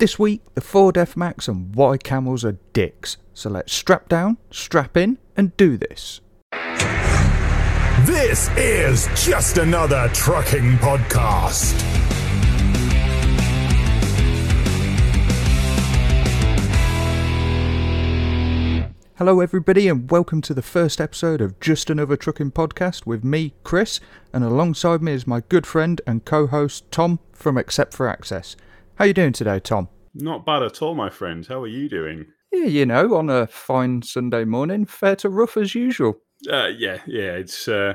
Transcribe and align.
This 0.00 0.18
week, 0.18 0.40
the 0.54 0.62
Ford 0.62 0.96
F 0.96 1.14
Max 1.14 1.46
and 1.46 1.74
why 1.76 1.98
camels 1.98 2.42
are 2.42 2.56
dicks. 2.72 3.18
So 3.34 3.50
let's 3.50 3.70
strap 3.70 4.08
down, 4.08 4.38
strap 4.50 4.96
in, 4.96 5.18
and 5.36 5.54
do 5.58 5.76
this. 5.76 6.22
This 8.06 8.48
is 8.56 9.08
just 9.14 9.58
another 9.58 10.08
trucking 10.14 10.78
podcast. 10.78 11.78
Hello, 19.18 19.40
everybody, 19.40 19.86
and 19.86 20.10
welcome 20.10 20.40
to 20.40 20.54
the 20.54 20.62
first 20.62 20.98
episode 20.98 21.42
of 21.42 21.60
Just 21.60 21.90
Another 21.90 22.16
Trucking 22.16 22.52
Podcast 22.52 23.04
with 23.04 23.22
me, 23.22 23.52
Chris, 23.64 24.00
and 24.32 24.44
alongside 24.44 25.02
me 25.02 25.12
is 25.12 25.26
my 25.26 25.42
good 25.50 25.66
friend 25.66 26.00
and 26.06 26.24
co-host 26.24 26.90
Tom 26.90 27.18
from 27.34 27.58
Except 27.58 27.92
for 27.92 28.08
Access. 28.08 28.56
How 29.00 29.06
you 29.06 29.14
doing 29.14 29.32
today, 29.32 29.60
Tom? 29.60 29.88
Not 30.12 30.44
bad 30.44 30.62
at 30.62 30.82
all, 30.82 30.94
my 30.94 31.08
friend. 31.08 31.46
How 31.46 31.62
are 31.62 31.66
you 31.66 31.88
doing? 31.88 32.26
Yeah, 32.52 32.66
you 32.66 32.84
know, 32.84 33.14
on 33.14 33.30
a 33.30 33.46
fine 33.46 34.02
Sunday 34.02 34.44
morning, 34.44 34.84
fair 34.84 35.16
to 35.16 35.30
rough 35.30 35.56
as 35.56 35.74
usual. 35.74 36.18
Uh, 36.46 36.66
yeah, 36.66 36.98
yeah. 37.06 37.32
It's 37.32 37.66
uh, 37.66 37.94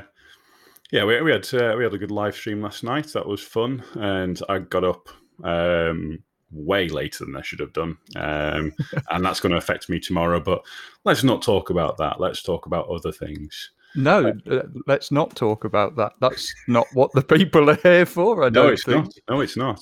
yeah. 0.92 1.06
We, 1.06 1.22
we 1.22 1.32
had 1.32 1.48
uh, 1.54 1.76
we 1.78 1.84
had 1.84 1.94
a 1.94 2.00
good 2.00 2.10
live 2.10 2.34
stream 2.34 2.60
last 2.64 2.84
night. 2.84 3.14
That 3.14 3.28
was 3.28 3.40
fun, 3.40 3.84
and 3.94 4.42
I 4.50 4.58
got 4.58 4.84
up 4.84 5.10
um, 5.44 6.24
way 6.50 6.90
later 6.90 7.24
than 7.24 7.36
I 7.36 7.44
should 7.44 7.60
have 7.60 7.74
done, 7.74 8.00
um, 8.16 8.74
and 9.12 9.24
that's 9.24 9.42
going 9.42 9.52
to 9.52 9.60
affect 9.60 9.90
me 9.90 10.00
tomorrow. 10.00 10.40
But 10.40 10.66
let's 11.04 11.24
not 11.24 11.44
talk 11.44 11.70
about 11.70 11.98
that. 11.98 12.20
Let's 12.20 12.42
talk 12.42 12.66
about 12.66 12.90
other 12.90 13.12
things. 13.12 13.70
No, 13.96 14.34
uh, 14.50 14.64
let's 14.88 15.12
not 15.12 15.36
talk 15.36 15.64
about 15.64 15.96
that. 15.96 16.14
That's 16.20 16.54
not 16.68 16.88
what 16.94 17.12
the 17.14 17.22
people 17.22 17.70
are 17.70 17.76
here 17.82 18.06
for. 18.06 18.44
I 18.44 18.50
No, 18.50 18.64
don't 18.64 18.74
it's 18.74 18.84
think. 18.84 19.06
not. 19.06 19.14
No, 19.30 19.42
it's 19.42 19.58
not. 19.58 19.80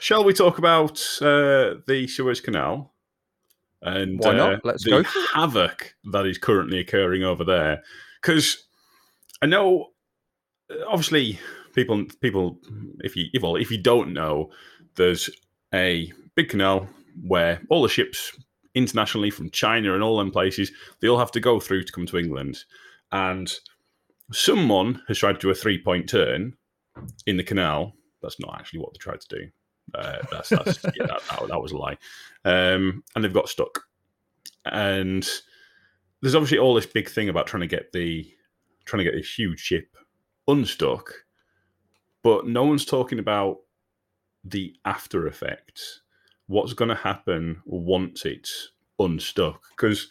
Shall 0.00 0.24
we 0.24 0.32
talk 0.32 0.58
about 0.58 0.98
uh, 1.20 1.74
the 1.86 2.06
Suez 2.08 2.40
Canal 2.40 2.94
and 3.82 4.18
Why 4.20 4.34
not? 4.34 4.54
uh, 4.54 4.58
Let's 4.64 4.84
the 4.84 4.90
go 4.90 5.02
havoc 5.34 5.94
that 6.12 6.26
is 6.26 6.38
currently 6.38 6.78
occurring 6.78 7.22
over 7.24 7.44
there? 7.44 7.82
Because 8.22 8.56
I 9.42 9.46
know, 9.46 9.88
uh, 10.70 10.84
obviously, 10.88 11.38
people, 11.74 12.04
people, 12.20 12.58
if 13.00 13.16
you, 13.16 13.26
if, 13.32 13.42
well, 13.42 13.56
if 13.56 13.70
you 13.70 13.82
don't 13.82 14.12
know, 14.12 14.50
there's 14.96 15.28
a 15.74 16.12
big 16.34 16.48
canal 16.50 16.88
where 17.26 17.60
all 17.70 17.82
the 17.82 17.88
ships 17.88 18.32
internationally 18.74 19.30
from 19.30 19.50
China 19.50 19.94
and 19.94 20.02
all 20.02 20.18
them 20.18 20.30
places 20.30 20.70
they 21.00 21.08
all 21.08 21.18
have 21.18 21.32
to 21.32 21.40
go 21.40 21.58
through 21.58 21.82
to 21.82 21.92
come 21.92 22.06
to 22.06 22.18
England, 22.18 22.58
and 23.16 23.50
someone 24.30 25.02
has 25.08 25.18
tried 25.18 25.34
to 25.34 25.38
do 25.38 25.50
a 25.50 25.54
three 25.54 25.82
point 25.82 26.08
turn 26.08 26.52
in 27.26 27.38
the 27.38 27.42
canal. 27.42 27.94
That's 28.22 28.38
not 28.38 28.54
actually 28.58 28.80
what 28.80 28.92
they 28.92 28.98
tried 28.98 29.20
to 29.22 29.38
do. 29.38 29.48
Uh, 29.94 30.18
that's, 30.30 30.50
that's 30.50 30.84
yeah, 30.84 31.06
that, 31.06 31.22
that, 31.30 31.48
that 31.48 31.60
was 31.60 31.72
a 31.72 31.78
lie. 31.78 31.96
Um, 32.44 33.02
and 33.14 33.24
they've 33.24 33.32
got 33.32 33.48
stuck. 33.48 33.84
And 34.66 35.26
there's 36.20 36.34
obviously 36.34 36.58
all 36.58 36.74
this 36.74 36.86
big 36.86 37.08
thing 37.08 37.28
about 37.28 37.46
trying 37.46 37.62
to 37.62 37.66
get 37.66 37.92
the 37.92 38.30
trying 38.84 38.98
to 38.98 39.10
get 39.10 39.16
this 39.16 39.32
huge 39.32 39.60
ship 39.60 39.96
unstuck, 40.46 41.12
but 42.22 42.46
no 42.46 42.64
one's 42.64 42.84
talking 42.84 43.18
about 43.18 43.58
the 44.44 44.74
after 44.84 45.26
effects. 45.26 46.02
What's 46.48 46.74
going 46.74 46.90
to 46.90 46.94
happen 46.94 47.62
once 47.64 48.24
it's 48.24 48.70
unstuck? 48.98 49.62
Because 49.70 50.08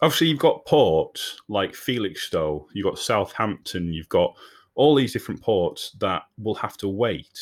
obviously 0.00 0.28
you've 0.28 0.38
got 0.38 0.64
ports 0.66 1.40
like 1.48 1.74
Felixstowe, 1.74 2.66
you've 2.74 2.84
got 2.84 2.98
Southampton, 2.98 3.92
you've 3.92 4.08
got 4.08 4.34
all 4.74 4.94
these 4.94 5.12
different 5.12 5.40
ports 5.40 5.96
that 6.00 6.22
will 6.38 6.54
have 6.54 6.76
to 6.78 6.88
wait 6.88 7.38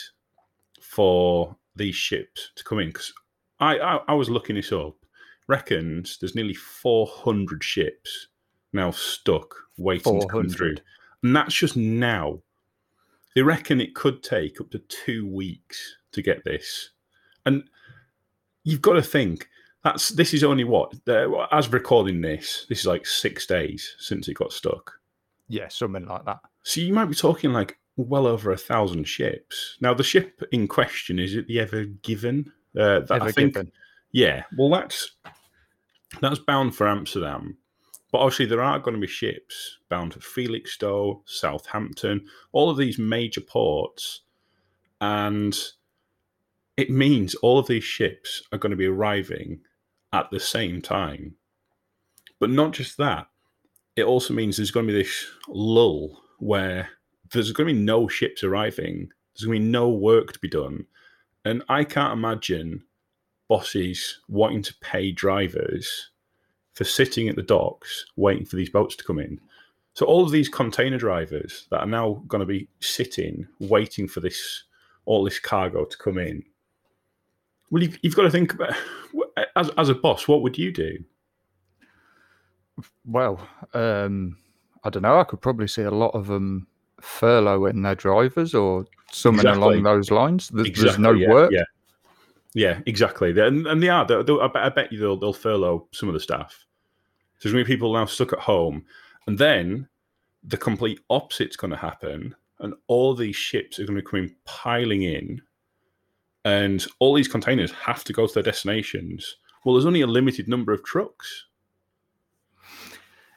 for 0.80 1.56
these 1.74 1.96
ships 1.96 2.50
to 2.54 2.64
come 2.64 2.78
in. 2.78 2.88
Because 2.88 3.12
I, 3.58 3.78
I, 3.78 4.00
I 4.08 4.14
was 4.14 4.30
looking 4.30 4.56
this 4.56 4.72
up, 4.72 4.94
reckons 5.48 6.18
there's 6.18 6.34
nearly 6.34 6.54
400 6.54 7.62
ships 7.62 8.28
now 8.72 8.90
stuck 8.90 9.54
waiting 9.76 10.20
to 10.20 10.26
come 10.26 10.48
through. 10.48 10.76
And 11.22 11.34
that's 11.34 11.54
just 11.54 11.76
now. 11.76 12.40
They 13.34 13.42
reckon 13.42 13.80
it 13.80 13.96
could 13.96 14.22
take 14.22 14.60
up 14.60 14.70
to 14.70 14.78
two 14.78 15.26
weeks 15.26 15.96
to 16.12 16.22
get 16.22 16.44
this. 16.44 16.90
And 17.46 17.64
you've 18.62 18.82
got 18.82 18.92
to 18.92 19.02
think 19.02 19.48
that's 19.84 20.08
this 20.10 20.32
is 20.34 20.42
only 20.42 20.64
what 20.64 20.92
uh, 21.08 21.46
as 21.52 21.70
recording 21.72 22.20
this 22.20 22.66
this 22.68 22.80
is 22.80 22.86
like 22.86 23.06
six 23.06 23.46
days 23.46 23.94
since 23.98 24.26
it 24.28 24.34
got 24.34 24.52
stuck. 24.52 24.92
Yeah, 25.48 25.68
something 25.68 26.06
like 26.06 26.24
that. 26.24 26.40
so 26.62 26.80
you 26.80 26.92
might 26.94 27.04
be 27.04 27.14
talking 27.14 27.52
like 27.52 27.78
well 27.96 28.26
over 28.26 28.50
a 28.50 28.56
thousand 28.56 29.04
ships. 29.04 29.76
Now 29.80 29.94
the 29.94 30.02
ship 30.02 30.42
in 30.52 30.66
question 30.66 31.18
is 31.18 31.36
it 31.36 31.46
the 31.46 31.60
ever 31.60 31.84
given? 31.84 32.50
Uh, 32.76 33.00
that 33.00 33.10
Ever 33.12 33.24
I 33.26 33.30
think, 33.32 33.54
given. 33.54 33.70
yeah 34.10 34.42
well 34.58 34.70
that's 34.70 35.12
that's 36.20 36.38
bound 36.40 36.74
for 36.74 36.88
amsterdam. 36.88 37.56
But 38.10 38.18
obviously 38.18 38.46
there 38.46 38.62
are 38.62 38.78
going 38.78 38.94
to 38.94 39.00
be 39.00 39.06
ships 39.06 39.78
bound 39.88 40.14
for 40.14 40.20
felixstowe 40.20 41.20
southampton 41.26 42.26
all 42.52 42.70
of 42.70 42.76
these 42.76 42.98
major 42.98 43.40
ports. 43.42 44.22
And 45.00 45.56
it 46.76 46.90
means 46.90 47.34
all 47.36 47.58
of 47.58 47.66
these 47.66 47.84
ships 47.84 48.42
are 48.50 48.58
going 48.58 48.70
to 48.70 48.76
be 48.76 48.86
arriving 48.86 49.60
at 50.14 50.30
the 50.30 50.40
same 50.40 50.80
time. 50.80 51.34
But 52.38 52.50
not 52.50 52.72
just 52.72 52.96
that, 52.98 53.26
it 53.96 54.04
also 54.04 54.32
means 54.32 54.56
there's 54.56 54.70
going 54.70 54.86
to 54.86 54.92
be 54.92 55.02
this 55.02 55.26
lull 55.48 56.22
where 56.38 56.88
there's 57.32 57.52
going 57.52 57.68
to 57.68 57.74
be 57.74 57.80
no 57.80 58.06
ships 58.06 58.44
arriving, 58.44 59.08
there's 59.34 59.46
going 59.46 59.58
to 59.58 59.64
be 59.64 59.70
no 59.70 59.88
work 59.88 60.32
to 60.32 60.38
be 60.38 60.48
done. 60.48 60.86
And 61.44 61.62
I 61.68 61.84
can't 61.84 62.12
imagine 62.12 62.84
bosses 63.48 64.20
wanting 64.28 64.62
to 64.62 64.74
pay 64.80 65.10
drivers 65.10 66.10
for 66.74 66.84
sitting 66.84 67.28
at 67.28 67.36
the 67.36 67.42
docks 67.42 68.06
waiting 68.16 68.46
for 68.46 68.56
these 68.56 68.70
boats 68.70 68.96
to 68.96 69.04
come 69.04 69.18
in. 69.18 69.40
So 69.94 70.06
all 70.06 70.24
of 70.24 70.30
these 70.30 70.48
container 70.48 70.98
drivers 70.98 71.66
that 71.70 71.80
are 71.80 71.86
now 71.86 72.22
going 72.26 72.40
to 72.40 72.46
be 72.46 72.68
sitting 72.80 73.46
waiting 73.60 74.08
for 74.08 74.20
this 74.20 74.64
all 75.06 75.22
this 75.22 75.38
cargo 75.38 75.84
to 75.84 75.98
come 75.98 76.18
in. 76.18 76.42
Well, 77.70 77.82
you've, 77.82 77.98
you've 78.02 78.16
got 78.16 78.22
to 78.22 78.30
think 78.30 78.54
about 78.54 78.74
as 79.56 79.70
as 79.78 79.88
a 79.88 79.94
boss, 79.94 80.28
what 80.28 80.42
would 80.42 80.58
you 80.58 80.72
do? 80.72 80.98
Well, 83.04 83.46
um, 83.72 84.36
I 84.82 84.90
don't 84.90 85.02
know. 85.02 85.18
I 85.18 85.24
could 85.24 85.40
probably 85.40 85.68
see 85.68 85.82
a 85.82 85.90
lot 85.90 86.14
of 86.14 86.26
them 86.26 86.66
furloughing 87.00 87.82
their 87.82 87.94
drivers 87.94 88.54
or 88.54 88.86
something 89.12 89.46
Exactly. 89.46 89.62
along 89.62 89.82
those 89.84 90.10
lines. 90.10 90.48
There's, 90.48 90.72
there's 90.72 90.98
no 90.98 91.12
yeah, 91.12 91.28
work. 91.28 91.52
Yeah, 91.52 91.64
yeah, 92.54 92.80
exactly. 92.86 93.30
And, 93.38 93.66
and 93.66 93.82
they 93.82 93.88
are. 93.88 94.04
They'll, 94.06 94.24
they'll- 94.24 94.40
I, 94.40 94.48
bet, 94.48 94.62
I 94.62 94.68
bet 94.70 94.92
you 94.92 94.98
they'll, 94.98 95.16
they'll 95.16 95.32
furlough 95.32 95.86
some 95.92 96.08
of 96.08 96.14
the 96.14 96.20
staff. 96.20 96.66
So 97.38 97.48
there's 97.48 97.52
going 97.52 97.64
to 97.64 97.68
be 97.68 97.74
people 97.74 97.92
now 97.92 98.06
stuck 98.06 98.32
at 98.32 98.38
home, 98.38 98.84
and 99.26 99.38
then 99.38 99.88
the 100.44 100.56
complete 100.56 101.00
opposite's 101.10 101.56
going 101.56 101.72
to 101.72 101.76
happen, 101.76 102.34
and 102.60 102.74
all 102.86 103.14
these 103.14 103.36
ships 103.36 103.78
are 103.78 103.86
going 103.86 103.96
to 103.96 104.02
be 104.02 104.08
coming 104.08 104.34
piling 104.44 105.02
in, 105.02 105.40
and 106.44 106.86
all 106.98 107.14
these 107.14 107.28
containers 107.28 107.72
have 107.72 108.04
to 108.04 108.12
go 108.12 108.26
to 108.26 108.34
their 108.34 108.42
destinations. 108.42 109.36
Well, 109.64 109.74
there's 109.74 109.86
only 109.86 110.02
a 110.02 110.06
limited 110.06 110.48
number 110.48 110.72
of 110.72 110.84
trucks. 110.84 111.46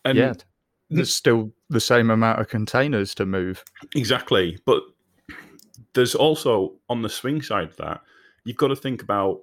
And 0.04 0.18
yeah, 0.18 0.34
there's 0.90 1.14
still 1.14 1.52
the 1.70 1.80
same 1.80 2.10
amount 2.10 2.40
of 2.40 2.48
containers 2.48 3.14
to 3.16 3.26
move. 3.26 3.64
Exactly. 3.96 4.58
But 4.66 4.84
there's 5.94 6.16
also 6.16 6.76
on 6.90 7.02
the 7.02 7.10
swing 7.10 7.42
side 7.42 7.70
of 7.70 7.78
that, 7.78 8.02
you've 8.44 8.58
got 8.58 8.68
to 8.68 8.76
think 8.76 9.02
about 9.02 9.42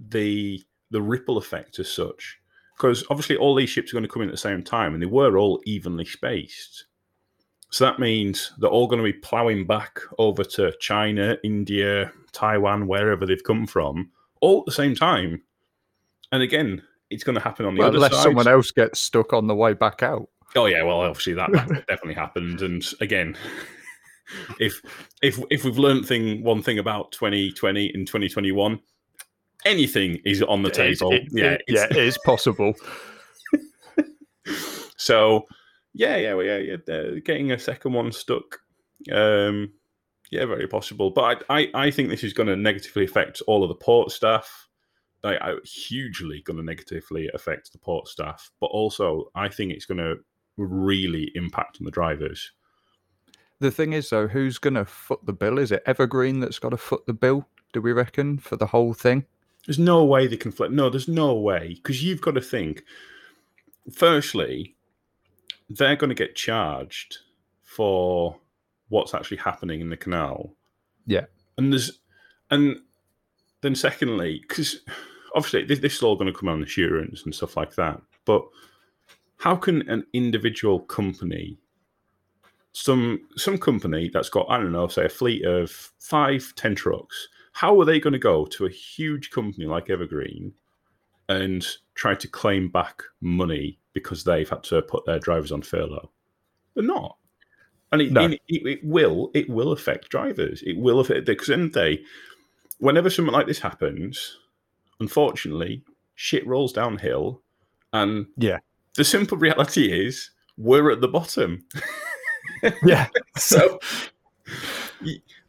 the 0.00 0.62
the 0.90 1.02
ripple 1.02 1.38
effect 1.38 1.78
as 1.78 1.90
such. 1.90 2.38
Because 2.76 3.04
obviously 3.10 3.36
all 3.36 3.54
these 3.54 3.70
ships 3.70 3.92
are 3.92 3.94
going 3.94 4.04
to 4.04 4.08
come 4.08 4.22
in 4.22 4.28
at 4.28 4.32
the 4.32 4.38
same 4.38 4.62
time 4.62 4.94
and 4.94 5.02
they 5.02 5.06
were 5.06 5.38
all 5.38 5.60
evenly 5.64 6.04
spaced. 6.04 6.86
So 7.72 7.84
that 7.86 7.98
means 7.98 8.52
they're 8.58 8.68
all 8.70 8.86
going 8.86 8.98
to 8.98 9.02
be 9.12 9.14
ploughing 9.18 9.66
back 9.66 9.98
over 10.18 10.44
to 10.44 10.72
China, 10.78 11.38
India, 11.42 12.12
Taiwan, 12.32 12.86
wherever 12.86 13.24
they've 13.24 13.42
come 13.42 13.66
from, 13.66 14.10
all 14.42 14.60
at 14.60 14.66
the 14.66 14.72
same 14.72 14.94
time. 14.94 15.42
And 16.32 16.42
again, 16.42 16.82
it's 17.08 17.24
going 17.24 17.34
to 17.34 17.40
happen 17.40 17.64
on 17.64 17.74
the 17.74 17.78
Well, 17.80 17.88
other 17.88 17.96
unless 17.96 18.12
side. 18.12 18.22
someone 18.24 18.46
else 18.46 18.70
gets 18.72 19.00
stuck 19.00 19.32
on 19.32 19.46
the 19.46 19.54
way 19.54 19.72
back 19.72 20.02
out. 20.02 20.28
Oh 20.54 20.66
yeah, 20.66 20.82
well, 20.82 21.00
obviously 21.00 21.32
that, 21.32 21.50
that 21.52 21.68
definitely 21.88 22.12
happened. 22.14 22.60
And 22.60 22.86
again, 23.00 23.38
if 24.60 24.82
if 25.22 25.38
if 25.50 25.64
we've 25.64 25.78
learned 25.78 26.06
thing 26.06 26.42
one 26.44 26.62
thing 26.62 26.78
about 26.78 27.10
2020 27.12 27.90
and 27.94 28.06
2021, 28.06 28.78
anything 29.64 30.20
is 30.26 30.42
on 30.42 30.62
the 30.62 30.68
It 30.68 30.74
table. 30.74 31.12
it- 31.12 31.28
yeah, 31.32 31.52
it- 31.52 31.62
yeah, 31.68 31.86
it 31.90 31.96
is 31.96 32.18
possible. 32.18 32.74
So 34.96 35.46
yeah, 35.94 36.16
yeah, 36.16 36.34
well, 36.34 36.46
yeah, 36.46 36.58
yeah. 36.58 36.94
uh, 36.94 37.10
Getting 37.24 37.52
a 37.52 37.58
second 37.58 37.92
one 37.92 38.12
stuck, 38.12 38.60
um, 39.12 39.72
yeah, 40.30 40.46
very 40.46 40.66
possible. 40.66 41.10
But 41.10 41.44
I, 41.48 41.60
I, 41.60 41.70
I 41.74 41.90
think 41.90 42.08
this 42.08 42.24
is 42.24 42.32
going 42.32 42.48
to 42.48 42.56
negatively 42.56 43.04
affect 43.04 43.42
all 43.46 43.62
of 43.62 43.68
the 43.68 43.74
port 43.74 44.10
staff. 44.10 44.68
Like, 45.22 45.38
I, 45.40 45.54
hugely 45.64 46.42
going 46.42 46.56
to 46.56 46.64
negatively 46.64 47.30
affect 47.34 47.72
the 47.72 47.78
port 47.78 48.08
staff. 48.08 48.50
But 48.60 48.66
also, 48.66 49.30
I 49.34 49.48
think 49.48 49.72
it's 49.72 49.86
going 49.86 49.98
to 49.98 50.16
really 50.56 51.30
impact 51.34 51.78
on 51.80 51.84
the 51.84 51.90
drivers. 51.90 52.52
The 53.60 53.70
thing 53.70 53.92
is, 53.92 54.10
though, 54.10 54.26
who's 54.26 54.58
going 54.58 54.74
to 54.74 54.84
foot 54.84 55.20
the 55.24 55.32
bill? 55.32 55.58
Is 55.58 55.70
it 55.70 55.84
Evergreen 55.86 56.40
that's 56.40 56.58
got 56.58 56.70
to 56.70 56.76
foot 56.76 57.06
the 57.06 57.12
bill? 57.12 57.46
Do 57.72 57.80
we 57.80 57.92
reckon 57.92 58.38
for 58.38 58.56
the 58.56 58.66
whole 58.66 58.92
thing? 58.92 59.24
There's 59.66 59.78
no 59.78 60.04
way 60.04 60.26
they 60.26 60.36
can 60.36 60.50
flip. 60.50 60.72
No, 60.72 60.90
there's 60.90 61.08
no 61.08 61.34
way 61.34 61.74
because 61.74 62.02
you've 62.02 62.20
got 62.20 62.34
to 62.34 62.40
think. 62.40 62.82
Firstly, 63.94 64.74
they're 65.76 65.96
going 65.96 66.08
to 66.08 66.14
get 66.14 66.34
charged 66.34 67.18
for 67.62 68.38
what's 68.88 69.14
actually 69.14 69.38
happening 69.38 69.80
in 69.80 69.90
the 69.90 69.96
canal. 69.96 70.54
Yeah. 71.06 71.26
And 71.56 71.72
there's, 71.72 72.00
and 72.50 72.76
then 73.62 73.74
secondly, 73.74 74.42
because 74.46 74.80
obviously 75.34 75.64
this, 75.64 75.78
this 75.78 75.96
is 75.96 76.02
all 76.02 76.16
going 76.16 76.32
to 76.32 76.38
come 76.38 76.48
on 76.48 76.60
insurance 76.60 77.24
and 77.24 77.34
stuff 77.34 77.56
like 77.56 77.74
that. 77.76 78.00
But 78.24 78.42
how 79.38 79.56
can 79.56 79.88
an 79.88 80.06
individual 80.12 80.80
company, 80.80 81.58
some 82.72 83.20
some 83.36 83.58
company 83.58 84.10
that's 84.12 84.28
got 84.28 84.46
I 84.48 84.58
don't 84.58 84.72
know, 84.72 84.86
say 84.88 85.06
a 85.06 85.08
fleet 85.08 85.44
of 85.44 85.92
five, 85.98 86.52
ten 86.56 86.74
trucks, 86.74 87.28
how 87.52 87.80
are 87.80 87.84
they 87.84 87.98
going 87.98 88.12
to 88.12 88.18
go 88.18 88.46
to 88.46 88.66
a 88.66 88.70
huge 88.70 89.30
company 89.30 89.66
like 89.66 89.90
Evergreen 89.90 90.52
and 91.28 91.66
try 91.94 92.14
to 92.14 92.28
claim 92.28 92.68
back 92.68 93.02
money 93.20 93.78
because 93.92 94.24
they've 94.24 94.48
had 94.48 94.62
to 94.64 94.82
put 94.82 95.04
their 95.06 95.18
drivers 95.18 95.52
on 95.52 95.62
furlough? 95.62 96.10
They're 96.74 96.84
not. 96.84 97.16
And 97.92 98.00
it, 98.00 98.12
No. 98.12 98.26
it, 98.26 98.40
it, 98.48 98.80
will 98.82 99.30
it 99.34 99.48
will 99.50 99.72
affect 99.72 100.08
drivers. 100.08 100.62
It 100.62 100.78
will 100.78 101.00
affect 101.00 101.26
because 101.26 101.50
in 101.50 101.64
the 101.64 101.68
day, 101.68 102.02
whenever 102.78 103.10
something 103.10 103.34
like 103.34 103.46
this 103.46 103.58
happens, 103.58 104.38
unfortunately, 105.00 105.82
shit 106.14 106.46
rolls 106.46 106.72
downhill, 106.72 107.42
and 107.92 108.26
Yeah. 108.38 108.58
the 108.96 109.04
simple 109.04 109.36
reality 109.36 109.92
is 109.92 110.30
we're 110.56 110.90
at 110.90 111.00
the 111.00 111.08
bottom. 111.08 111.64
Yeah. 112.84 113.08
so, 113.36 113.80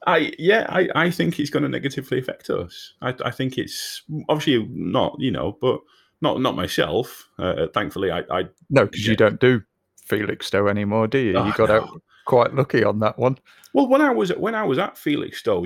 I 0.08 0.32
yeah, 0.40 0.66
I, 0.70 0.90
I 0.96 1.12
think 1.12 1.40
it's 1.40 1.50
going 1.50 1.64
to 1.64 1.70
negatively 1.70 2.20
affect 2.20 2.50
us. 2.50 2.94
I, 3.02 3.14
I 3.24 3.32
think 3.32 3.58
it's 3.58 4.04
obviously 4.30 4.68
not 4.72 5.16
you 5.20 5.32
know, 5.32 5.58
but 5.62 5.80
not 6.24 6.42
not 6.42 6.56
myself. 6.56 7.30
Uh, 7.38 7.68
thankfully, 7.74 8.10
I, 8.10 8.20
I 8.32 8.44
No, 8.70 8.86
because 8.86 9.06
Yeah. 9.06 9.12
you 9.12 9.18
don't 9.18 9.40
do 9.40 9.62
Felixstowe 10.08 10.68
anymore, 10.70 11.08
do 11.08 11.20
you? 11.20 11.38
Oh, 11.38 11.46
you 11.46 11.54
got 11.54 11.70
out 11.70 11.88
quite 12.26 12.56
lucky 12.56 12.84
on 12.84 13.00
that 13.00 13.20
one. 13.20 13.38
Well, 13.74 13.88
when 13.88 14.02
I 14.02 14.10
was 14.12 14.30
when 14.30 14.56
I 14.56 14.64
was 14.64 14.80
at 14.80 14.96
Felixstowe, 14.98 15.66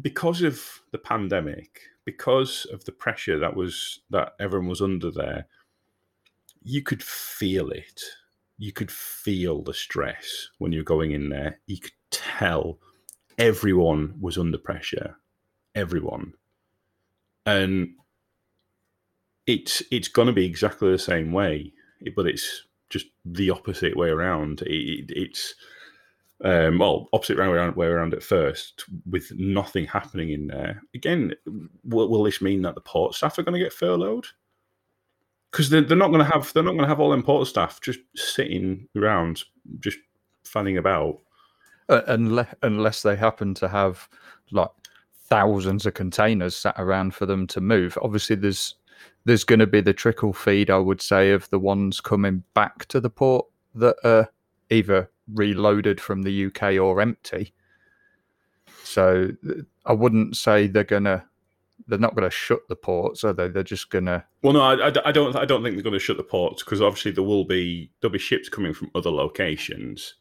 because 0.00 0.42
of 0.42 0.80
the 0.92 0.98
pandemic, 0.98 1.80
because 2.04 2.66
of 2.72 2.84
the 2.84 2.92
pressure 2.92 3.38
that 3.40 3.56
was 3.56 4.00
that 4.10 4.34
everyone 4.38 4.68
was 4.68 4.80
under 4.80 5.10
there, 5.10 5.46
you 6.62 6.82
could 6.82 7.02
feel 7.02 7.70
it. 7.70 8.00
You 8.58 8.72
could 8.72 8.90
feel 8.90 9.62
the 9.62 9.74
stress 9.74 10.48
when 10.58 10.72
you're 10.72 10.84
going 10.84 11.10
in 11.10 11.28
there. 11.28 11.60
You 11.66 11.78
could 11.78 11.92
tell 12.10 12.78
everyone 13.36 14.14
was 14.20 14.38
under 14.38 14.58
pressure. 14.58 15.18
Everyone, 15.74 16.32
and 17.44 17.90
it's 19.46 19.82
it's 19.90 20.08
going 20.08 20.26
to 20.26 20.32
be 20.32 20.46
exactly 20.46 20.90
the 20.90 20.98
same 20.98 21.32
way, 21.32 21.72
but 22.14 22.26
it's 22.26 22.64
just 22.88 23.06
the 23.24 23.50
opposite 23.50 23.96
way 23.96 24.08
around. 24.08 24.62
It, 24.62 24.70
it, 24.70 25.10
it's 25.10 25.54
um, 26.44 26.78
well, 26.78 27.08
opposite 27.12 27.38
way 27.38 27.46
around, 27.46 27.76
way 27.76 27.86
around 27.86 28.12
at 28.12 28.22
first, 28.22 28.84
with 29.08 29.32
nothing 29.36 29.86
happening 29.86 30.30
in 30.30 30.46
there. 30.48 30.82
Again, 30.94 31.34
will, 31.84 32.08
will 32.08 32.24
this 32.24 32.42
mean 32.42 32.62
that 32.62 32.74
the 32.74 32.80
port 32.80 33.14
staff 33.14 33.38
are 33.38 33.42
going 33.42 33.58
to 33.58 33.64
get 33.64 33.72
furloughed? 33.72 34.26
Because 35.50 35.70
they're, 35.70 35.80
they're 35.80 35.96
not 35.96 36.08
going 36.10 36.24
to 36.24 36.30
have 36.30 36.52
they're 36.52 36.62
not 36.62 36.72
going 36.72 36.82
to 36.82 36.88
have 36.88 37.00
all 37.00 37.10
them 37.10 37.22
port 37.22 37.46
staff 37.46 37.80
just 37.80 38.00
sitting 38.14 38.88
around, 38.96 39.44
just 39.80 39.98
fanning 40.44 40.76
about. 40.76 41.20
Uh, 41.88 42.02
unless 42.08 42.52
unless 42.62 43.02
they 43.02 43.14
happen 43.14 43.54
to 43.54 43.68
have 43.68 44.08
like 44.50 44.70
thousands 45.28 45.86
of 45.86 45.94
containers 45.94 46.56
sat 46.56 46.74
around 46.78 47.14
for 47.14 47.26
them 47.26 47.46
to 47.46 47.60
move. 47.60 47.96
Obviously, 48.02 48.36
there's 48.36 48.74
there's 49.26 49.44
going 49.44 49.58
to 49.58 49.66
be 49.66 49.80
the 49.80 49.92
trickle 49.92 50.32
feed, 50.32 50.70
I 50.70 50.78
would 50.78 51.02
say, 51.02 51.32
of 51.32 51.50
the 51.50 51.58
ones 51.58 52.00
coming 52.00 52.44
back 52.54 52.86
to 52.86 53.00
the 53.00 53.10
port 53.10 53.44
that 53.74 53.96
are 54.04 54.30
either 54.70 55.10
reloaded 55.34 56.00
from 56.00 56.22
the 56.22 56.46
UK 56.46 56.78
or 56.80 57.00
empty. 57.00 57.52
So 58.84 59.30
I 59.84 59.92
wouldn't 59.92 60.36
say 60.36 60.68
they're 60.68 60.84
gonna 60.84 61.24
they're 61.88 61.98
not 61.98 62.14
gonna 62.14 62.30
shut 62.30 62.60
the 62.68 62.76
ports, 62.76 63.24
are 63.24 63.32
they? 63.32 63.48
They're 63.48 63.62
just 63.62 63.90
gonna 63.90 64.24
Well, 64.42 64.52
no, 64.52 64.60
I, 64.60 64.88
I- 64.88 65.08
I 65.08 65.12
don't. 65.12 65.34
I 65.36 65.44
don't 65.44 65.62
think 65.62 65.74
they're 65.76 65.82
going 65.82 65.92
to 65.92 65.98
shut 65.98 66.16
the 66.16 66.22
ports 66.22 66.62
because 66.62 66.80
obviously 66.80 67.10
there 67.10 67.24
will 67.24 67.44
be 67.44 67.90
there'll 68.00 68.12
be 68.12 68.18
ships 68.18 68.48
coming 68.48 68.72
from 68.72 68.90
other 68.94 69.10
locations. 69.10 70.14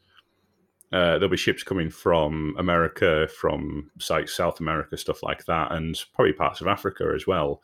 Uh, 0.91 1.13
there'll 1.13 1.29
be 1.29 1.37
ships 1.37 1.63
coming 1.63 1.89
from 1.89 2.55
America, 2.57 3.27
from 3.39 3.89
like 4.09 4.29
South 4.29 4.59
America, 4.59 4.97
stuff 4.97 5.21
like 5.23 5.45
that, 5.45 5.71
and 5.71 6.03
probably 6.13 6.33
parts 6.33 6.61
of 6.61 6.67
Africa 6.67 7.11
as 7.15 7.27
well. 7.27 7.61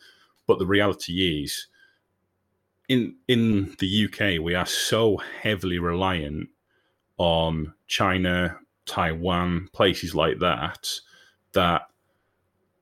But 0.52 0.60
the 0.60 0.66
reality 0.66 1.42
is, 1.44 1.68
in 2.90 3.16
in 3.30 3.74
the 3.80 4.06
UK, 4.06 4.44
we 4.44 4.54
are 4.54 4.66
so 4.66 5.16
heavily 5.16 5.80
reliant 5.80 6.50
on 7.18 7.74
China, 7.88 8.60
Taiwan, 8.86 9.70
places 9.72 10.14
like 10.14 10.40
that, 10.40 10.90
that 11.54 11.84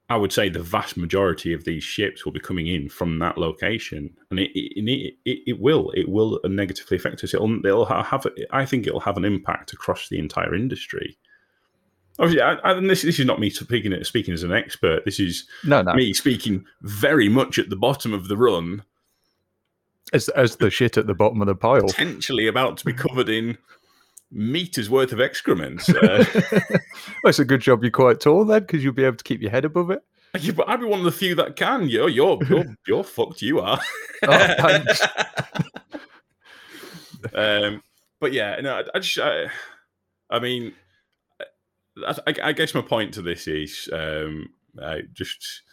I 0.10 0.18
would 0.18 0.34
say 0.34 0.50
the 0.50 0.64
vast 0.64 0.98
majority 0.98 1.54
of 1.54 1.64
these 1.64 1.84
ships 1.84 2.26
will 2.26 2.32
be 2.32 2.40
coming 2.40 2.66
in 2.66 2.90
from 2.90 3.20
that 3.20 3.38
location, 3.38 4.18
and 4.32 4.40
it 4.40 4.50
it, 4.56 5.14
it, 5.26 5.40
it 5.46 5.60
will 5.60 5.92
it 5.92 6.10
will 6.10 6.40
negatively 6.46 6.98
affect 6.98 7.24
us. 7.24 7.36
It'll 7.36 7.64
it'll 7.64 7.86
have 7.86 8.26
I 8.50 8.66
think 8.66 8.88
it'll 8.88 9.00
have 9.02 9.18
an 9.18 9.26
impact 9.26 9.74
across 9.74 10.10
the 10.10 10.18
entire 10.18 10.56
industry. 10.56 11.20
Obviously, 12.20 12.42
I, 12.42 12.54
I, 12.56 12.74
and 12.74 12.90
this 12.90 13.02
this 13.04 13.18
is 13.20 13.26
not 13.26 13.40
me 13.40 13.50
speaking 13.50 14.04
speaking 14.04 14.34
as 14.34 14.44
an 14.44 14.52
expert. 14.52 15.06
This 15.06 15.20
is 15.20 15.48
no 15.64 15.82
no 15.82 15.94
me 15.94 16.14
speaking 16.14 16.66
very 16.82 17.30
much 17.30 17.58
at 17.58 17.70
the 17.70 17.76
bottom 17.78 18.14
of 18.14 18.28
the 18.28 18.36
run, 18.38 18.84
as 20.12 20.28
as 20.30 20.58
the 20.58 20.70
shit 20.70 20.98
at 20.98 21.08
the 21.08 21.14
bottom 21.14 21.42
of 21.42 21.48
the 21.48 21.56
pile. 21.56 21.88
potentially 21.88 22.48
about 22.48 22.78
to 22.78 22.86
be 22.86 22.92
covered 22.94 23.30
in 23.30 23.58
meters 24.32 24.90
worth 24.90 25.12
of 25.14 25.22
excrement. 25.22 25.88
Uh, 25.90 26.24
Well, 27.24 27.30
it's 27.30 27.40
a 27.40 27.46
good 27.46 27.62
job 27.62 27.84
you're 27.84 27.92
quite 27.92 28.20
tall 28.20 28.46
then, 28.46 28.62
because 28.62 28.84
you'll 28.84 28.94
be 28.94 29.04
able 29.06 29.18
to 29.18 29.24
keep 29.24 29.42
your 29.42 29.52
head 29.52 29.66
above 29.66 29.90
it. 29.90 30.04
yeah, 30.40 30.52
but 30.52 30.70
I'd 30.70 30.80
be 30.82 30.86
one 30.86 31.00
of 31.00 31.06
the 31.06 31.12
few 31.12 31.36
that 31.36 31.56
can. 31.56 31.88
You're 31.90 32.10
you're 32.10 32.38
you're, 32.50 32.66
you're 32.86 33.04
fucked. 33.04 33.42
You 33.42 33.60
are. 33.62 33.80
Oh, 34.28 34.86
um, 37.34 37.82
but 38.20 38.34
yeah, 38.34 38.60
no, 38.62 38.76
I, 38.76 38.84
I 38.94 39.00
just, 39.00 39.18
I, 39.18 39.48
I 40.30 40.40
mean, 40.40 40.74
I, 42.06 42.16
I, 42.28 42.36
I 42.50 42.54
guess 42.54 42.74
my 42.74 42.82
point 42.82 43.14
to 43.16 43.22
this 43.22 43.48
is 43.48 43.90
um, 43.94 44.50
I 44.82 45.02
just 45.14 45.64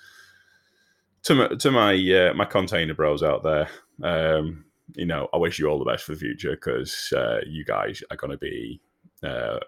to 1.25 1.35
my 1.35 1.49
to 1.49 1.71
my 1.71 1.95
uh, 1.95 2.35
my 2.35 2.45
container 2.45 2.95
bros 2.95 3.23
out 3.23 3.43
there. 3.43 3.69
Um, 4.03 4.65
you 4.95 5.07
know, 5.07 5.29
I 5.33 5.39
wish 5.39 5.59
you 5.59 5.67
all 5.67 5.79
the 5.79 5.91
best 5.91 6.05
for 6.05 6.13
the 6.13 6.19
future 6.19 6.53
because 6.53 7.13
uh, 7.17 7.41
you 7.47 7.65
guys 7.65 8.03
are 8.11 8.17
going 8.17 8.33
to 8.33 8.39
be. 8.39 8.81
Uh, 9.23 9.59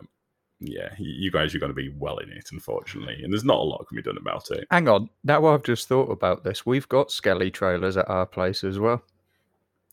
yeah, 0.60 0.92
you 0.98 1.12
you 1.12 1.30
guys 1.30 1.54
are 1.54 1.60
going 1.60 1.70
to 1.70 1.74
be 1.74 1.94
well 1.96 2.18
in 2.18 2.30
it, 2.30 2.48
unfortunately, 2.50 3.22
and 3.22 3.32
there's 3.32 3.44
not 3.44 3.58
a 3.58 3.62
lot 3.62 3.86
can 3.86 3.96
be 3.96 4.02
done 4.02 4.18
about 4.18 4.50
it. 4.50 4.66
Hang 4.70 4.88
on. 4.88 5.08
Now 5.22 5.46
I've 5.46 5.62
just 5.62 5.86
thought 5.86 6.10
about 6.10 6.42
this. 6.42 6.66
We've 6.66 6.88
got 6.88 7.12
skelly 7.12 7.50
trailers 7.50 7.96
at 7.96 8.08
our 8.08 8.26
place 8.26 8.64
as 8.64 8.78
well. 8.78 9.02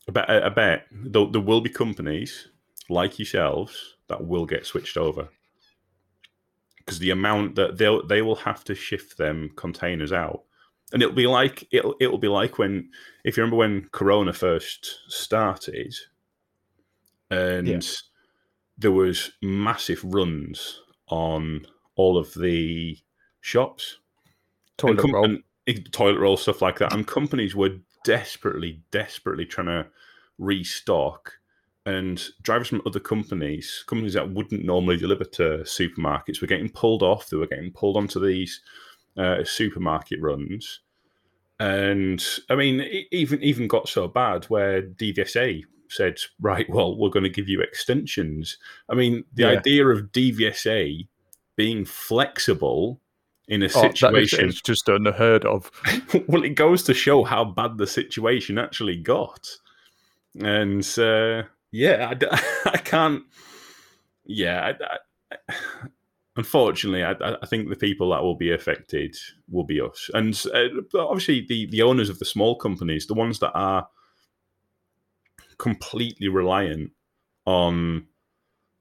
I 0.08 0.12
bet, 0.12 0.30
I 0.30 0.48
bet 0.48 0.86
there, 0.90 1.26
there 1.26 1.40
will 1.40 1.60
be 1.60 1.70
companies 1.70 2.48
like 2.88 3.18
yourselves 3.18 3.96
that 4.08 4.26
will 4.26 4.46
get 4.46 4.66
switched 4.66 4.96
over 4.96 5.28
because 6.86 6.98
the 7.00 7.10
amount 7.10 7.56
that 7.56 7.76
they'll 7.78 8.06
they 8.06 8.22
will 8.22 8.36
have 8.36 8.62
to 8.64 8.74
shift 8.74 9.18
them 9.18 9.50
containers 9.56 10.12
out, 10.12 10.44
and 10.92 11.02
it'll 11.02 11.14
be 11.14 11.26
like 11.26 11.66
it'll 11.72 11.96
it'll 12.00 12.16
be 12.18 12.28
like 12.28 12.58
when 12.58 12.88
if 13.24 13.36
you 13.36 13.42
remember 13.42 13.56
when 13.56 13.88
Corona 13.90 14.32
first 14.32 15.00
started, 15.08 15.94
and 17.30 17.66
Yeah. 17.66 17.80
there 18.78 18.92
was 18.92 19.32
massive 19.42 20.02
runs 20.04 20.80
on 21.08 21.66
all 21.96 22.16
of 22.18 22.34
the 22.34 22.98
shops 23.40 23.98
Toilet 24.76 24.98
com- 24.98 25.12
roll. 25.12 25.36
toilet 25.92 26.18
roll 26.18 26.36
stuff 26.36 26.60
like 26.62 26.78
that. 26.78 26.92
And 26.92 27.06
companies 27.06 27.54
were 27.56 27.78
desperately, 28.04 28.82
desperately 28.90 29.46
trying 29.46 29.66
to 29.68 29.86
restock. 30.38 31.32
And 31.86 32.20
drivers 32.42 32.66
from 32.68 32.82
other 32.84 32.98
companies, 33.00 33.84
companies 33.86 34.14
that 34.14 34.32
wouldn't 34.32 34.64
normally 34.64 34.96
deliver 34.96 35.24
to 35.24 35.58
supermarkets, 35.62 36.40
were 36.40 36.48
getting 36.48 36.68
pulled 36.68 37.02
off. 37.02 37.28
They 37.30 37.36
were 37.36 37.46
getting 37.46 37.70
pulled 37.70 37.96
onto 37.96 38.18
these 38.20 38.60
uh, 39.16 39.44
supermarket 39.44 40.20
runs. 40.20 40.80
And 41.60 42.22
I 42.50 42.56
mean, 42.56 42.80
it 42.80 43.06
even 43.12 43.40
even 43.42 43.68
got 43.68 43.88
so 43.88 44.08
bad 44.08 44.44
where 44.46 44.82
DVSA 44.82 45.62
said, 45.88 46.18
"Right, 46.40 46.68
well, 46.68 46.98
we're 46.98 47.08
going 47.10 47.22
to 47.22 47.30
give 47.30 47.48
you 47.48 47.60
extensions." 47.62 48.58
I 48.90 48.94
mean, 48.94 49.24
the 49.32 49.44
Yeah. 49.44 49.48
idea 49.50 49.86
of 49.86 50.12
DVSA 50.12 51.06
being 51.54 51.84
flexible 51.86 53.00
in 53.48 53.62
a 53.62 53.66
Oh, 53.66 53.68
is- 53.68 53.70
situation 54.00 54.48
it's 54.48 54.60
just 54.60 54.88
unheard 54.88 55.44
of. 55.46 55.70
well, 56.26 56.42
it 56.42 56.56
goes 56.56 56.82
to 56.82 56.92
show 56.94 57.22
how 57.24 57.44
bad 57.44 57.78
the 57.78 57.86
situation 57.86 58.58
actually 58.58 58.96
got. 58.96 59.48
And 60.38 60.84
uh, 60.98 61.44
yeah, 61.76 62.14
I 62.66 62.78
can't. 62.78 63.22
Yeah, 64.24 64.72
I, 64.80 64.96
I, 65.50 65.54
unfortunately, 66.36 67.04
I, 67.04 67.12
I 67.12 67.36
I 67.42 67.46
think 67.46 67.68
the 67.68 67.76
people 67.76 68.10
that 68.10 68.22
will 68.22 68.34
be 68.36 68.52
affected 68.52 69.14
will 69.50 69.64
be 69.64 69.80
us, 69.80 70.10
and 70.14 70.40
uh, 70.54 70.98
obviously 70.98 71.44
the 71.48 71.66
the 71.66 71.82
owners 71.82 72.08
of 72.08 72.18
the 72.18 72.24
small 72.24 72.56
companies, 72.56 73.06
the 73.06 73.14
ones 73.14 73.38
that 73.40 73.52
are 73.54 73.86
completely 75.58 76.28
reliant 76.28 76.90
on 77.44 78.06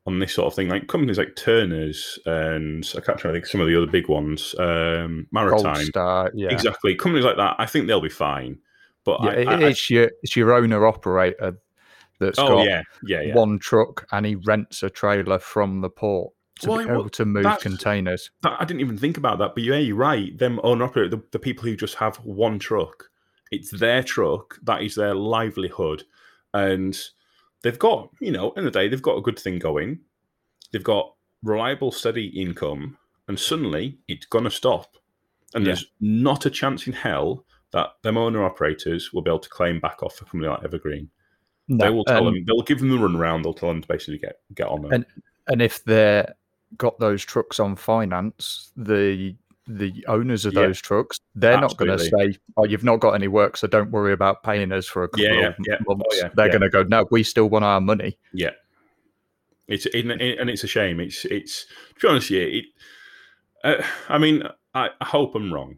on 0.07 0.19
this 0.19 0.33
sort 0.35 0.45
of 0.47 0.53
thing, 0.53 0.69
like 0.69 0.87
companies 0.87 1.17
like 1.17 1.35
Turner's 1.35 2.19
and 2.27 2.87
I 2.95 2.99
can't 3.01 3.17
try 3.17 3.31
to 3.31 3.33
think 3.33 3.47
some 3.47 3.59
of 3.61 3.65
the 3.67 3.75
other 3.75 3.91
big 3.91 4.07
ones, 4.07 4.53
um, 4.59 5.25
Maritime, 5.31 5.83
Star, 5.85 6.31
yeah. 6.35 6.49
exactly. 6.51 6.93
Companies 6.93 7.25
like 7.25 7.37
that, 7.37 7.55
I 7.57 7.65
think 7.65 7.87
they'll 7.87 8.01
be 8.01 8.09
fine. 8.09 8.59
But 9.03 9.21
Yeah, 9.23 9.29
I, 9.29 9.33
it- 9.33 9.47
I, 9.47 9.53
I- 9.53 9.69
it's 9.69 9.89
your 9.89 10.11
it's 10.21 10.35
your 10.35 10.53
owner 10.53 10.85
operator 10.85 11.57
that's 12.19 12.39
oh 12.39 12.47
got 12.47 12.65
yeah, 12.65 12.81
yeah, 13.03 13.21
yeah. 13.21 13.35
one 13.35 13.59
truck 13.59 14.07
and 14.11 14.25
he 14.25 14.35
rents 14.35 14.83
a 14.83 14.89
trailer 14.89 15.39
from 15.39 15.81
the 15.81 15.89
port 15.89 16.33
to 16.61 16.69
Well, 16.69 16.77
be 16.85 16.91
able 16.91 17.09
to 17.09 17.25
move 17.25 17.59
containers. 17.59 18.31
That- 18.41 18.57
I 18.59 18.65
didn't 18.65 18.81
even 18.81 18.97
think 18.97 19.17
about 19.17 19.39
that, 19.39 19.55
but 19.55 19.63
yeah, 19.63 19.75
you're 19.77 19.95
right. 19.97 20.37
Them 20.37 20.59
owner 20.63 20.85
operator, 20.85 21.09
the, 21.09 21.23
the 21.31 21.39
people 21.39 21.63
who 21.65 21.75
just 21.75 21.95
have 21.95 22.15
one 22.17 22.59
truck, 22.59 23.09
it's 23.51 23.71
their 23.71 24.01
truck, 24.03 24.57
that 24.63 24.81
is 24.81 24.95
their 24.95 25.13
livelihood, 25.13 26.03
and 26.53 26.97
they've 27.61 27.77
got, 27.79 28.09
you 28.21 28.31
know, 28.31 28.51
in 28.51 28.63
the 28.63 28.71
day 28.71 28.87
they've 28.87 29.01
got 29.01 29.17
a 29.17 29.21
good 29.21 29.37
thing 29.37 29.59
going, 29.59 29.99
they've 30.71 30.83
got 30.83 31.13
reliable, 31.43 31.91
steady 31.91 32.27
income, 32.27 32.97
and 33.27 33.37
suddenly 33.37 33.97
it's 34.07 34.25
gonna 34.25 34.49
stop, 34.51 34.95
and 35.53 35.65
Yeah. 35.65 35.73
there's 35.73 35.85
not 35.99 36.45
a 36.45 36.49
chance 36.49 36.87
in 36.87 36.93
hell 36.93 37.45
that 37.71 37.89
them 38.03 38.17
owner 38.17 38.45
operators 38.45 39.11
will 39.11 39.21
be 39.21 39.29
able 39.29 39.39
to 39.39 39.49
claim 39.49 39.81
back 39.81 40.01
off 40.01 40.21
a 40.21 40.25
company 40.25 40.47
like 40.49 40.63
Evergreen. 40.63 41.09
They 41.67 41.89
will 41.89 42.05
tell 42.05 42.27
and, 42.27 42.37
them, 42.37 42.45
they'll 42.45 42.61
give 42.61 42.79
them 42.79 42.89
the 42.89 42.97
runaround, 42.97 43.43
they'll 43.43 43.53
tell 43.53 43.69
them 43.69 43.81
to 43.81 43.87
basically 43.87 44.17
get 44.19 44.39
get 44.53 44.67
on 44.67 44.81
them. 44.83 44.91
And- 44.91 45.05
and 45.47 45.61
if 45.61 45.83
they're 45.83 46.33
got 46.77 46.97
those 46.99 47.23
trucks 47.23 47.59
on 47.59 47.75
finance, 47.75 48.71
the 48.75 49.35
the 49.67 50.05
owners 50.07 50.45
of 50.45 50.53
Yeah. 50.53 50.61
those 50.61 50.79
trucks, 50.81 51.19
they're 51.35 51.59
not 51.59 51.75
going 51.77 51.89
to 51.89 51.99
say, 51.99 52.37
"Oh, 52.55 52.65
you've 52.65 52.83
not 52.83 52.99
got 52.99 53.11
any 53.13 53.27
work, 53.27 53.57
so 53.57 53.67
don't 53.67 53.89
worry 53.91 54.13
about 54.13 54.43
paying 54.43 54.71
us 54.71 54.85
for 54.87 55.03
a 55.03 55.07
couple 55.07 55.25
Yeah, 55.25 55.33
yeah, 55.33 55.47
of 55.47 55.55
yeah. 55.67 55.77
Oh, 55.87 55.95
months." 55.95 56.17
yeah, 56.21 56.29
they're 56.35 56.49
going 56.49 56.61
to 56.61 56.69
go, 56.69 56.83
"No, 56.83 57.07
we 57.09 57.23
still 57.23 57.49
want 57.49 57.65
our 57.65 57.81
money." 57.81 58.17
Yeah, 58.33 58.51
it's 59.67 59.85
it, 59.87 60.05
and 60.05 60.49
it's 60.49 60.63
a 60.63 60.67
shame. 60.67 60.99
It's 60.99 61.25
it's 61.25 61.65
to 61.95 62.01
be 62.01 62.07
honest, 62.07 62.29
yeah. 62.29 62.41
It, 62.41 62.65
uh, 63.63 63.83
I 64.09 64.17
mean, 64.19 64.43
I, 64.75 64.89
I 65.01 65.05
hope 65.05 65.35
I'm 65.35 65.51
wrong. 65.53 65.77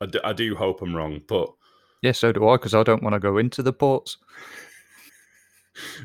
I 0.00 0.06
do, 0.06 0.20
I 0.24 0.32
do 0.32 0.54
hope 0.56 0.82
I'm 0.82 0.94
wrong, 0.94 1.20
but 1.28 1.52
Yeah, 2.02 2.12
so 2.12 2.32
do 2.32 2.48
I, 2.48 2.56
because 2.56 2.74
I 2.74 2.82
don't 2.82 3.02
want 3.02 3.14
to 3.14 3.20
go 3.20 3.38
into 3.38 3.62
the 3.62 3.72
ports. 3.72 4.16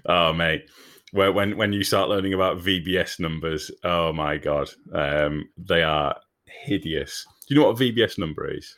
Oh 0.06 0.34
mate, 0.34 0.64
when 1.12 1.58
when 1.58 1.74
you 1.74 1.84
start 1.84 2.10
learning 2.10 2.34
about 2.34 2.60
VBS 2.60 3.20
numbers, 3.20 3.72
oh 3.84 4.12
my 4.14 4.38
god, 4.38 4.70
um, 4.94 5.50
they 5.58 5.84
are 5.84 6.16
hideous. 6.46 7.26
Do 7.48 7.54
you 7.56 7.62
know 7.62 7.68
what 7.68 7.82
a 7.82 7.84
VBS 7.84 8.18
number 8.18 8.50
is? 8.50 8.76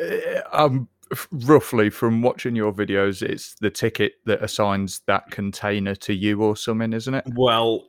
Uh, 0.00 0.40
um, 0.52 0.88
roughly 1.30 1.88
from 1.90 2.22
watching 2.22 2.56
your 2.56 2.72
videos, 2.72 3.22
it's 3.22 3.54
the 3.60 3.70
ticket 3.70 4.14
that 4.26 4.42
assigns 4.42 5.00
that 5.06 5.30
container 5.30 5.94
to 5.94 6.12
you 6.14 6.42
or 6.42 6.56
something, 6.56 6.92
isn't 6.92 7.14
it? 7.14 7.24
Well, 7.34 7.88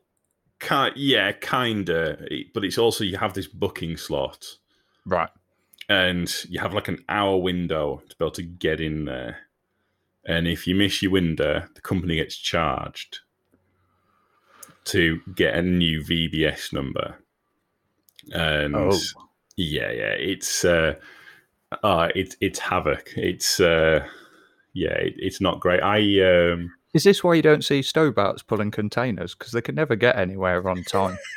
ki- 0.59 0.91
yeah, 0.95 1.31
kinda, 1.33 2.27
but 2.53 2.63
it's 2.63 2.77
also 2.77 3.03
you 3.03 3.17
have 3.17 3.33
this 3.33 3.47
booking 3.47 3.97
slot. 3.97 4.45
Right. 5.07 5.29
and 5.87 6.33
you 6.49 6.59
have 6.59 6.73
like 6.73 6.87
an 6.87 7.03
hour 7.09 7.37
window 7.37 8.01
to 8.09 8.15
be 8.15 8.25
able 8.25 8.31
to 8.31 8.41
get 8.41 8.81
in 8.81 9.05
there. 9.05 9.37
And 10.27 10.47
if 10.47 10.65
you 10.65 10.75
miss 10.75 11.01
your 11.01 11.11
window, 11.11 11.63
the 11.75 11.81
company 11.81 12.15
gets 12.15 12.35
charged 12.35 13.19
to 14.85 15.19
get 15.35 15.55
a 15.55 15.61
new 15.61 16.01
VBS 16.01 16.73
number. 16.73 17.15
And 18.33 18.75
Oh. 18.75 18.97
yeah, 19.55 19.91
yeah, 19.91 20.13
it's 20.13 20.65
uh, 20.65 20.95
uh 21.83 22.09
it's 22.15 22.35
it's 22.41 22.59
havoc. 22.59 23.11
It's 23.15 23.59
uh, 23.59 24.05
yeah, 24.73 24.93
it, 24.93 25.13
it's 25.17 25.39
not 25.41 25.59
great. 25.59 25.81
I 25.81 25.99
um, 26.51 26.71
Is 26.93 27.03
this 27.03 27.23
why 27.23 27.35
you 27.35 27.41
don't 27.43 27.63
see 27.63 27.81
Stobarts 27.81 28.45
pulling 28.45 28.71
containers? 28.71 29.35
Because 29.35 29.51
they 29.53 29.61
can 29.61 29.75
never 29.75 29.95
get 29.95 30.17
anywhere 30.17 30.67
on 30.67 30.83
time. 30.83 31.17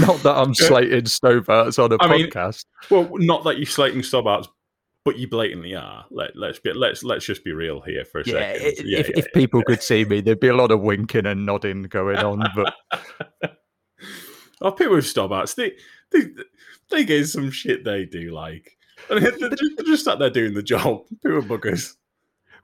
Not 0.00 0.22
that 0.22 0.36
I'm 0.36 0.54
slating 0.54 1.02
Stobarts 1.02 1.82
on 1.82 1.92
a 1.92 1.96
I 2.00 2.08
mean, 2.08 2.30
podcast. 2.30 2.64
well, 2.88 3.10
not 3.18 3.42
that 3.44 3.58
you're 3.58 3.66
slating 3.66 4.00
Stobarts, 4.00 4.46
but 5.04 5.18
you 5.18 5.28
blatantly 5.28 5.74
are. 5.74 6.04
Let 6.10 6.36
let's 6.36 6.58
be 6.58 6.72
let's 6.72 7.02
let's 7.02 7.24
just 7.24 7.44
be 7.44 7.52
real 7.52 7.80
here 7.80 8.04
for 8.04 8.20
a 8.20 8.24
yeah, 8.26 8.32
second. 8.54 8.86
i- 8.86 8.98
if, 8.98 9.08
if 9.10 9.32
people 9.32 9.62
could 9.64 9.82
see 9.82 10.04
me, 10.04 10.20
there'd 10.20 10.40
be 10.40 10.48
a 10.48 10.54
lot 10.56 10.70
of 10.70 10.80
winking 10.80 11.26
and 11.26 11.44
nodding 11.46 11.82
going 11.84 12.18
on. 12.18 12.42
But 12.54 12.74
Oh, 14.60 14.70
people 14.70 14.94
with 14.94 15.04
Stobarts, 15.06 15.56
they, 15.56 15.72
they 16.12 16.28
they 16.90 17.04
get 17.04 17.26
some 17.26 17.50
shit 17.50 17.84
they 17.84 18.04
do 18.04 18.30
like. 18.30 18.76
I 19.10 19.14
mean, 19.18 19.24
they're, 19.24 19.48
just, 19.50 19.76
they're 19.76 19.86
just 19.86 20.04
sat 20.04 20.18
there 20.20 20.30
doing 20.30 20.54
the 20.54 20.62
job. 20.62 21.02
People 21.24 21.42
buggers. 21.42 21.96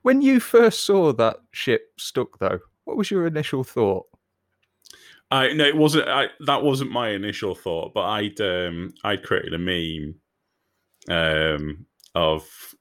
when 0.03 0.23
you 0.23 0.39
first 0.39 0.87
saw 0.87 1.13
that 1.15 1.39
ship 1.51 1.91
stuck, 1.99 2.39
though, 2.39 2.61
what 2.85 2.97
was 2.97 3.11
your 3.11 3.27
initial 3.27 3.65
thought? 3.65 4.07
I 5.33 5.53
no, 5.55 5.65
it 5.65 5.77
wasn't. 5.77 6.09
I, 6.09 6.29
that 6.47 6.63
wasn't 6.63 6.93
my 6.93 7.09
initial 7.11 7.55
thought, 7.57 7.93
but 7.95 8.05
I'd 8.05 8.41
um, 8.41 8.95
I'd 9.03 9.25
created 9.25 9.53
a 9.55 9.59
meme 9.59 10.15
um, 11.11 11.85
of 12.15 12.75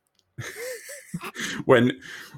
when 1.65 1.91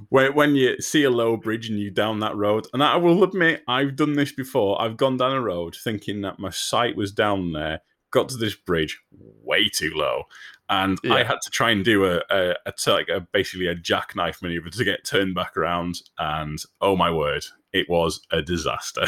when 0.10 0.34
when 0.34 0.56
you 0.56 0.80
see 0.80 1.04
a 1.04 1.10
low 1.10 1.38
bridge 1.38 1.70
and 1.70 1.80
you 1.80 1.92
down 1.92 2.20
that 2.20 2.36
road. 2.36 2.68
And 2.74 2.84
I 2.84 2.98
will 2.98 3.24
admit, 3.24 3.64
I've 3.68 3.96
done 3.96 4.14
this 4.14 4.32
before. 4.32 4.82
I've 4.82 4.98
gone 4.98 5.18
down 5.18 5.34
a 5.34 5.42
road 5.42 5.76
thinking 5.76 6.22
that 6.22 6.40
my 6.40 6.50
sight 6.50 6.96
was 6.96 7.12
down 7.12 7.52
there. 7.52 7.82
Got 8.12 8.30
to 8.30 8.38
this 8.38 8.56
bridge 8.56 9.00
way 9.44 9.70
too 9.70 9.92
low, 9.94 10.24
and 10.68 10.98
I 11.12 11.24
had 11.24 11.42
to 11.44 11.52
try 11.52 11.70
and 11.70 11.86
do 11.86 12.06
a, 12.06 12.24
a, 12.32 12.56
a 12.66 12.74
like 12.88 13.08
a 13.08 13.22
basically 13.32 13.68
a 13.68 13.76
jackknife 13.76 14.42
maneuver 14.42 14.70
to 14.72 14.84
get 14.84 15.06
turned 15.06 15.36
back 15.36 15.56
around. 15.56 16.02
And 16.18 16.58
oh 16.82 16.96
my 16.96 17.12
word, 17.12 17.46
it 17.72 17.88
was 17.88 18.22
a 18.32 18.42
disaster. 18.42 19.06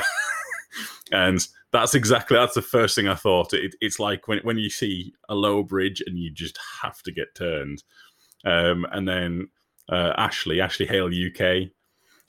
and 1.11 1.47
that's 1.71 1.95
exactly 1.95 2.37
that's 2.37 2.55
the 2.55 2.61
first 2.61 2.95
thing 2.95 3.07
I 3.07 3.15
thought. 3.15 3.53
It, 3.53 3.75
it's 3.81 3.99
like 3.99 4.27
when 4.27 4.39
when 4.43 4.57
you 4.57 4.69
see 4.69 5.13
a 5.29 5.35
low 5.35 5.63
bridge 5.63 6.01
and 6.05 6.17
you 6.17 6.31
just 6.31 6.59
have 6.81 7.01
to 7.03 7.11
get 7.11 7.35
turned. 7.35 7.83
Um, 8.45 8.85
and 8.91 9.07
then 9.07 9.49
uh, 9.89 10.13
Ashley, 10.17 10.61
Ashley 10.61 10.85
Hale 10.85 11.07
UK, 11.07 11.69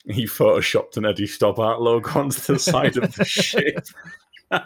he 0.06 0.24
photoshopped 0.26 0.96
an 0.96 1.06
Eddie 1.06 1.26
Stobart 1.26 1.80
logo 1.80 2.10
onto 2.18 2.52
the 2.52 2.58
side 2.58 2.96
of 2.96 3.14
the 3.14 3.24
ship. 3.26 3.84
uh, 4.50 4.60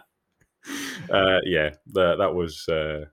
yeah, 1.44 1.70
that 1.92 2.16
that 2.18 2.34
was 2.34 2.68
uh, 2.68 3.06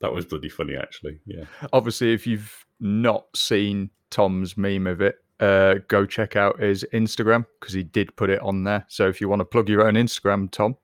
that 0.00 0.12
was 0.12 0.24
bloody 0.24 0.48
funny 0.48 0.76
actually. 0.76 1.20
Yeah, 1.26 1.44
Obviously, 1.72 2.12
if 2.12 2.26
you've 2.26 2.64
not 2.80 3.26
seen 3.36 3.90
Tom's 4.10 4.56
meme 4.56 4.86
of 4.86 5.00
it, 5.00 5.16
uh, 5.40 5.74
go 5.88 6.04
check 6.06 6.36
out 6.36 6.60
his 6.60 6.84
Instagram 6.92 7.46
because 7.58 7.74
he 7.74 7.82
did 7.82 8.14
put 8.16 8.30
it 8.30 8.40
on 8.42 8.64
there. 8.64 8.84
So 8.88 9.08
if 9.08 9.20
you 9.20 9.28
want 9.28 9.40
to 9.40 9.44
plug 9.44 9.68
your 9.68 9.86
own 9.86 9.94
Instagram, 9.94 10.50
Tom, 10.50 10.76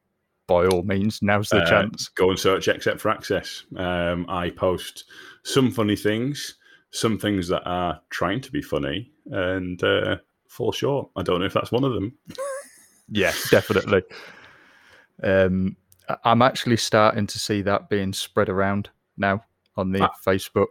by 0.46 0.66
all 0.66 0.82
means, 0.82 1.20
now's 1.22 1.48
the 1.50 1.58
Uh, 1.62 1.66
chance. 1.68 2.08
go 2.08 2.30
and 2.30 2.38
search 2.38 2.68
Except 2.68 3.00
for 3.00 3.10
Access. 3.10 3.64
Um, 3.76 4.25
I 4.28 4.50
post 4.50 5.04
some 5.42 5.70
funny 5.70 5.96
things, 5.96 6.54
some 6.90 7.18
things 7.18 7.48
that 7.48 7.62
are 7.66 8.00
trying 8.10 8.40
to 8.42 8.50
be 8.52 8.62
funny 8.62 9.10
and 9.26 9.82
uh, 9.84 10.16
fall 10.48 10.72
short. 10.72 11.10
I 11.16 11.22
don't 11.22 11.40
know 11.40 11.46
if 11.46 11.52
that's 11.54 11.72
one 11.72 11.84
of 11.84 11.92
them. 11.94 12.12
Yeah, 13.08 13.32
definitely. 13.52 14.02
Um, 15.22 15.76
I- 16.08 16.16
I'm 16.25 16.42
actually 16.42 16.76
starting 16.76 17.26
to 17.28 17.38
see 17.38 17.62
that 17.62 17.88
being 17.88 18.12
spread 18.12 18.48
around 18.48 18.90
now 19.16 19.44
on 19.76 19.92
the 19.92 20.02
Ah. 20.02 20.12
Facebook. 20.26 20.66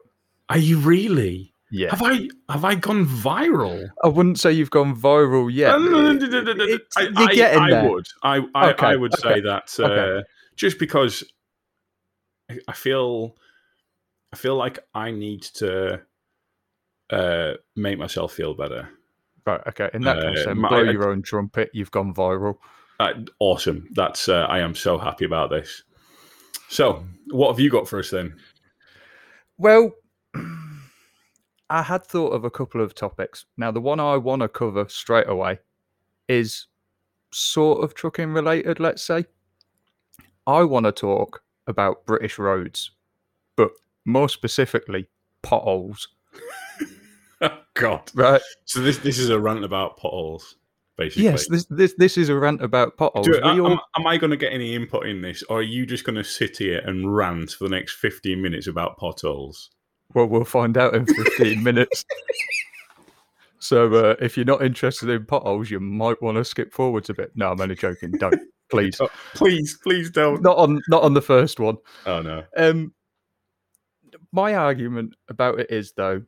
Are 0.50 0.58
you 0.58 0.80
really? 0.80 1.54
Yeah, 1.77 1.89
Have 1.89 2.01
I 2.03 2.29
have 2.50 2.63
I 2.63 2.75
gone 2.75 3.05
viral? 3.05 3.89
I 4.03 4.08
wouldn't 4.08 4.39
say 4.39 4.51
you've 4.53 4.70
gone 4.70 4.96
viral 4.96 5.51
yet. 5.51 5.72
No, 5.79 6.12
no, 6.12 6.13
no, 6.13 6.53
no. 6.53 6.63
it's- 6.63 6.88
I, 6.96 7.01
you're 7.01 7.29
I- 7.29 7.34
getting 7.34 7.60
I 7.62 7.70
there. 7.70 7.89
would. 7.91 8.08
I 8.24 8.36
I, 8.55 8.70
Okay, 8.72 8.88
I 8.88 8.96
would 8.96 9.13
say 9.20 9.41
that 9.41 9.74
uh, 9.79 9.84
okay. 9.84 10.24
just 10.55 10.79
because 10.79 11.24
I- 12.50 12.60
I 12.70 12.74
feel 12.74 13.36
I 14.32 14.38
feel 14.38 14.55
like 14.55 14.79
I 14.94 15.12
need 15.12 15.41
to 15.60 16.01
uh, 17.10 17.53
make 17.75 17.98
myself 18.00 18.34
feel 18.34 18.53
better. 18.53 18.89
Right, 19.46 19.62
okay. 19.67 19.89
In 19.94 20.01
that 20.03 20.22
case, 20.24 20.44
Uh, 20.44 20.46
then 20.50 20.58
my- 20.60 20.70
blow 20.70 20.86
I- 20.88 20.91
your 20.91 21.10
own 21.10 21.22
trumpet. 21.24 21.70
You've 21.74 21.91
gone 21.91 22.13
viral. 22.13 22.55
Uh, 23.00 23.13
awesome. 23.39 23.89
That's 23.94 24.29
uh, 24.29 24.46
I 24.50 24.60
am 24.60 24.74
so 24.75 24.98
happy 24.98 25.25
about 25.25 25.50
this. 25.50 25.84
So, 26.70 27.03
what 27.32 27.50
have 27.51 27.60
you 27.60 27.70
got 27.70 27.88
for 27.89 28.00
us 28.00 28.10
then? 28.12 28.38
Well, 29.58 29.91
I 31.70 31.82
had 31.82 32.04
thought 32.06 32.30
of 32.34 32.44
a 32.46 32.52
couple 32.52 32.82
of 32.82 32.94
topics. 32.94 33.46
Now, 33.58 33.72
the 33.72 33.82
one 33.82 34.00
I 34.00 34.18
want 34.18 34.42
to 34.42 34.48
cover 34.48 34.88
straight 34.88 35.28
away 35.28 35.60
is 36.28 36.68
sort 37.32 37.84
of 37.84 37.94
trucking 37.96 38.34
related, 38.34 38.80
let's 38.80 39.02
say. 39.04 39.26
I 40.48 40.64
want 40.64 40.86
to 40.86 40.92
talk 40.92 41.42
about 41.68 42.06
British 42.06 42.38
roads, 42.38 42.92
but 43.56 43.72
more 44.06 44.30
specifically, 44.30 45.08
potholes, 45.42 46.08
Oh, 47.42 47.58
God. 47.74 48.12
right? 48.14 48.42
So 48.66 48.80
this 48.82 48.98
this 49.00 49.18
is 49.18 49.30
a 49.30 49.40
rant 49.40 49.64
about 49.66 49.98
potholes. 49.98 50.56
Basically, 50.98 51.24
Yes, 51.26 51.48
this 51.50 51.66
this 51.66 51.94
this 51.98 52.18
is 52.18 52.30
a 52.30 52.36
rant 52.36 52.62
about 52.64 52.96
potholes. 52.96 53.26
Do- 53.26 53.42
We 53.44 53.60
all- 53.60 53.72
am, 53.74 53.80
am 53.98 54.08
I 54.08 54.18
going 54.18 54.30
to 54.32 54.38
get 54.38 54.54
any 54.54 54.74
input 54.76 55.06
in 55.08 55.22
this, 55.22 55.44
or 55.50 55.60
are 55.60 55.64
you 55.64 55.86
just 55.86 56.06
going 56.06 56.16
to 56.16 56.24
sit 56.24 56.58
here 56.58 56.80
and 56.86 57.14
rant 57.14 57.52
for 57.52 57.66
the 57.66 57.72
next 57.76 57.96
fifteen 57.96 58.42
minutes 58.42 58.68
about 58.68 58.98
potholes? 58.98 59.72
Well, 60.14 60.28
we'll 60.28 60.46
find 60.46 60.78
out 60.78 60.96
in 60.96 61.06
15 61.38 61.62
minutes. 61.64 62.06
So, 63.60 63.94
uh, 63.94 64.16
if 64.22 64.38
you're 64.38 64.46
not 64.46 64.64
interested 64.64 65.10
in 65.10 65.26
potholes, 65.26 65.72
you 65.72 65.80
might 65.80 66.22
want 66.22 66.38
to 66.38 66.46
skip 66.46 66.72
forwards 66.74 67.10
a 67.10 67.14
bit. 67.14 67.32
No, 67.36 67.52
I'm 67.52 67.60
only 67.62 67.76
joking. 67.76 68.12
Don't, 68.12 68.40
please. 68.70 68.98
Oh, 69.02 69.10
please, 69.34 69.78
please 69.82 70.10
don't. 70.12 70.42
Not 70.42 70.58
on, 70.58 70.82
not 70.90 71.04
on 71.04 71.14
the 71.14 71.22
first 71.22 71.60
one. 71.60 71.78
Oh 72.06 72.22
no. 72.22 72.44
Um, 72.56 72.94
my 74.32 74.56
argument 74.56 75.16
about 75.30 75.60
it 75.60 75.72
is 75.72 75.94
though, 75.94 76.22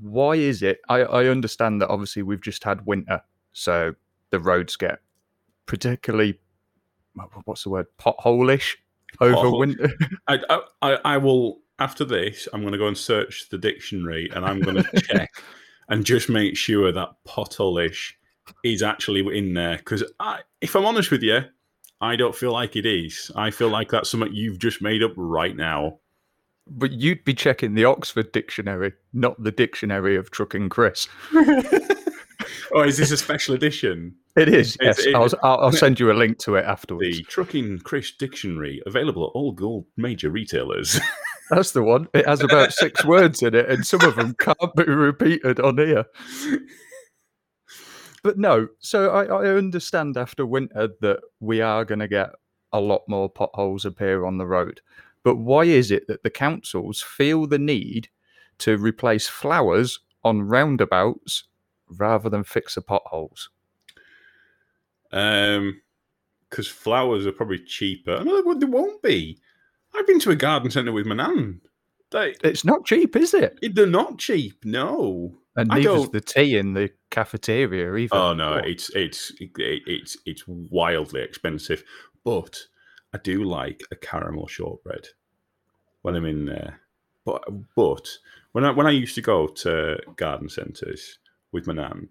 why 0.00 0.34
is 0.36 0.62
it? 0.62 0.78
I, 0.88 1.00
I 1.02 1.26
understand 1.26 1.80
that 1.82 1.88
obviously 1.88 2.22
we've 2.22 2.40
just 2.42 2.64
had 2.64 2.84
winter, 2.86 3.20
so 3.52 3.94
the 4.30 4.40
roads 4.40 4.76
get 4.76 5.00
particularly 5.66 6.38
what's 7.44 7.62
the 7.64 7.70
word 7.70 7.86
pothole-ish 7.98 8.76
over 9.20 9.34
Pothole. 9.34 9.58
winter. 9.58 9.90
I, 10.28 10.38
I, 10.50 10.60
I- 10.82 10.98
I 11.04 11.16
will 11.18 11.60
after 11.78 12.04
this. 12.04 12.48
I'm 12.52 12.60
going 12.62 12.72
to 12.72 12.78
go 12.78 12.88
and 12.88 12.96
search 12.98 13.48
the 13.50 13.58
dictionary, 13.58 14.30
and 14.34 14.44
I'm 14.44 14.60
going 14.60 14.76
to 14.82 15.00
check 15.00 15.30
and 15.88 16.04
just 16.04 16.28
make 16.28 16.56
sure 16.56 16.92
that 16.92 17.10
pothole-ish 17.26 18.16
is 18.64 18.82
actually 18.82 19.36
in 19.36 19.54
there. 19.54 19.76
Because 19.78 20.02
if 20.60 20.74
I'm 20.74 20.84
honest 20.84 21.10
with 21.10 21.22
you, 21.22 21.40
I 22.00 22.16
don't 22.16 22.34
feel 22.34 22.52
like 22.52 22.76
it 22.76 22.86
is. 22.86 23.30
I 23.36 23.50
feel 23.50 23.68
like 23.68 23.90
that's 23.90 24.10
something 24.10 24.32
you've 24.34 24.58
just 24.58 24.82
made 24.82 25.02
up 25.02 25.12
right 25.16 25.56
now. 25.56 25.98
But 26.68 26.92
you'd 26.92 27.24
be 27.24 27.32
checking 27.34 27.74
the 27.74 27.84
Oxford 27.84 28.32
Dictionary, 28.32 28.92
not 29.12 29.40
the 29.42 29.52
dictionary 29.52 30.16
of 30.16 30.30
Trucking 30.30 30.68
Chris. 30.68 31.08
Oh, 32.74 32.82
is 32.82 32.96
this 32.98 33.10
a 33.10 33.16
special 33.16 33.54
edition? 33.54 34.14
It 34.36 34.48
is. 34.48 34.76
Yes, 34.80 34.98
it- 34.98 35.14
I'll, 35.14 35.28
I'll, 35.42 35.58
I'll 35.58 35.72
send 35.84 35.98
you 35.98 36.10
a 36.10 36.14
link 36.14 36.38
to 36.40 36.56
it 36.56 36.64
afterwards. 36.64 37.16
The 37.18 37.22
Trucking 37.24 37.78
Chris 37.80 38.12
Dictionary 38.12 38.82
available 38.86 39.24
at 39.24 39.30
all 39.34 39.52
gold 39.52 39.86
major 39.96 40.30
retailers. 40.30 41.00
That's 41.50 41.72
the 41.72 41.82
one. 41.82 42.08
It 42.14 42.26
has 42.26 42.42
about 42.42 42.72
six 42.72 43.04
words 43.04 43.42
in 43.42 43.54
it, 43.54 43.68
and 43.70 43.86
some 43.86 44.02
of 44.02 44.16
them 44.16 44.34
can't 44.34 44.74
be 44.74 44.84
repeated 44.84 45.60
on 45.60 45.78
here. 45.78 46.04
But 48.22 48.38
no, 48.38 48.68
so 48.80 49.10
I, 49.10 49.24
I 49.24 49.46
understand 49.56 50.16
after 50.16 50.44
winter 50.44 50.88
that 51.00 51.20
we 51.40 51.60
are 51.60 51.84
going 51.84 52.00
to 52.00 52.08
get 52.08 52.30
a 52.72 52.80
lot 52.80 53.02
more 53.06 53.28
potholes 53.28 53.84
appear 53.84 54.24
on 54.24 54.38
the 54.38 54.46
road. 54.46 54.80
But 55.22 55.36
why 55.36 55.64
is 55.64 55.90
it 55.90 56.08
that 56.08 56.22
the 56.24 56.30
councils 56.30 57.00
feel 57.02 57.46
the 57.46 57.58
need 57.58 58.08
to 58.58 58.76
replace 58.78 59.28
flowers 59.28 60.00
on 60.24 60.42
roundabouts 60.42 61.44
rather 61.88 62.28
than 62.28 62.42
fix 62.42 62.74
the 62.74 62.82
potholes? 62.82 63.50
Um, 65.12 65.80
because 66.50 66.66
flowers 66.68 67.26
are 67.26 67.32
probably 67.32 67.60
cheaper. 67.60 68.22
No, 68.24 68.42
they- 68.42 68.58
they 68.58 68.66
won't 68.66 69.02
be. 69.02 69.38
I've 69.98 70.06
been 70.06 70.20
to 70.20 70.30
a 70.30 70.36
garden 70.36 70.70
centre 70.70 70.92
with 70.92 71.06
my 71.06 71.14
nan. 71.14 71.60
They, 72.10 72.34
It's 72.44 72.64
not 72.64 72.84
cheap, 72.86 73.16
is 73.16 73.34
it? 73.34 73.58
they're 73.74 73.86
not 73.86 74.18
cheap. 74.18 74.64
No. 74.64 75.34
And 75.56 75.72
I 75.72 75.76
neither's 75.78 76.02
don't- 76.02 76.12
the 76.12 76.20
tea 76.20 76.56
in 76.56 76.74
the 76.74 76.90
cafeteria 77.10 77.94
either. 77.96 78.14
Oh 78.14 78.34
no, 78.34 78.54
it's 78.56 78.90
it's 78.90 79.32
it, 79.40 79.50
it's 79.56 80.16
it's 80.26 80.44
wildly 80.46 81.22
expensive. 81.22 81.82
But 82.24 82.58
I 83.14 83.18
do 83.18 83.42
like 83.44 83.82
a 83.90 83.96
caramel 83.96 84.46
shortbread 84.48 85.08
when 86.02 86.14
I'm 86.14 86.26
in 86.26 86.44
there. 86.44 86.80
But 87.24 87.42
but 87.74 88.08
when 88.52 88.64
I 88.64 88.70
when 88.70 88.86
I 88.86 88.90
used 88.90 89.14
to 89.16 89.22
go 89.22 89.46
to 89.48 89.98
garden 90.16 90.48
centres 90.50 91.18
with 91.52 91.66
my 91.66 91.72
nan, 91.74 92.08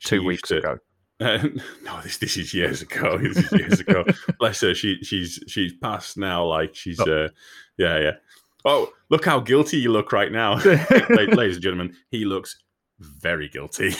Two 0.00 0.22
weeks 0.24 0.48
to- 0.50 0.58
ago. 0.58 0.78
Uh, 1.20 1.48
no, 1.84 2.00
this 2.02 2.18
this 2.18 2.36
is 2.36 2.54
years 2.54 2.82
ago. 2.82 3.18
This 3.22 3.36
is 3.38 3.52
years 3.52 3.80
ago. 3.80 4.04
Bless 4.38 4.60
her. 4.60 4.74
She 4.74 4.98
she's 5.02 5.40
she's 5.48 5.72
passed 5.74 6.16
now. 6.16 6.44
Like 6.44 6.74
she's 6.74 7.00
Oh. 7.00 7.24
uh 7.24 7.28
yeah 7.76 7.98
yeah. 8.00 8.12
Oh, 8.64 8.92
look 9.08 9.24
how 9.24 9.40
guilty 9.40 9.78
you 9.78 9.90
look 9.92 10.12
right 10.12 10.32
now, 10.32 10.54
ladies 11.10 11.56
and 11.56 11.62
gentlemen. 11.62 11.96
He 12.10 12.24
looks 12.24 12.58
very 12.98 13.48
guilty. 13.48 13.92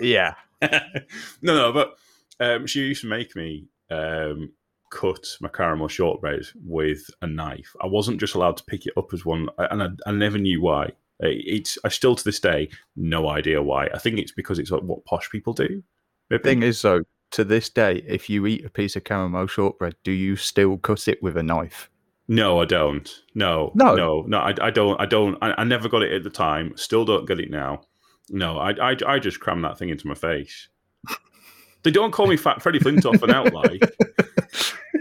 yeah. 0.00 0.34
no, 0.60 0.70
no, 1.40 1.72
but 1.72 1.96
um, 2.40 2.66
she 2.66 2.80
used 2.80 3.02
to 3.02 3.06
make 3.08 3.34
me 3.36 3.66
um, 3.90 4.50
cut 4.90 5.24
my 5.40 5.48
caramel 5.48 5.86
shortbread 5.88 6.42
with 6.64 7.08
a 7.22 7.26
knife. 7.28 7.74
I 7.80 7.86
wasn't 7.86 8.20
just 8.20 8.34
allowed 8.34 8.56
to 8.58 8.64
pick 8.64 8.86
it 8.86 8.92
up 8.96 9.14
as 9.14 9.24
one, 9.24 9.48
and 9.58 9.82
I, 9.82 9.88
I 10.06 10.10
never 10.12 10.36
knew 10.38 10.60
why. 10.60 10.90
It's 11.20 11.78
I 11.84 11.88
still 11.88 12.16
to 12.16 12.24
this 12.24 12.40
day 12.40 12.68
no 12.96 13.28
idea 13.28 13.62
why. 13.62 13.86
I 13.94 13.98
think 13.98 14.18
it's 14.18 14.32
because 14.32 14.58
it's 14.58 14.72
like 14.72 14.82
what 14.82 15.04
posh 15.04 15.30
people 15.30 15.52
do. 15.52 15.82
Maybe. 16.32 16.42
Thing 16.42 16.62
is, 16.62 16.80
though, 16.82 17.02
to 17.32 17.44
this 17.44 17.68
day, 17.68 18.02
if 18.06 18.28
you 18.28 18.46
eat 18.46 18.64
a 18.64 18.70
piece 18.70 18.96
of 18.96 19.04
caramel 19.04 19.46
shortbread, 19.46 19.94
do 20.04 20.12
you 20.12 20.36
still 20.36 20.78
cut 20.78 21.08
it 21.08 21.22
with 21.22 21.36
a 21.36 21.42
knife? 21.42 21.88
No, 22.28 22.60
I 22.60 22.64
don't. 22.64 23.10
No, 23.34 23.72
No. 23.74 23.94
no, 23.94 24.22
no. 24.26 24.38
I, 24.38 24.54
I 24.60 24.70
don't. 24.70 25.00
I 25.00 25.06
don't. 25.06 25.36
I, 25.42 25.54
I 25.58 25.64
never 25.64 25.88
got 25.88 26.02
it 26.02 26.12
at 26.12 26.22
the 26.22 26.30
time. 26.30 26.72
Still 26.76 27.04
don't 27.04 27.26
get 27.26 27.40
it 27.40 27.50
now. 27.50 27.82
No, 28.30 28.58
I, 28.58 28.70
I, 28.92 28.96
I 29.06 29.18
just 29.18 29.40
cram 29.40 29.60
that 29.62 29.76
thing 29.78 29.88
into 29.90 30.06
my 30.06 30.14
face. 30.14 30.68
They 31.82 31.90
don't 31.90 32.12
call 32.12 32.28
me 32.28 32.36
Fat 32.36 32.62
Freddie 32.62 32.78
Flintoff 32.78 33.22
and 33.22 33.32
out 33.32 33.52
like. 33.52 33.82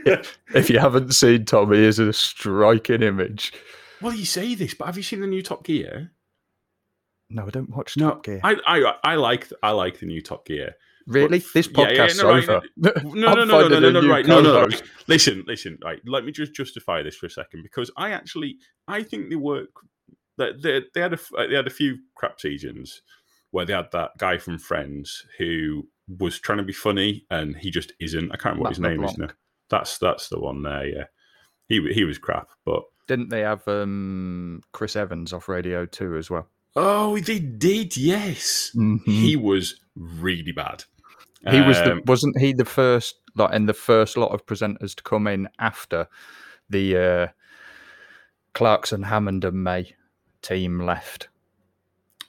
If 0.56 0.70
you 0.70 0.80
haven't 0.80 1.14
seen 1.14 1.46
Tommy, 1.46 1.78
is 1.78 2.00
a 2.00 2.12
striking 2.12 3.04
image. 3.04 3.54
Well, 4.02 4.14
you 4.16 4.26
say 4.26 4.56
this, 4.56 4.74
but 4.74 4.86
have 4.86 4.98
you 4.98 5.04
seen 5.04 5.22
the 5.22 5.28
new 5.28 5.44
Top 5.44 5.64
Gear? 5.64 6.12
No, 7.30 7.46
I 7.46 7.50
don't 7.52 7.70
watch 7.70 7.96
No, 7.98 8.10
Top 8.10 8.24
Gear. 8.24 8.42
I, 8.44 8.56
I, 8.66 8.94
I 9.04 9.16
like, 9.16 9.48
I 9.62 9.72
like 9.72 10.00
the 10.00 10.08
new 10.08 10.22
Top 10.22 10.46
Gear. 10.48 10.74
Really? 11.08 11.40
but- 11.40 11.48
This 11.54 11.70
yeah, 11.76 11.90
yeah, 11.92 12.08
no, 12.18 12.30
right, 12.30 12.50
over. 12.50 12.62
No, 12.78 12.92
no, 13.34 13.34
no, 13.46 13.68
no, 13.68 13.80
no, 13.80 13.90
no, 13.92 14.10
right, 14.10 14.26
no, 14.26 14.42
no, 14.42 14.54
no. 14.54 14.66
co-host. 14.66 14.84
Listen, 15.08 15.44
listen, 15.48 15.78
right. 15.84 16.00
Let 16.06 16.26
me 16.26 16.32
just 16.32 16.54
justify 16.54 17.02
this 17.04 17.16
for 17.16 17.26
a 17.28 17.30
second 17.30 17.64
because 17.64 17.92
I 17.98 18.12
actually, 18.12 18.58
I 18.88 19.04
think 19.04 19.30
they 19.30 19.36
work. 19.36 19.70
That 20.38 20.62
they, 20.62 20.82
they 20.94 21.02
had 21.02 21.14
a, 21.14 21.20
they 21.48 21.56
had 21.56 21.68
a 21.68 21.72
few 21.72 21.98
crap 22.16 22.40
seasons 22.40 23.02
where 23.52 23.66
they 23.66 23.74
had 23.74 23.92
that 23.92 24.12
guy 24.18 24.38
from 24.38 24.58
Friends 24.58 25.26
who 25.38 25.88
was 26.20 26.40
trying 26.40 26.58
to 26.58 26.64
be 26.64 26.74
funny 26.74 27.26
and 27.30 27.56
he 27.58 27.70
just 27.70 27.92
isn't. 28.00 28.32
I 28.32 28.38
can't 28.38 28.56
remember 28.58 28.64
what 28.64 28.70
his 28.70 28.80
name 28.80 29.04
is 29.04 29.18
now. 29.18 29.28
That's 29.70 29.98
that's 30.00 30.30
the 30.30 30.40
one 30.40 30.64
there. 30.64 30.86
Yeah, 30.88 31.04
he 31.68 31.94
he 31.94 32.06
was 32.06 32.18
crap, 32.18 32.48
but 32.66 32.84
Didn't 33.08 33.30
they 33.30 33.42
have 33.42 33.68
um, 33.68 34.62
Chris 34.72 34.96
Evans 34.96 35.34
off 35.34 35.48
Radio 35.50 35.86
2 35.86 36.16
as 36.18 36.30
well? 36.30 36.48
oh, 36.78 37.20
they 37.20 37.40
did. 37.40 37.98
Yes, 37.98 38.72
Mhm. 38.76 39.04
he 39.06 39.36
was 39.36 39.82
really 39.96 40.54
bad. 40.54 40.86
He 41.50 41.62
was 41.62 41.78
the 41.80 41.94
Um, 41.94 42.02
wasn't 42.06 42.38
he 42.38 42.54
the 42.54 42.66
first 42.66 43.16
like 43.36 43.50
and 43.54 43.68
the 43.68 43.74
first 43.74 44.18
lot 44.18 44.32
of 44.32 44.46
presenters 44.46 44.96
to 44.96 45.04
come 45.04 45.28
in 45.28 45.48
after 45.60 46.08
the 46.70 46.98
uh, 46.98 47.28
Clarkson, 48.54 49.04
Hammond, 49.04 49.44
and 49.46 49.64
May 49.64 49.96
team 50.42 50.80
left. 50.80 51.30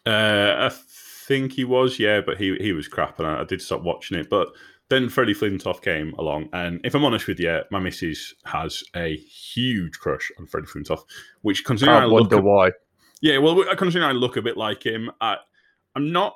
Uh, 0.07 0.55
I 0.59 0.71
think 0.71 1.53
he 1.53 1.65
was, 1.65 1.99
yeah, 1.99 2.21
but 2.21 2.39
he 2.39 2.57
he 2.57 2.73
was 2.73 2.89
crap, 2.89 3.19
and 3.19 3.29
I, 3.29 3.41
I 3.41 3.45
did 3.45 3.61
stop 3.61 3.83
watching 3.83 4.19
it. 4.19 4.31
But 4.31 4.49
then 4.89 5.09
Freddie 5.09 5.35
Flintoff 5.35 5.81
came 5.83 6.13
along, 6.15 6.49
and 6.53 6.81
if 6.85 6.95
I'm 6.95 7.05
honest 7.05 7.27
with 7.27 7.39
you, 7.39 7.61
my 7.71 7.79
missus 7.79 8.35
has 8.45 8.83
a 8.97 9.17
huge 9.17 9.99
crush 9.99 10.31
on 10.39 10.47
Freddie 10.47 10.67
Flintoff, 10.67 11.05
which 11.43 11.65
considering 11.65 11.99
I 11.99 12.05
look, 12.05 12.31
wonder 12.31 12.39
a, 12.39 12.43
why. 12.43 12.71
yeah, 13.21 13.39
well, 13.39 13.65
considering 13.77 14.09
I 14.09 14.13
look 14.13 14.37
a 14.37 14.43
bit 14.43 14.57
like 14.57 14.85
him, 14.85 15.11
I, 15.21 15.37
I'm 15.95 16.13
not 16.13 16.35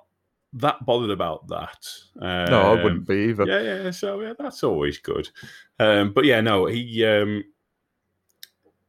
that 0.54 0.84
bothered 0.84 1.10
about 1.10 1.48
that. 1.48 1.86
Um, 2.20 2.50
No, 2.50 2.60
I 2.72 2.82
wouldn't 2.82 3.06
be 3.06 3.28
either. 3.30 3.44
Yeah, 3.46 3.82
yeah. 3.84 3.90
So 3.90 4.20
yeah, 4.20 4.32
that's 4.38 4.62
always 4.62 4.98
good. 4.98 5.28
Um, 5.78 6.12
but 6.12 6.24
yeah, 6.24 6.40
no, 6.40 6.66
he 6.66 7.04
um, 7.04 7.44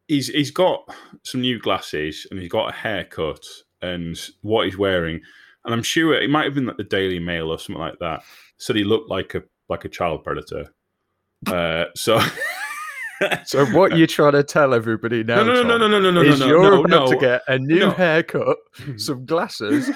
he's 0.07 0.27
he's 0.27 0.51
got 0.51 0.87
some 1.23 1.41
new 1.41 1.59
glasses 1.59 2.25
and 2.29 2.39
he's 2.39 2.51
got 2.51 2.69
a 2.69 2.75
haircut 2.75 3.45
and 3.81 4.17
what 4.41 4.65
he's 4.65 4.77
wearing, 4.77 5.21
and 5.65 5.73
I'm 5.73 5.83
sure 5.83 6.13
it 6.13 6.29
might 6.29 6.45
have 6.45 6.55
been 6.55 6.65
like 6.65 6.77
the 6.77 6.83
Daily 6.83 7.19
Mail 7.19 7.51
or 7.51 7.59
something 7.59 7.81
like 7.81 7.99
that. 7.99 8.23
Said 8.57 8.75
he 8.75 8.83
looked 8.83 9.09
like 9.09 9.35
a 9.35 9.43
like 9.69 9.85
a 9.85 9.89
child 9.89 10.23
predator. 10.23 10.73
Uh, 11.45 11.85
so. 11.95 12.19
So 13.45 13.65
what 13.67 13.97
you're 13.97 14.07
trying 14.07 14.33
to 14.33 14.43
tell 14.43 14.73
everybody 14.73 15.23
now? 15.23 15.43
no, 15.43 15.63
no, 15.63 15.63
no, 15.63 15.77
no, 15.77 15.87
no, 15.87 15.99
no, 15.99 16.11
no, 16.11 16.21
is 16.21 16.39
no, 16.39 16.47
you're 16.47 16.61
no, 16.61 16.83
about 16.83 16.89
no. 16.89 17.11
to 17.11 17.17
get 17.17 17.41
a 17.47 17.57
new 17.57 17.79
No. 17.79 17.91
haircut, 17.91 18.57
some 18.97 19.25
glasses, 19.25 19.87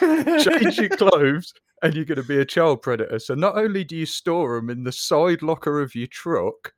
change 0.43 0.77
your 0.77 0.89
clothes, 0.97 1.53
and 1.83 1.93
you're 1.93 2.05
going 2.05 2.21
to 2.21 2.23
be 2.27 2.39
a 2.39 2.45
child 2.45 2.81
predator. 2.81 3.19
So 3.19 3.35
not 3.35 3.57
only 3.57 3.83
do 3.83 3.95
you 3.95 4.05
store 4.05 4.55
them 4.55 4.69
in 4.69 4.83
the 4.83 4.91
side 4.91 5.41
locker 5.41 5.81
of 5.81 5.93
your 5.95 6.07
truck, 6.07 6.73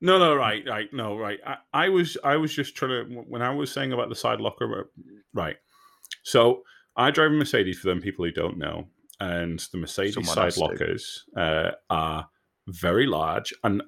No, 0.00 0.18
no, 0.18 0.34
right, 0.36 0.62
right, 0.68 0.92
no, 0.92 1.16
right. 1.16 1.40
I, 1.46 1.56
I 1.72 1.88
was, 1.88 2.16
I 2.22 2.36
was 2.36 2.54
just 2.54 2.76
trying 2.76 2.90
to 3.08 3.14
when 3.26 3.42
I 3.42 3.50
was 3.50 3.72
saying 3.72 3.92
about 3.92 4.08
the 4.08 4.14
side 4.16 4.40
locker, 4.40 4.80
uh, 4.80 5.02
right. 5.32 5.56
So 6.22 6.62
I 6.96 7.10
drive 7.10 7.30
a 7.30 7.34
Mercedes 7.34 7.78
for 7.78 7.88
them 7.88 8.00
people 8.00 8.24
who 8.24 8.32
don't 8.32 8.58
know, 8.58 8.86
and 9.20 9.58
the 9.72 9.78
Mercedes 9.78 10.14
Someone 10.14 10.34
side 10.34 10.56
lockers 10.56 11.24
uh, 11.36 11.70
are 11.90 12.28
very 12.68 13.06
large, 13.06 13.52
and 13.64 13.82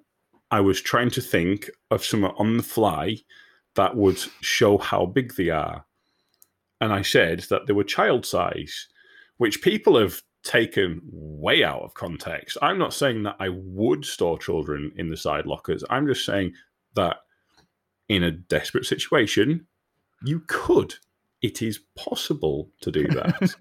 I 0.50 0.60
was 0.60 0.80
trying 0.80 1.10
to 1.10 1.20
think 1.20 1.70
of 1.90 2.04
some 2.04 2.24
on 2.24 2.56
the 2.56 2.62
fly 2.62 3.18
that 3.76 3.96
would 3.96 4.18
show 4.40 4.78
how 4.78 5.06
big 5.06 5.34
they 5.34 5.50
are, 5.50 5.84
and 6.80 6.92
I 6.92 7.02
said 7.02 7.40
that 7.50 7.66
they 7.66 7.72
were 7.72 7.84
child 7.84 8.26
size, 8.26 8.88
which 9.36 9.62
people 9.62 9.98
have 9.98 10.22
taken 10.42 11.00
way 11.12 11.62
out 11.62 11.82
of 11.82 11.94
context. 11.94 12.56
I'm 12.62 12.78
not 12.78 12.94
saying 12.94 13.24
that 13.24 13.36
I 13.38 13.50
would 13.50 14.04
store 14.04 14.38
children 14.38 14.92
in 14.96 15.10
the 15.10 15.16
side 15.16 15.46
lockers. 15.46 15.84
I'm 15.90 16.06
just 16.06 16.24
saying 16.24 16.54
that 16.94 17.18
in 18.08 18.22
a 18.22 18.30
desperate 18.30 18.86
situation, 18.86 19.66
you 20.24 20.40
could. 20.46 20.94
It 21.42 21.62
is 21.62 21.80
possible 21.96 22.70
to 22.82 22.90
do 22.90 23.06
that. 23.08 23.54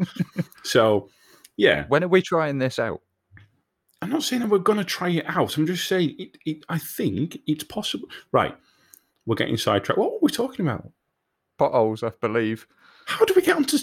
so, 0.63 1.09
yeah, 1.55 1.85
When 1.87 2.03
are 2.03 2.09
we 2.09 2.21
trying 2.21 2.57
this 2.57 2.79
out? 2.79 3.01
I'm 4.01 4.09
not 4.09 4.23
saying 4.23 4.41
that 4.41 4.49
we're 4.49 4.59
going 4.59 4.77
to 4.79 4.85
try 4.85 5.09
it 5.09 5.25
out. 5.27 5.57
I'm 5.57 5.67
just 5.67 5.87
saying 5.87 6.15
it, 6.17 6.37
it, 6.45 6.63
I 6.69 6.77
think 6.77 7.37
it's 7.47 7.63
possible. 7.65 8.07
Right. 8.31 8.55
We're 9.25 9.35
getting 9.35 9.57
sidetracked. 9.57 9.99
What 9.99 10.13
were 10.13 10.19
we 10.21 10.31
talking 10.31 10.65
about? 10.65 10.89
Potholes, 11.57 12.01
I 12.03 12.11
believe. 12.21 12.65
How 13.05 13.25
did 13.25 13.35
we 13.35 13.41
get 13.41 13.55
onto 13.57 13.77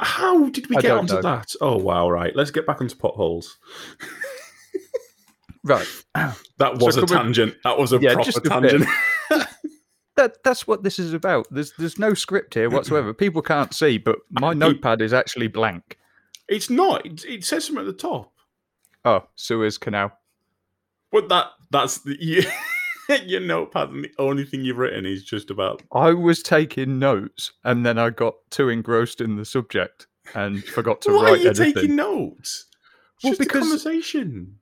how 0.00 0.48
did 0.48 0.68
we 0.68 0.76
I 0.76 0.80
get 0.80 0.90
onto 0.92 1.14
know. 1.14 1.22
that? 1.22 1.48
Oh 1.60 1.76
wow, 1.76 2.10
right. 2.10 2.34
Let's 2.34 2.50
get 2.50 2.66
back 2.66 2.80
onto 2.80 2.96
potholes. 2.96 3.58
Right. 5.64 5.86
That 6.58 6.78
was 6.78 6.94
So 6.94 7.02
a 7.02 7.06
can 7.06 7.16
we- 7.16 7.22
tangent. 7.22 7.54
That 7.64 7.76
was 7.78 7.92
a 7.92 7.98
Yeah, 7.98 8.14
proper 8.14 8.30
just 8.30 8.38
a 8.46 8.48
tangent. 8.48 8.84
That 10.16 10.42
that's 10.42 10.66
what 10.66 10.82
this 10.82 10.98
is 10.98 11.12
about. 11.12 11.46
There's 11.50 11.72
there's 11.76 11.98
no 11.98 12.14
script 12.14 12.54
here 12.54 12.70
whatsoever. 12.70 13.12
People 13.12 13.42
can't 13.42 13.74
see, 13.74 13.98
but 13.98 14.16
my 14.30 14.54
notepad 14.54 15.02
is 15.02 15.12
actually 15.12 15.48
blank. 15.48 15.98
it's 16.48 16.70
not. 16.70 17.04
It, 17.04 17.22
it 17.26 17.44
says 17.44 17.66
something 17.66 17.82
at 17.82 17.86
the 17.86 17.92
top. 17.92 18.32
Oh, 19.06 19.24
Suez 19.36 19.78
Canal. 19.78 20.12
But 21.12 21.28
that 21.30 21.46
that's 21.70 21.98
the 21.98 22.16
you, 22.20 22.42
your 23.24 23.40
notepad 23.40 23.88
and 23.90 24.04
the 24.04 24.10
only 24.18 24.44
thing 24.44 24.64
you've 24.64 24.76
written 24.78 25.06
is 25.06 25.24
just 25.24 25.50
about 25.50 25.82
I 25.92 26.12
was 26.12 26.42
taking 26.42 26.98
notes 26.98 27.52
and 27.64 27.86
then 27.86 27.98
I 27.98 28.10
got 28.10 28.34
too 28.50 28.68
engrossed 28.68 29.20
in 29.20 29.36
the 29.36 29.44
subject 29.44 30.06
and 30.34 30.62
forgot 30.76 31.00
to 31.02 31.10
write. 31.12 31.22
Why 31.22 31.30
are 31.30 31.36
you 31.36 31.46
anything. 31.50 31.72
taking 31.74 31.96
notes? 31.96 32.66
It's 33.14 33.24
Well, 33.24 33.30
just 33.30 33.40
because- 33.40 33.62
a 33.62 33.68
conversation. 33.68 34.58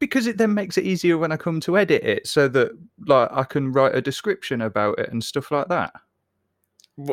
because 0.00 0.26
it 0.26 0.36
then 0.38 0.52
makes 0.54 0.76
it 0.76 0.84
easier 0.84 1.16
when 1.16 1.30
I 1.32 1.36
come 1.36 1.60
to 1.60 1.78
edit 1.78 2.02
it, 2.02 2.26
so 2.26 2.48
that 2.48 2.72
like 3.06 3.30
I 3.32 3.44
can 3.44 3.72
write 3.72 3.94
a 3.94 4.02
description 4.02 4.60
about 4.60 4.98
it 4.98 5.10
and 5.12 5.22
stuff 5.24 5.50
like 5.52 5.68
that. 5.68 5.92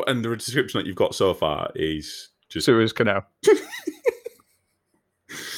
And 0.08 0.24
the 0.24 0.34
description 0.36 0.80
that 0.80 0.86
you've 0.86 0.96
got 0.96 1.14
so 1.14 1.32
far 1.32 1.70
is 1.76 2.30
just 2.48 2.66
Suez 2.66 2.92
Canal. 2.92 3.24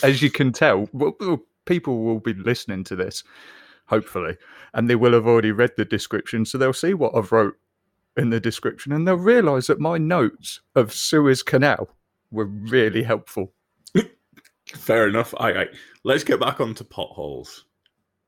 As 0.02 0.22
you 0.22 0.30
can 0.30 0.52
tell, 0.52 0.88
people 1.66 2.02
will 2.02 2.20
be 2.20 2.34
listening 2.34 2.84
to 2.84 2.96
this, 2.96 3.22
hopefully, 3.86 4.36
and 4.74 4.88
they 4.88 4.96
will 4.96 5.12
have 5.12 5.26
already 5.26 5.52
read 5.52 5.72
the 5.76 5.84
description, 5.84 6.44
so 6.44 6.58
they'll 6.58 6.72
see 6.72 6.94
what 6.94 7.14
I've 7.14 7.32
wrote 7.32 7.56
in 8.16 8.30
the 8.30 8.40
description, 8.40 8.92
and 8.92 9.06
they'll 9.06 9.16
realise 9.16 9.68
that 9.68 9.80
my 9.80 9.98
notes 9.98 10.60
of 10.74 10.92
Suez 10.92 11.42
Canal 11.42 11.88
were 12.30 12.46
really 12.46 13.02
helpful. 13.02 13.52
fair 14.74 15.08
enough. 15.08 15.34
I, 15.38 15.52
I 15.52 15.66
let's 16.04 16.24
get 16.24 16.40
back 16.40 16.60
onto 16.60 16.84
potholes. 16.84 17.64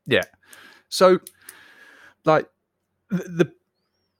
Yeah. 0.06 0.24
So, 0.88 1.18
like 2.24 2.48
the, 3.10 3.16
the 3.16 3.52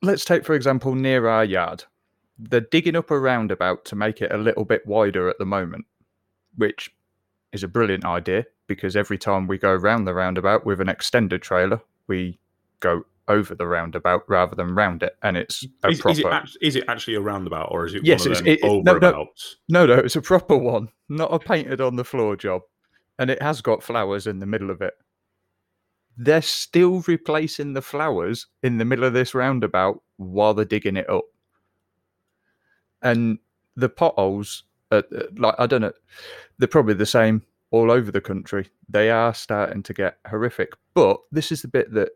let's 0.02 0.24
take 0.24 0.44
for 0.44 0.54
example 0.54 0.94
near 0.94 1.28
our 1.28 1.44
yard, 1.44 1.84
they're 2.38 2.60
digging 2.60 2.96
up 2.96 3.10
a 3.10 3.18
roundabout 3.18 3.84
to 3.86 3.96
make 3.96 4.20
it 4.20 4.32
a 4.32 4.38
little 4.38 4.64
bit 4.64 4.86
wider 4.86 5.28
at 5.28 5.38
the 5.38 5.46
moment, 5.46 5.86
which 6.56 6.94
is 7.52 7.62
a 7.62 7.68
brilliant 7.68 8.04
idea 8.04 8.46
because 8.66 8.96
every 8.96 9.18
time 9.18 9.46
we 9.46 9.58
go 9.58 9.74
round 9.74 10.06
the 10.06 10.14
roundabout 10.14 10.64
with 10.64 10.80
an 10.80 10.88
extended 10.88 11.42
trailer, 11.42 11.80
we 12.06 12.38
go 12.80 13.04
over 13.28 13.54
the 13.54 13.66
roundabout 13.66 14.22
rather 14.28 14.56
than 14.56 14.74
round 14.74 15.02
it, 15.02 15.16
and 15.22 15.36
it's 15.36 15.64
a 15.84 15.88
Is, 15.88 16.00
proper. 16.00 16.12
is 16.12 16.18
it 16.18 16.26
act- 16.26 16.56
is 16.60 16.76
it 16.76 16.84
actually 16.88 17.14
a 17.14 17.20
roundabout 17.20 17.68
or 17.70 17.86
is 17.86 17.94
it 17.94 18.04
Yes, 18.04 18.20
one 18.20 18.32
of 18.32 18.38
it's- 18.40 18.58
it- 18.62 18.64
it- 18.64 18.84
no, 18.84 18.98
no. 18.98 19.28
No, 19.68 19.86
no, 19.86 19.94
it's 19.94 20.16
a 20.16 20.22
proper 20.22 20.56
one, 20.56 20.88
not 21.08 21.32
a 21.32 21.38
painted 21.38 21.80
on 21.80 21.96
the 21.96 22.04
floor 22.04 22.36
job. 22.36 22.62
And 23.18 23.30
it 23.30 23.40
has 23.42 23.60
got 23.60 23.82
flowers 23.82 24.26
in 24.26 24.38
the 24.38 24.46
middle 24.46 24.70
of 24.70 24.80
it. 24.80 24.94
They're 26.16 26.42
still 26.42 27.02
replacing 27.06 27.74
the 27.74 27.82
flowers 27.82 28.46
in 28.62 28.78
the 28.78 28.84
middle 28.84 29.04
of 29.04 29.12
this 29.12 29.34
roundabout 29.34 30.02
while 30.16 30.54
they're 30.54 30.64
digging 30.64 30.96
it 30.96 31.08
up. 31.08 31.24
And 33.02 33.38
the 33.76 33.88
potholes, 33.88 34.64
uh, 34.90 35.02
like, 35.36 35.54
I 35.58 35.66
don't 35.66 35.82
know, 35.82 35.92
they're 36.60 36.68
probably 36.68 36.94
the 36.94 37.06
same 37.06 37.42
all 37.70 37.90
over 37.90 38.12
the 38.12 38.20
country. 38.20 38.68
They 38.88 39.10
are 39.10 39.32
starting 39.32 39.82
to 39.84 39.94
get 39.94 40.18
horrific. 40.28 40.74
But 40.94 41.18
this 41.32 41.50
is 41.50 41.62
the 41.62 41.68
bit 41.68 41.92
that 41.94 42.10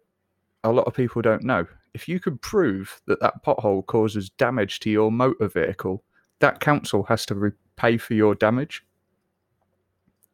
a 0.62 0.70
lot 0.70 0.87
of 0.87 0.94
people 0.94 1.22
don't 1.22 1.42
know. 1.42 1.66
If 1.94 2.09
you 2.09 2.20
could 2.20 2.40
prove 2.42 3.00
that 3.07 3.20
that 3.20 3.42
pothole 3.42 3.87
causes 3.87 4.30
damage 4.30 4.80
to 4.80 4.90
your 4.90 5.11
motor 5.11 5.48
vehicle, 5.48 6.04
that 6.40 6.61
council 6.61 7.04
has 7.04 7.24
to 7.26 7.35
repay 7.35 7.96
for 7.96 8.14
your 8.14 8.35
damage. 8.35 8.85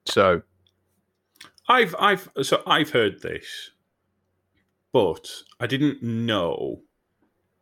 So, 0.06 0.42
I've 1.68 1.94
I've 1.98 2.28
so 2.42 2.62
I've 2.66 2.90
heard 2.90 3.22
this, 3.22 3.70
but 4.92 5.30
I 5.60 5.66
didn't 5.66 6.02
know 6.02 6.80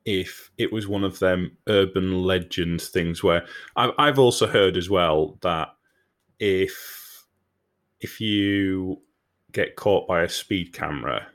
if 0.04 0.50
it 0.56 0.72
was 0.72 0.88
one 0.88 1.04
of 1.04 1.18
them 1.18 1.58
urban 1.68 2.22
legend 2.22 2.80
things 2.80 3.22
where 3.22 3.44
I've 3.76 3.90
I've 3.98 4.18
also 4.18 4.46
heard 4.46 4.76
as 4.76 4.88
well 4.88 5.36
that 5.42 5.70
if 6.38 7.26
if 8.00 8.20
you 8.20 9.00
get 9.52 9.76
caught 9.76 10.06
by 10.06 10.22
a 10.22 10.28
speed 10.28 10.72
camera, 10.72 11.26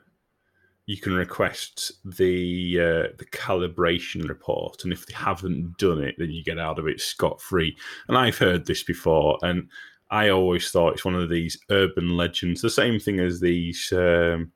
you 0.85 0.97
can 0.97 1.13
request 1.13 1.91
the 2.05 2.79
uh, 2.79 3.15
the 3.17 3.25
calibration 3.31 4.27
report, 4.27 4.83
and 4.83 4.93
if 4.93 5.05
they 5.05 5.13
haven't 5.13 5.77
done 5.77 6.01
it, 6.01 6.15
then 6.17 6.31
you 6.31 6.43
get 6.43 6.59
out 6.59 6.79
of 6.79 6.87
it 6.87 7.01
scot 7.01 7.41
free. 7.41 7.75
And 8.07 8.17
I've 8.17 8.37
heard 8.37 8.65
this 8.65 8.83
before, 8.83 9.37
and 9.41 9.69
I 10.09 10.29
always 10.29 10.69
thought 10.71 10.93
it's 10.93 11.05
one 11.05 11.15
of 11.15 11.29
these 11.29 11.57
urban 11.69 12.15
legends, 12.15 12.61
the 12.61 12.69
same 12.69 12.99
thing 12.99 13.19
as 13.19 13.39
these 13.39 13.91
um, 13.93 14.51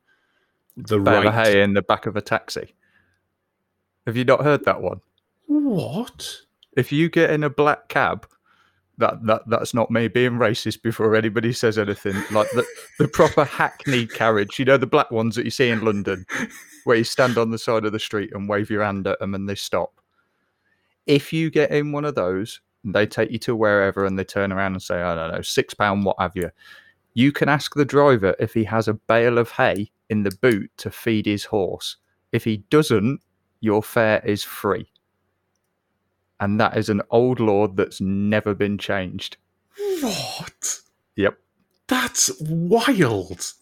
the 0.76 1.00
bale 1.00 1.24
right. 1.24 1.34
hay 1.34 1.62
in 1.62 1.74
the 1.74 1.82
back 1.82 2.06
of 2.06 2.16
a 2.16 2.22
taxi. 2.22 2.76
Have 4.06 4.16
you 4.16 4.24
not 4.24 4.44
heard 4.44 4.64
that 4.66 4.82
one? 4.82 5.02
What? 5.48 6.42
If 6.76 6.92
you 6.92 7.10
get 7.10 7.32
in 7.32 7.44
a 7.44 7.50
black 7.50 7.90
cab, 7.90 8.28
that, 8.98 9.24
that 9.26 9.44
that's 9.48 9.74
not 9.74 9.92
me 9.92 10.08
being 10.08 10.34
racist 10.34 10.82
before 10.82 11.16
anybody 11.16 11.54
says 11.54 11.78
anything. 11.78 12.16
Like 12.32 12.50
the, 12.52 12.66
the 12.98 13.08
proper 13.08 13.44
hackney 13.44 14.08
carriage, 14.08 14.58
you 14.58 14.66
know, 14.66 14.78
the 14.78 14.88
black 14.88 15.12
ones 15.12 15.36
that 15.36 15.46
you 15.46 15.52
see 15.52 15.70
in 15.70 15.84
London, 15.84 16.26
where 16.84 16.98
you 16.98 17.04
stand 17.04 17.38
on 17.38 17.52
the 17.52 17.58
side 17.58 17.86
of 17.86 17.92
the 17.92 18.00
street 18.00 18.32
and 18.34 18.50
wave 18.50 18.70
your 18.70 18.84
hand 18.84 19.06
at 19.08 19.20
them 19.20 19.36
and 19.36 19.48
they 19.48 19.56
stop. 19.56 20.02
If 21.06 21.32
you 21.32 21.50
get 21.50 21.72
in 21.72 21.92
one 21.92 22.06
of 22.06 22.16
those, 22.16 22.60
they 22.84 23.06
take 23.06 23.32
you 23.32 23.40
to 23.40 23.56
wherever 23.56 24.06
and 24.06 24.18
they 24.18 24.24
turn 24.24 24.52
around 24.52 24.74
and 24.74 24.82
say, 24.82 25.02
I 25.02 25.16
don't 25.16 25.32
know, 25.32 25.42
six 25.42 25.74
pound, 25.74 26.06
what 26.06 26.20
have 26.20 26.36
you. 26.36 26.52
You 27.14 27.32
can 27.32 27.50
ask 27.50 27.74
the 27.74 27.86
driver 27.86 28.36
if 28.40 28.54
he 28.54 28.64
has 28.66 28.88
a 28.88 28.94
bale 28.94 29.38
of 29.38 29.52
hay 29.52 29.92
in 30.10 30.24
the 30.24 30.36
boot 30.42 30.72
to 30.78 30.92
feed 30.92 31.26
his 31.26 31.46
horse. 31.46 31.98
If 32.32 32.44
he 32.44 32.58
doesn't, 32.70 33.22
your 33.60 33.82
fare 33.82 34.22
is 34.26 34.44
free. 34.44 34.92
And 36.40 36.60
that 36.60 36.78
is 36.78 36.90
an 36.90 37.02
old 37.10 37.40
law 37.40 37.68
that's 37.68 38.00
never 38.00 38.54
been 38.54 38.78
changed. 38.78 39.38
What? 40.02 40.80
Yep. 41.16 41.38
That's 41.88 42.32
wild. 42.42 43.54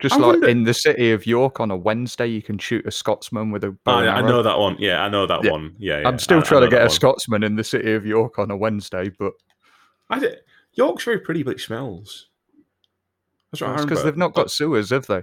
Just 0.00 0.14
I 0.14 0.18
like 0.18 0.26
wonder- 0.32 0.48
in 0.48 0.64
the 0.64 0.74
city 0.74 1.12
of 1.12 1.26
York 1.26 1.60
on 1.60 1.70
a 1.70 1.76
Wednesday, 1.76 2.26
you 2.26 2.42
can 2.42 2.58
shoot 2.58 2.86
a 2.86 2.90
Scotsman 2.90 3.50
with 3.50 3.62
a 3.64 3.70
bow 3.84 3.98
Oh, 4.00 4.02
yeah, 4.02 4.16
I 4.16 4.22
know 4.22 4.42
that 4.42 4.58
one. 4.58 4.76
Yeah, 4.78 5.02
I 5.04 5.08
know 5.08 5.26
that 5.26 5.44
Yeah. 5.44 5.50
one. 5.52 5.74
Yeah, 5.78 6.00
yeah. 6.00 6.08
I'm 6.08 6.18
still 6.18 6.38
I- 6.38 6.40
I 6.40 6.44
trying 6.44 6.60
know 6.62 6.66
to 6.66 6.70
get 6.70 6.80
a 6.82 6.84
one. 6.86 6.90
Scotsman 6.90 7.42
in 7.42 7.56
the 7.56 7.64
city 7.64 7.92
of 7.92 8.04
York 8.06 8.38
on 8.38 8.50
a 8.50 8.56
Wednesday, 8.56 9.10
but 9.18 9.32
I 10.10 10.18
did. 10.18 10.38
York's 10.72 11.04
very 11.04 11.20
pretty, 11.20 11.42
but 11.42 11.52
it 11.56 11.60
smells. 11.60 12.28
That's 13.52 13.62
I 13.62 13.74
it's 13.74 13.84
because 13.84 14.02
they've 14.02 14.16
not 14.16 14.34
got 14.34 14.50
sewers, 14.50 14.90
have 14.90 15.06
they? 15.06 15.22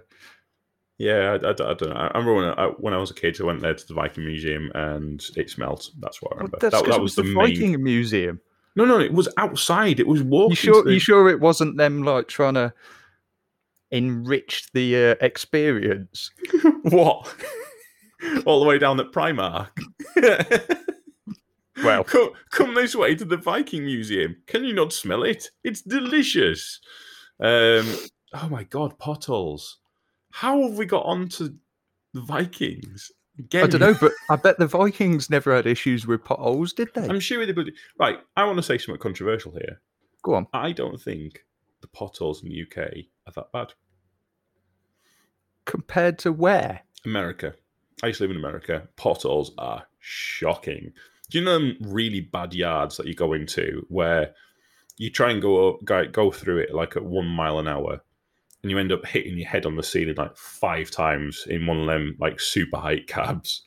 Yeah, 1.01 1.37
I, 1.41 1.47
I, 1.47 1.49
I 1.49 1.53
don't 1.53 1.81
know. 1.89 1.95
I 1.95 2.17
remember 2.17 2.33
when 2.35 2.45
I, 2.59 2.65
when 2.77 2.93
I 2.93 2.97
was 2.97 3.09
a 3.09 3.15
kid, 3.15 3.35
I 3.41 3.43
went 3.45 3.61
there 3.61 3.73
to 3.73 3.87
the 3.87 3.93
Viking 3.95 4.23
Museum 4.25 4.71
and 4.75 5.19
it 5.35 5.49
smelled. 5.49 5.89
That's 5.99 6.21
what 6.21 6.33
I 6.33 6.35
Well, 6.35 6.37
remember. 6.45 6.57
that's 6.61 6.75
that, 6.75 6.85
that 6.91 7.01
was 7.01 7.15
was 7.15 7.15
the 7.15 7.23
the 7.23 7.29
main. 7.29 7.47
Viking 7.47 7.83
Museum. 7.83 8.39
No, 8.75 8.85
no, 8.85 8.99
it 8.99 9.11
was 9.13 9.27
outside. 9.37 9.99
It 9.99 10.07
was 10.07 10.21
walking. 10.21 10.51
You 10.51 10.55
sure? 10.55 10.83
the- 10.83 10.93
You 10.93 10.99
sure 10.99 11.27
it 11.29 11.39
wasn't 11.39 11.77
them 11.77 12.03
like 12.03 12.27
trying 12.27 12.53
to 12.53 12.71
enrich 13.89 14.67
the 14.73 14.95
uh, 14.95 15.15
experience? 15.25 16.29
what? 16.83 17.33
All 18.45 18.59
the 18.61 18.67
way 18.67 18.77
down 18.77 18.99
at 18.99 19.11
Primark. 19.11 19.69
Well- 21.83 22.03
come, 22.03 22.29
come 22.51 22.75
this 22.75 22.95
way 22.95 23.15
to 23.15 23.25
the 23.25 23.37
Viking 23.37 23.85
Museum. 23.85 24.35
Can 24.45 24.63
you 24.65 24.73
not 24.73 24.93
smell 24.93 25.23
it? 25.23 25.49
It's 25.63 25.81
delicious. 25.81 26.79
Um, 27.39 27.87
oh 28.35 28.47
my 28.51 28.65
god, 28.65 28.99
potholes. 28.99 29.79
How 30.31 30.61
have 30.63 30.77
we 30.77 30.85
got 30.85 31.05
onto 31.05 31.55
the 32.13 32.21
Vikings? 32.21 33.11
Again, 33.37 33.63
I 33.63 33.67
don't 33.67 33.81
know, 33.81 33.93
but 34.01 34.11
I 34.29 34.35
bet 34.35 34.57
the 34.57 34.67
Vikings 34.67 35.29
never 35.29 35.55
had 35.55 35.67
issues 35.67 36.05
with 36.05 36.23
potholes, 36.23 36.73
did 36.73 36.89
they? 36.93 37.07
I'm 37.07 37.19
sure 37.19 37.45
they 37.45 37.51
would. 37.51 37.73
Right, 37.99 38.19
I 38.35 38.45
want 38.45 38.57
to 38.57 38.63
say 38.63 38.77
something 38.77 39.01
controversial 39.01 39.51
here. 39.53 39.81
Go 40.23 40.35
on. 40.35 40.47
I 40.53 40.71
don't 40.71 41.01
think 41.01 41.45
the 41.81 41.87
potholes 41.87 42.43
in 42.43 42.49
the 42.49 42.61
UK 42.61 42.89
are 43.27 43.33
that 43.35 43.51
bad. 43.51 43.73
Compared 45.65 46.19
to 46.19 46.31
where? 46.31 46.81
America. 47.05 47.53
I 48.03 48.07
used 48.07 48.17
to 48.17 48.23
live 48.23 48.31
in 48.31 48.37
America. 48.37 48.87
Potholes 48.95 49.51
are 49.57 49.85
shocking. 49.99 50.93
Do 51.29 51.39
you 51.39 51.45
know 51.45 51.59
them 51.59 51.77
really 51.81 52.21
bad 52.21 52.53
yards 52.53 52.97
that 52.97 53.07
you 53.07 53.13
go 53.13 53.33
into 53.33 53.85
where 53.89 54.33
you 54.97 55.09
try 55.09 55.31
and 55.31 55.41
go 55.41 55.79
go 55.83 56.05
go 56.07 56.31
through 56.31 56.59
it 56.59 56.73
like 56.75 56.95
at 56.95 57.03
one 57.03 57.27
mile 57.27 57.59
an 57.59 57.67
hour, 57.67 58.03
and 58.63 58.71
you 58.71 58.77
end 58.77 58.91
up 58.91 59.05
hitting 59.05 59.37
your 59.37 59.47
head 59.47 59.65
on 59.65 59.75
the 59.75 59.83
ceiling 59.83 60.15
like 60.15 60.35
five 60.37 60.91
times 60.91 61.45
in 61.49 61.65
one 61.65 61.79
of 61.79 61.87
them 61.87 62.15
like 62.19 62.39
super 62.39 62.77
height 62.77 63.07
cabs. 63.07 63.63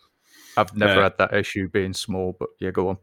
I've 0.56 0.76
never 0.76 1.00
Uh, 1.00 1.02
had 1.04 1.18
that 1.18 1.34
issue 1.34 1.68
being 1.68 1.92
small, 1.92 2.36
but 2.38 2.48
yeah, 2.60 2.70
go 2.70 2.88
on. 2.88 2.98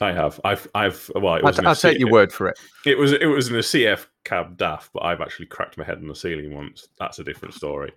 I 0.00 0.12
have. 0.12 0.40
I've. 0.44 0.68
I've. 0.74 1.10
Well, 1.14 1.34
it 1.36 1.38
I'll, 1.38 1.42
was. 1.44 1.58
a 1.58 1.68
I'll 1.68 1.74
take 1.74 1.98
your 1.98 2.10
word 2.10 2.32
for 2.32 2.48
it. 2.48 2.58
It 2.86 2.98
was. 2.98 3.12
It 3.12 3.26
was 3.26 3.48
in 3.48 3.56
a 3.56 3.60
CF 3.60 4.06
cab 4.24 4.56
daft, 4.56 4.90
but 4.92 5.04
I've 5.04 5.20
actually 5.20 5.46
cracked 5.46 5.76
my 5.78 5.84
head 5.84 5.98
on 5.98 6.06
the 6.08 6.14
ceiling 6.14 6.54
once. 6.54 6.88
That's 6.98 7.18
a 7.18 7.24
different 7.24 7.54
story. 7.54 7.92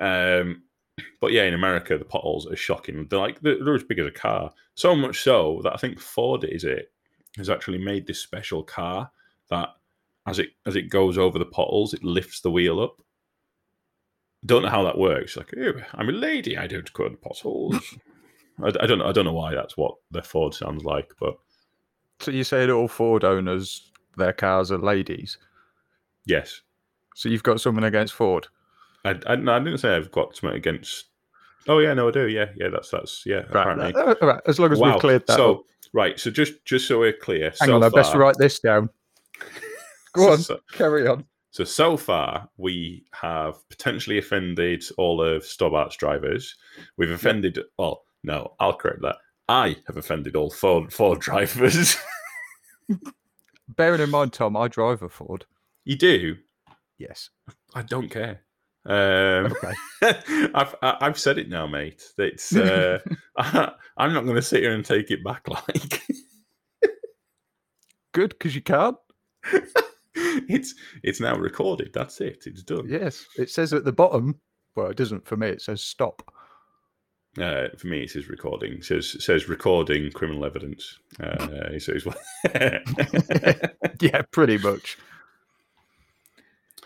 Um, 0.00 0.62
but 1.20 1.32
yeah, 1.32 1.44
in 1.44 1.54
America, 1.54 1.98
the 1.98 2.04
potholes 2.04 2.46
are 2.50 2.56
shocking. 2.56 3.06
They're 3.08 3.18
like 3.18 3.40
they're, 3.40 3.62
they're 3.62 3.74
as 3.74 3.84
big 3.84 3.98
as 3.98 4.06
a 4.06 4.10
car. 4.10 4.52
So 4.74 4.94
much 4.96 5.22
so 5.22 5.60
that 5.64 5.74
I 5.74 5.76
think 5.76 6.00
Ford 6.00 6.44
is 6.44 6.64
it 6.64 6.90
has 7.36 7.50
actually 7.50 7.78
made 7.78 8.06
this 8.06 8.20
special 8.20 8.62
car 8.62 9.10
that 9.50 9.68
as 10.26 10.38
it 10.38 10.50
as 10.66 10.76
it 10.76 10.88
goes 10.90 11.18
over 11.18 11.38
the 11.38 11.44
potholes, 11.44 11.94
it 11.94 12.02
lifts 12.04 12.40
the 12.40 12.50
wheel 12.50 12.80
up. 12.80 13.00
Don't 14.46 14.62
know 14.62 14.68
how 14.68 14.84
that 14.84 14.98
works. 14.98 15.36
Like, 15.36 15.52
"Oh, 15.58 15.72
I'm 15.94 16.08
a 16.08 16.12
lady. 16.12 16.58
I 16.58 16.66
don't 16.66 16.92
go 16.92 17.06
in 17.06 17.16
potholes. 17.16 17.76
I, 18.62 18.68
I 18.80 18.86
don't 18.86 18.98
know. 18.98 19.06
I 19.06 19.12
don't 19.12 19.24
know 19.24 19.32
why 19.32 19.54
that's 19.54 19.76
what 19.76 19.94
the 20.10 20.22
Ford 20.22 20.54
sounds 20.54 20.84
like, 20.84 21.10
but 21.18 21.36
So 22.20 22.30
you 22.30 22.44
say 22.44 22.66
that 22.66 22.72
all 22.72 22.88
Ford 22.88 23.24
owners, 23.24 23.90
their 24.16 24.32
cars 24.32 24.70
are 24.70 24.78
ladies. 24.78 25.38
yes. 26.26 26.60
So 27.16 27.28
you've 27.28 27.44
got 27.44 27.60
something 27.60 27.84
against 27.84 28.12
Ford. 28.12 28.48
I, 29.04 29.14
I, 29.28 29.36
no, 29.36 29.52
I 29.54 29.60
didn't 29.60 29.78
say 29.78 29.94
I've 29.94 30.10
got 30.10 30.34
something 30.36 30.56
against. 30.56 31.04
Oh 31.68 31.78
yeah, 31.78 31.94
no, 31.94 32.08
I 32.08 32.10
do. 32.10 32.26
Yeah, 32.28 32.46
yeah, 32.56 32.68
that's 32.70 32.90
that's 32.90 33.22
yeah. 33.24 33.42
Apparently, 33.48 33.92
Right. 33.92 33.96
uh, 33.96 34.14
all 34.20 34.28
right. 34.28 34.40
As 34.46 34.58
long 34.58 34.72
as 34.72 34.80
wow. 34.80 34.92
we've 34.92 35.00
cleared 35.00 35.26
that 35.28 35.36
so 35.36 35.54
up. 35.54 35.62
right, 35.92 36.18
so 36.18 36.30
just 36.32 36.64
just 36.64 36.88
so 36.88 36.98
we're 36.98 37.12
clear, 37.12 37.52
Hang 37.60 37.68
so 37.68 37.76
on, 37.76 37.84
I 37.84 37.88
best 37.88 38.14
write 38.14 38.36
this 38.36 38.58
down. 38.58 38.90
Go 40.14 40.32
on, 40.32 40.38
So, 40.38 40.58
carry 40.72 41.06
on. 41.08 41.24
so 41.50 41.64
so 41.64 41.96
far, 41.96 42.48
we 42.56 43.04
have 43.12 43.56
potentially 43.68 44.18
offended 44.18 44.84
all 44.96 45.22
of 45.22 45.44
Stobart's 45.44 45.96
drivers. 45.96 46.54
We've 46.96 47.10
offended. 47.10 47.58
Oh 47.78 48.02
no, 48.22 48.54
I'll 48.60 48.74
correct 48.74 49.02
that. 49.02 49.16
I 49.48 49.76
have 49.86 49.96
offended 49.96 50.36
all 50.36 50.50
Ford 50.50 50.92
Ford 50.92 51.20
drivers. 51.28 51.96
Bearing 53.68 54.00
in 54.02 54.10
mind, 54.10 54.32
Tom, 54.32 54.56
I 54.56 54.68
drive 54.68 55.02
a 55.02 55.08
Ford. 55.08 55.46
you 55.84 55.96
do. 55.96 56.36
Yes. 56.98 57.30
I 57.74 57.82
don't 57.82 58.08
care. 58.08 58.40
Um, 58.86 59.52
Okay. 59.52 59.72
I've 60.54 60.74
I- 60.82 60.98
I've 61.00 61.18
said 61.18 61.38
it 61.38 61.48
now, 61.48 61.66
mate. 61.66 62.04
It's 62.18 62.54
uh, 62.54 62.98
I, 63.38 63.72
I'm 63.96 64.12
not 64.12 64.24
going 64.24 64.36
to 64.36 64.42
sit 64.42 64.62
here 64.62 64.74
and 64.74 64.84
take 64.84 65.10
it 65.10 65.24
back. 65.24 65.48
Like 65.48 66.02
Good, 68.12 68.30
because 68.30 68.54
you 68.54 68.62
can't. 68.62 68.96
it's 70.48 70.74
it's 71.02 71.20
now 71.20 71.36
recorded. 71.36 71.90
That's 71.92 72.20
it. 72.20 72.44
It's 72.46 72.62
done. 72.62 72.86
Yes. 72.88 73.26
It 73.36 73.50
says 73.50 73.72
at 73.72 73.84
the 73.84 73.92
bottom. 73.92 74.40
Well, 74.76 74.88
it 74.88 74.96
doesn't 74.96 75.26
for 75.26 75.36
me. 75.36 75.48
It 75.48 75.62
says 75.62 75.80
stop. 75.80 76.30
Uh, 77.40 77.66
for 77.76 77.88
me, 77.88 78.02
it 78.02 78.10
says 78.10 78.28
recording. 78.28 78.74
It 78.74 78.84
says 78.84 79.14
it 79.14 79.22
says 79.22 79.48
recording 79.48 80.10
criminal 80.12 80.44
evidence. 80.44 80.98
Uh, 81.20 81.78
so 81.78 81.92
it's 81.94 82.06
yeah, 84.00 84.22
pretty 84.30 84.58
much. 84.58 84.98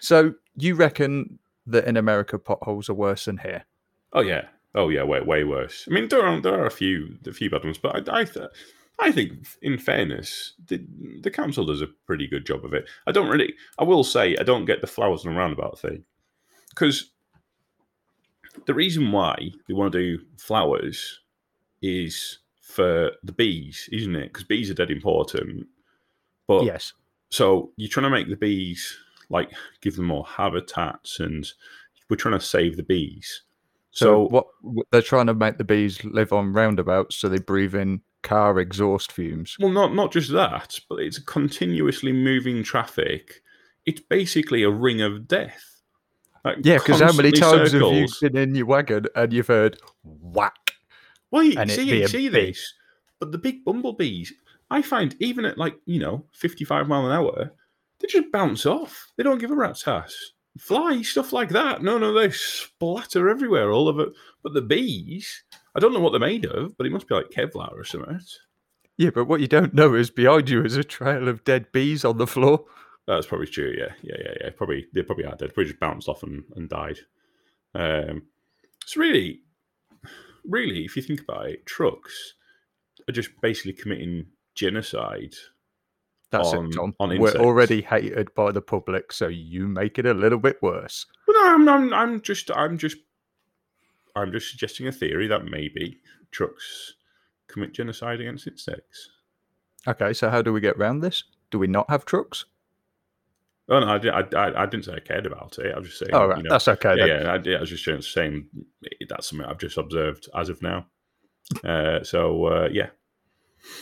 So 0.01 0.35
you 0.57 0.75
reckon 0.75 1.39
that 1.67 1.85
in 1.85 1.97
America 1.97 2.39
potholes 2.39 2.89
are 2.89 2.95
worse 2.95 3.27
than 3.27 3.39
here? 3.39 3.65
oh 4.13 4.21
yeah, 4.21 4.43
oh 4.75 4.89
yeah, 4.89 5.03
way 5.03 5.21
way 5.21 5.45
worse. 5.45 5.87
I 5.91 5.95
mean, 5.95 6.09
there 6.09 6.25
are 6.25 6.41
there 6.41 6.55
are 6.55 6.67
a 6.67 6.71
few 6.71 7.17
a 7.27 7.33
few 7.33 7.51
bad 7.51 7.65
ones, 7.65 7.79
but 7.79 8.09
I 8.09 8.21
I, 8.21 8.27
I 9.01 9.13
think 9.13 9.47
in 9.63 9.79
fairness, 9.79 10.55
the 10.67 10.85
the 11.23 11.31
council 11.31 11.65
does 11.65 11.83
a 11.83 11.87
pretty 12.07 12.27
good 12.27 12.45
job 12.45 12.65
of 12.65 12.75
it. 12.75 12.89
I 13.07 13.13
don't 13.13 13.29
really. 13.29 13.55
I 13.79 13.85
will 13.85 14.05
say 14.05 14.37
I 14.37 14.43
don't 14.43 14.65
get 14.65 14.81
the 14.81 14.87
flowers 14.87 15.25
and 15.25 15.37
roundabout 15.37 15.79
thing 15.79 16.05
because 16.71 17.11
the 18.67 18.75
reason 18.75 19.13
why 19.13 19.37
they 19.67 19.75
want 19.75 19.93
to 19.93 19.99
do 19.99 20.25
flowers 20.37 21.21
is 21.81 22.39
for 22.61 23.13
the 23.23 23.33
bees, 23.33 23.89
isn't 23.93 24.17
it? 24.17 24.33
Because 24.33 24.45
bees 24.45 24.71
are 24.71 24.75
dead 24.75 24.91
important. 24.91 25.67
But 26.47 26.65
yes. 26.65 26.93
so 27.31 27.71
you're 27.77 27.89
trying 27.91 28.05
to 28.05 28.11
make 28.11 28.29
the 28.29 28.37
bees 28.37 28.97
like 29.31 29.51
give 29.81 29.97
them 29.97 30.07
more 30.07 30.25
habitats, 30.27 31.21
and 31.21 31.47
we're 32.11 32.17
trying 32.17 32.39
to 32.39 32.45
save 32.45 32.77
the 32.77 32.83
bees. 32.83 33.43
So, 33.91 34.05
So, 34.07 34.29
what 34.29 34.47
what- 34.63 34.87
they're 34.91 35.03
trying 35.03 35.27
to 35.27 35.35
make 35.35 35.59
the 35.59 35.65
bees 35.65 36.03
live 36.05 36.33
on 36.33 36.53
roundabouts, 36.53 37.17
so 37.17 37.29
they 37.29 37.39
breathe 37.39 37.75
in 37.75 38.01
car 38.23 38.59
exhaust 38.59 39.13
fumes. 39.13 39.57
well, 39.61 39.71
not 39.71 39.95
not 39.95 40.13
just 40.13 40.33
that, 40.33 40.79
but 40.89 40.99
it's 41.01 41.19
continuously 41.19 42.13
moving 42.13 42.63
traffic. 42.63 43.43
It's 43.87 44.01
basically 44.01 44.63
a 44.63 44.71
ring 44.71 45.01
of 45.01 45.27
death. 45.27 45.81
Like, 46.45 46.59
Yeah, 46.63 46.79
because 46.79 47.01
how 47.01 47.13
many 47.13 47.33
times 47.33 47.73
circles. 47.73 47.93
have 48.21 48.23
you 48.23 48.31
been 48.31 48.37
in 48.51 48.55
your 48.55 48.67
wagon 48.67 49.07
and 49.15 49.33
you've 49.33 49.47
heard 49.47 49.81
whack? 50.05 50.73
Well, 51.31 51.43
and 51.43 51.71
it'd 51.71 51.77
see, 51.77 52.07
see 52.07 52.29
this, 52.29 52.75
but 53.19 53.33
the 53.33 53.39
big 53.39 53.65
bumblebees, 53.65 54.33
I 54.71 54.83
find 54.83 55.15
even 55.21 55.45
at 55.45 55.59
like 55.59 55.77
you 55.87 55.99
know 55.99 56.25
fifty-five 56.33 56.89
mile 56.89 57.07
an 57.07 57.13
hour, 57.13 57.53
they 58.01 58.09
just 58.09 58.31
bounce 58.33 58.67
off. 58.67 59.13
They 59.17 59.23
don't 59.23 59.39
give 59.39 59.51
a 59.51 59.55
rat's 59.57 59.87
ass. 59.87 60.15
Fly 60.59 61.03
stuff 61.03 61.33
like 61.33 61.51
that. 61.51 61.83
No, 61.83 61.99
no, 61.99 62.13
they 62.13 62.31
splatter 62.31 63.29
everywhere, 63.29 63.71
all 63.71 63.89
of 63.89 64.01
it. 64.01 64.09
But 64.43 64.55
the 64.55 64.63
bees, 64.63 65.45
I 65.79 65.81
don't 65.81 65.93
know 65.93 66.01
what 66.01 66.11
they're 66.11 66.19
made 66.19 66.45
of, 66.45 66.77
but 66.77 66.89
it 66.89 66.91
must 66.91 67.07
be 67.07 67.15
like 67.15 67.31
Kevlar 67.31 67.73
or 67.73 67.85
something. 67.85 68.19
Yeah, 68.97 69.11
but 69.11 69.27
what 69.27 69.41
you 69.41 69.47
don't 69.47 69.73
know 69.75 69.95
is 69.95 70.11
behind 70.11 70.51
you 70.51 70.65
is 70.65 70.75
a 70.75 70.83
trail 70.83 71.29
of 71.29 71.45
dead 71.45 71.71
bees 71.71 72.05
on 72.05 72.19
the 72.19 72.27
floor. 72.27 72.65
That's 73.07 73.29
probably 73.29 73.47
true. 73.47 73.73
Yeah, 73.79 73.93
yeah, 74.03 74.17
yeah, 74.19 74.35
yeah. 74.41 74.51
Probably 74.57 74.89
they 74.93 75.03
probably 75.03 75.25
are 75.27 75.37
dead. 75.37 75.55
Probably 75.55 75.71
just 75.71 75.79
bounced 75.79 76.09
off 76.09 76.25
and, 76.25 76.43
and 76.57 76.69
died. 76.69 76.99
Um, 77.77 78.23
it's 78.83 78.97
really, 78.97 79.43
really, 80.45 80.85
if 80.85 80.97
you 80.97 81.03
think 81.03 81.21
about 81.21 81.47
it, 81.47 81.65
trucks 81.65 82.35
are 83.09 83.13
just 83.13 83.31
basically 83.41 83.75
committing 83.75 84.27
genocide. 84.57 85.35
That's 86.33 86.49
On- 86.49 86.67
it, 86.67 86.73
Tom. 86.73 86.93
on 86.99 87.17
We're 87.21 87.37
already 87.37 87.83
hated 87.83 88.35
by 88.35 88.51
the 88.51 88.63
public, 88.63 89.13
so 89.13 89.29
you 89.29 89.69
make 89.69 89.97
it 90.01 90.07
a 90.07 90.13
little 90.13 90.41
bit 90.41 90.61
worse. 90.61 91.07
But 91.25 91.35
no, 91.35 91.55
I'm, 91.55 91.69
I'm, 91.69 91.95
I'm 91.95 92.21
just, 92.21 92.51
I'm 92.51 92.79
just, 92.79 92.97
I'm 94.23 94.33
just 94.33 94.51
suggesting 94.51 94.87
a 94.87 94.93
theory 94.93 95.27
that 95.29 95.45
maybe 95.45 96.01
trucks 96.31 96.95
commit 97.47 97.73
genocide 97.73 98.21
against 98.21 98.47
insects. 98.47 99.11
Okay, 99.87 100.13
so 100.13 100.31
how 100.31 100.43
do 100.43 100.53
we 100.53 100.61
get 100.61 100.79
round 100.79 101.03
this? 101.03 101.25
Do 101.51 101.59
we 101.59 101.67
not 101.67 101.89
have 101.89 102.05
trucks? 102.05 102.45
Oh 103.71 103.81
no, 103.81 103.87
I, 103.87 103.99
di- 103.99 104.11
I, 104.11 104.21
I, 104.21 104.63
I 104.63 104.67
didn't 104.67 104.87
say 104.87 104.95
I 104.95 105.01
cared 105.01 105.27
about 105.27 105.59
it. 105.59 105.75
I 105.75 105.79
was 105.79 105.89
just 105.89 105.99
saying. 105.99 106.15
Oh, 106.15 106.27
right, 106.27 106.39
you 106.39 106.43
know, 106.43 106.51
that's 106.51 106.69
okay 106.69 106.97
yeah, 106.97 107.07
then. 107.07 107.45
yeah, 107.45 107.55
I, 107.55 107.57
I 107.57 107.61
was 107.61 107.71
just 107.71 107.85
saying 108.13 108.47
that's 109.09 109.29
something 109.29 109.47
I've 109.47 109.59
just 109.59 109.77
observed 109.77 110.29
as 110.35 110.49
of 110.49 110.63
now. 110.63 110.87
Uh, 111.65 112.03
so 112.03 112.47
uh, 112.47 112.69
yeah, 112.73 112.89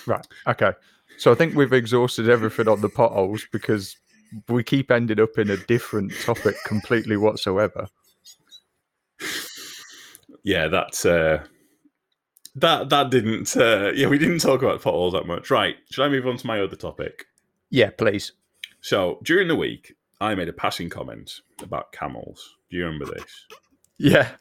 Right. 0.07 0.27
Okay. 0.47 0.73
So 1.19 1.33
I 1.33 1.35
think 1.35 1.55
we've 1.55 1.73
exhausted 1.73 2.29
everything 2.29 2.69
on 2.69 2.81
the 2.81 2.89
potholes 2.89 3.47
because 3.53 3.97
we 4.49 4.63
keep 4.63 4.91
ending 4.91 5.21
up 5.21 5.39
in 5.39 5.51
a 5.51 5.57
different 5.57 6.13
topic 6.23 6.57
completely 6.67 7.17
whatsoever. 7.17 7.89
Yeah, 10.47 10.69
that's 10.69 11.05
uh, 11.05 11.45
that 12.55 12.89
that 12.89 13.11
didn't. 13.11 13.57
Uh, 13.57 13.91
yeah, 13.95 14.07
we 14.07 14.17
didn't 14.17 14.39
talk 14.39 14.63
about 14.63 14.81
potholes 14.81 15.13
that 15.13 15.27
much. 15.27 15.51
Right? 15.51 15.75
Should 15.91 16.05
I 16.05 16.09
move 16.09 16.27
on 16.27 16.37
to 16.37 16.47
my 16.47 16.61
other 16.61 16.77
topic? 16.77 17.27
Yeah, 17.69 17.91
please. 17.91 18.31
So 18.81 19.19
during 19.25 19.49
the 19.49 19.57
week, 19.57 19.97
I 20.21 20.37
made 20.37 20.49
a 20.49 20.53
passing 20.53 20.89
comment 20.89 21.41
about 21.61 21.91
camels. 21.91 22.57
Do 22.71 22.77
you 22.77 22.85
remember 22.85 23.07
this? 23.07 23.47
Yeah, 23.99 24.37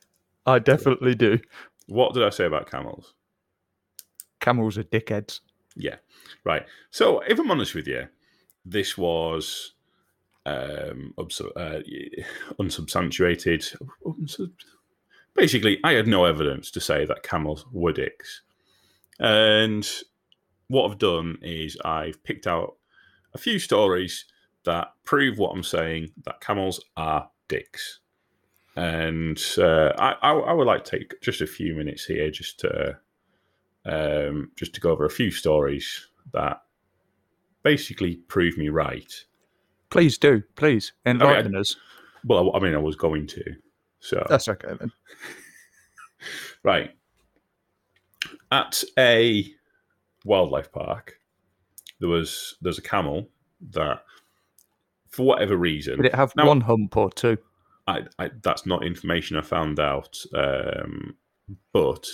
I 0.46 0.60
definitely 0.60 1.16
do. 1.16 1.40
What 1.88 2.14
did 2.14 2.24
I 2.24 2.30
say 2.30 2.46
about 2.46 2.70
camels? 2.70 3.16
Camels 4.40 4.78
are 4.78 4.84
dickheads. 4.84 5.40
Yeah, 5.76 5.96
right. 6.44 6.68
So 6.92 7.22
if 7.22 7.40
I'm 7.40 7.50
honest 7.50 7.74
with 7.74 7.88
you, 7.88 8.08
this 8.64 8.96
was 8.96 9.74
um, 10.46 11.16
uh, 11.18 11.80
unsubstantiated. 12.60 13.66
Unsub- 14.06 14.52
Basically, 15.36 15.80
I 15.84 15.94
had 15.94 16.08
no 16.08 16.26
evidence 16.26 16.72
to 16.72 16.80
say 16.80 17.06
that 17.06 17.24
camels 17.24 17.66
were 17.72 17.92
dicks. 17.92 18.42
And 19.20 19.88
what 20.68 20.90
I've 20.90 20.98
done 20.98 21.38
is 21.42 21.78
I've 21.84 22.24
picked 22.24 22.48
out 22.48 22.76
a 23.34 23.38
few 23.38 23.60
stories 23.60 24.26
that 24.64 24.94
prove 25.04 25.38
what 25.38 25.52
I'm 25.54 25.64
saying 25.64 26.12
that 26.24 26.42
camels 26.42 26.84
are 26.98 27.30
dicks. 27.48 28.00
And 28.76 29.42
uh, 29.58 29.92
I, 29.98 30.16
I, 30.22 30.32
I 30.34 30.54
would 30.54 30.68
like 30.68 30.84
to 30.86 31.00
take 31.00 31.22
just 31.22 31.42
a 31.42 31.48
few 31.48 31.76
minutes 31.76 32.06
here 32.06 32.30
just 32.32 32.60
to 32.62 32.98
um, 33.86 34.52
just 34.56 34.74
to 34.74 34.82
go 34.82 34.92
over 34.92 35.06
a 35.06 35.12
few 35.12 35.32
stories 35.32 36.08
that 36.34 36.62
basically 37.64 38.16
prove 38.28 38.58
me 38.58 38.70
right. 38.70 39.14
Please 39.90 40.18
do. 40.18 40.42
Please 40.56 40.94
enlighten 41.06 41.56
I- 41.56 41.60
us. 41.60 41.76
Well, 42.26 42.56
I 42.56 42.60
mean, 42.60 42.74
I 42.74 42.80
was 42.80 42.96
going 42.96 43.28
to. 43.28 43.44
So 44.06 44.26
That's 44.30 44.48
okay 44.48 44.74
then. 44.80 44.92
right 46.64 46.92
at 48.52 48.84
a 48.98 49.52
wildlife 50.24 50.72
park, 50.72 51.20
there 52.00 52.10
was 52.10 52.56
there's 52.62 52.78
a 52.78 52.82
camel 52.84 53.28
that 53.72 54.04
for 55.10 55.26
whatever 55.26 55.56
reason, 55.58 55.98
Did 55.98 56.08
it 56.08 56.16
have 56.16 56.34
Now- 56.36 56.48
one 56.48 56.62
hump 56.62 56.96
or 56.98 57.10
two? 57.12 57.38
I, 57.88 58.02
I, 58.18 58.32
that's 58.42 58.66
not 58.66 58.84
information 58.84 59.38
I 59.38 59.42
found 59.42 59.80
out, 59.80 60.18
um, 60.34 61.16
but 61.72 62.08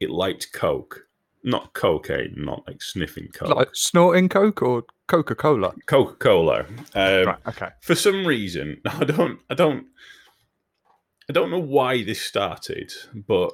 it 0.00 0.08
liked 0.08 0.52
coke, 0.54 1.06
not 1.44 1.74
cocaine, 1.74 2.34
not 2.38 2.64
like 2.66 2.82
sniffing 2.82 3.28
coke, 3.28 3.54
Like 3.54 3.68
snorting 3.74 4.30
Coke 4.30 4.62
or 4.62 4.84
Coca 5.06 5.34
Cola? 5.34 5.74
Coca 5.86 6.14
Cola. 6.14 6.60
Um, 6.94 7.26
right. 7.26 7.36
Okay. 7.46 7.68
For 7.82 7.94
some 7.94 8.26
reason, 8.26 8.80
I 8.86 9.04
don't, 9.04 9.38
I 9.50 9.54
don't, 9.54 9.86
I 11.28 11.32
don't 11.32 11.50
know 11.50 11.58
why 11.58 12.02
this 12.04 12.20
started, 12.20 12.92
but 13.14 13.52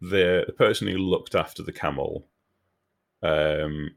the, 0.00 0.44
the 0.46 0.52
person 0.52 0.88
who 0.88 0.98
looked 0.98 1.34
after 1.34 1.62
the 1.62 1.72
camel, 1.72 2.26
um, 3.22 3.90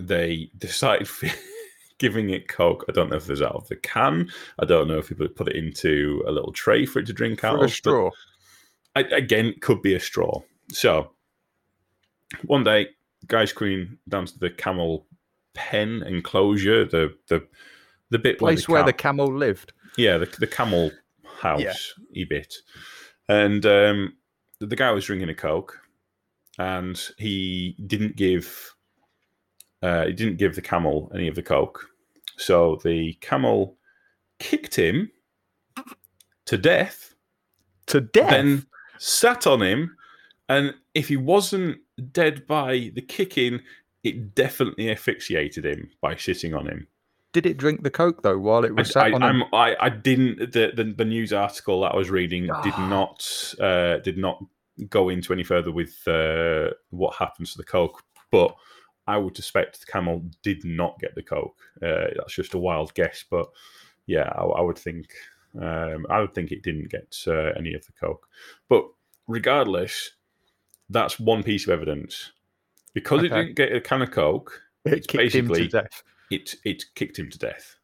they 0.00 0.50
decided 0.56 1.08
giving 1.98 2.30
it 2.30 2.48
coke. 2.48 2.84
I 2.88 2.92
don't 2.92 3.10
know 3.10 3.16
if 3.16 3.26
there's 3.26 3.42
out 3.42 3.54
of 3.54 3.68
the 3.68 3.76
can. 3.76 4.30
I 4.58 4.64
don't 4.64 4.88
know 4.88 4.98
if 4.98 5.08
people 5.08 5.28
put 5.28 5.48
it 5.48 5.56
into 5.56 6.22
a 6.26 6.32
little 6.32 6.52
tray 6.52 6.86
for 6.86 6.98
it 7.00 7.06
to 7.06 7.12
drink 7.12 7.44
out 7.44 7.52
For 7.56 7.58
a 7.58 7.64
of. 7.64 7.68
but- 7.68 7.72
straw. 7.74 8.10
I, 8.94 9.00
again, 9.02 9.54
could 9.62 9.80
be 9.80 9.94
a 9.94 10.00
straw. 10.00 10.42
So 10.70 11.12
one 12.44 12.62
day, 12.64 12.88
guys 13.26 13.52
coming 13.52 13.96
down 14.08 14.26
to 14.26 14.38
the 14.38 14.50
camel 14.50 15.06
pen 15.54 16.02
enclosure, 16.06 16.84
the 16.84 17.14
the 17.28 17.46
the 18.10 18.18
bit 18.18 18.38
Place 18.38 18.68
where 18.68 18.80
where 18.82 18.84
the 18.86 18.92
camel 18.92 19.32
lived. 19.34 19.72
yeah 19.96 20.18
the, 20.18 20.26
the 20.38 20.46
camel 20.46 20.90
house 21.42 21.94
e 22.14 22.24
bit, 22.24 22.54
and 23.28 23.66
um, 23.66 24.14
the, 24.60 24.66
the 24.66 24.76
guy 24.76 24.90
was 24.92 25.04
drinking 25.04 25.28
a 25.28 25.34
coke, 25.34 25.78
and 26.58 27.00
he 27.18 27.76
didn't 27.86 28.16
give 28.16 28.74
uh, 29.82 30.06
he 30.06 30.12
didn't 30.12 30.38
give 30.38 30.54
the 30.54 30.62
camel 30.62 31.10
any 31.14 31.28
of 31.28 31.34
the 31.34 31.42
coke, 31.42 31.86
so 32.36 32.78
the 32.84 33.12
camel 33.20 33.76
kicked 34.38 34.76
him 34.76 35.10
to 36.46 36.56
death 36.56 37.14
To 37.88 38.00
death. 38.00 38.30
then 38.30 38.66
sat 38.98 39.46
on 39.46 39.62
him, 39.62 39.96
and 40.48 40.74
if 40.94 41.08
he 41.08 41.16
wasn't 41.16 41.78
dead 42.12 42.46
by 42.46 42.90
the 42.94 43.02
kicking, 43.02 43.60
it 44.04 44.34
definitely 44.34 44.90
asphyxiated 44.90 45.64
him 45.64 45.90
by 46.00 46.16
sitting 46.16 46.54
on 46.54 46.66
him. 46.66 46.86
Did 47.32 47.46
it 47.46 47.56
drink 47.56 47.82
the 47.82 47.90
Coke 47.90 48.22
though 48.22 48.38
while 48.38 48.64
it 48.64 48.70
I, 48.70 48.72
was 48.72 48.92
sat 48.92 49.06
I, 49.06 49.12
on 49.12 49.22
him? 49.22 49.42
I'm, 49.44 49.54
I, 49.54 49.76
I 49.80 49.88
didn't. 49.88 50.52
The, 50.52 50.72
the 50.74 50.84
the 50.84 51.04
news 51.04 51.32
article 51.32 51.80
that 51.82 51.92
I 51.92 51.96
was 51.96 52.10
reading 52.10 52.42
did 52.62 52.76
not 52.78 53.54
uh, 53.60 53.98
did 53.98 54.18
not 54.18 54.42
go 54.88 55.08
into 55.08 55.32
any 55.32 55.44
further 55.44 55.72
with 55.72 55.96
uh, 56.06 56.70
what 56.90 57.14
happens 57.16 57.52
to 57.52 57.58
the 57.58 57.64
coke, 57.64 58.02
but 58.30 58.54
I 59.06 59.16
would 59.16 59.36
suspect 59.36 59.80
the 59.80 59.86
camel 59.86 60.22
did 60.42 60.64
not 60.64 60.98
get 61.00 61.14
the 61.14 61.22
coke. 61.22 61.58
Uh, 61.82 62.12
that's 62.16 62.34
just 62.34 62.54
a 62.54 62.58
wild 62.58 62.94
guess, 62.94 63.24
but 63.28 63.46
yeah, 64.06 64.30
I, 64.34 64.42
I 64.42 64.60
would 64.60 64.78
think 64.78 65.06
um, 65.60 66.06
I 66.10 66.20
would 66.20 66.34
think 66.34 66.52
it 66.52 66.62
didn't 66.62 66.90
get 66.90 67.16
uh, 67.26 67.52
any 67.56 67.74
of 67.74 67.84
the 67.86 67.92
coke. 67.92 68.28
But 68.68 68.84
regardless, 69.26 70.12
that's 70.90 71.18
one 71.18 71.42
piece 71.42 71.66
of 71.66 71.72
evidence 71.72 72.32
because 72.94 73.22
it 73.22 73.28
didn't 73.28 73.56
get 73.56 73.74
a 73.74 73.80
can 73.80 74.02
of 74.02 74.10
coke. 74.10 74.60
It 74.84 74.94
it's 74.94 75.06
kicked 75.06 75.34
him 75.34 75.48
to 75.48 75.54
basically- 75.54 75.68
death. 75.68 76.02
It 76.32 76.54
it 76.64 76.84
kicked 76.94 77.18
him 77.18 77.30
to 77.30 77.38
death. 77.38 77.76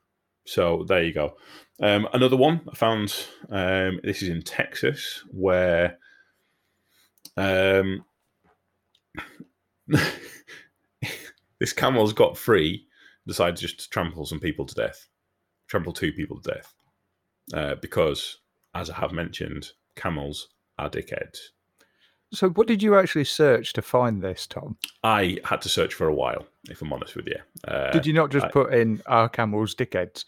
So 0.47 0.85
there 0.89 1.05
you 1.05 1.13
go. 1.13 1.37
Um, 1.83 2.09
another 2.15 2.37
one 2.37 2.63
I 2.73 2.75
found. 2.75 3.15
Um, 3.51 4.01
this 4.03 4.23
is 4.23 4.31
in 4.31 4.41
Texas, 4.43 5.23
where 5.31 5.99
um, 7.37 8.05
this 11.61 11.75
camel's 11.75 12.15
got 12.15 12.39
free, 12.39 12.87
decided 13.27 13.59
just 13.59 13.81
to 13.81 13.91
trample 13.91 14.25
some 14.25 14.41
people 14.41 14.65
to 14.65 14.75
death, 14.75 15.07
trample 15.69 15.93
two 15.93 16.13
people 16.13 16.41
to 16.41 16.55
death, 16.55 16.75
uh, 17.53 17.75
because, 17.83 18.39
as 18.75 18.89
I 18.89 18.95
have 18.95 19.13
mentioned, 19.13 19.73
camels 19.95 20.49
are 20.79 20.89
dickheads. 20.89 21.39
So, 22.33 22.51
what 22.51 22.67
did 22.67 22.83
you 22.83 22.95
actually 22.97 23.25
search 23.25 23.73
to 23.73 23.83
find 23.83 24.23
this, 24.23 24.47
Tom? 24.47 24.77
I 25.03 25.39
had 25.45 25.63
to 25.63 25.69
search 25.69 25.95
for 25.95 26.07
a 26.09 26.15
while, 26.15 26.47
if 26.69 26.83
I'm 26.83 26.93
honest 26.93 27.17
with 27.17 27.27
you. 27.27 27.39
Uh, 27.67 27.91
Did 27.91 28.05
you 28.05 28.13
not 28.13 28.31
just 28.31 28.47
I- 28.47 28.51
put 28.51 28.73
in 28.75 29.01
"our 29.07 29.29
camels 29.29 29.75
dickheads"? 29.75 30.25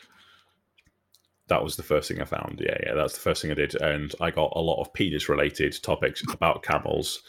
that 1.49 1.65
was 1.65 1.75
the 1.75 1.83
first 1.83 2.07
thing 2.09 2.21
I 2.23 2.25
found. 2.25 2.61
Yeah, 2.65 2.77
yeah, 2.87 2.95
that's 2.95 3.15
the 3.15 3.21
first 3.21 3.43
thing 3.43 3.51
I 3.51 3.55
did, 3.55 3.75
and 3.83 4.15
I 4.21 4.31
got 4.31 4.53
a 4.55 4.61
lot 4.61 4.81
of 4.81 4.93
penis 4.93 5.29
related 5.29 5.75
topics 5.83 6.23
about 6.33 6.63
camels. 6.63 7.23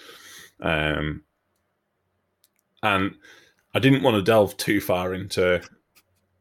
Um, 0.62 1.24
and 2.84 3.16
I 3.74 3.80
didn't 3.80 4.04
want 4.04 4.16
to 4.18 4.22
delve 4.22 4.56
too 4.58 4.80
far 4.80 5.16
into 5.16 5.60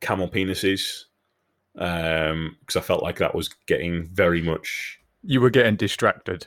camel 0.00 0.28
penises 0.28 1.04
um, 1.78 2.56
because 2.60 2.76
I 2.76 2.80
felt 2.82 3.02
like 3.02 3.16
that 3.18 3.34
was 3.34 3.48
getting 3.66 4.06
very 4.08 4.42
much 4.42 5.00
You 5.22 5.40
were 5.40 5.48
getting 5.50 5.76
distracted. 5.76 6.46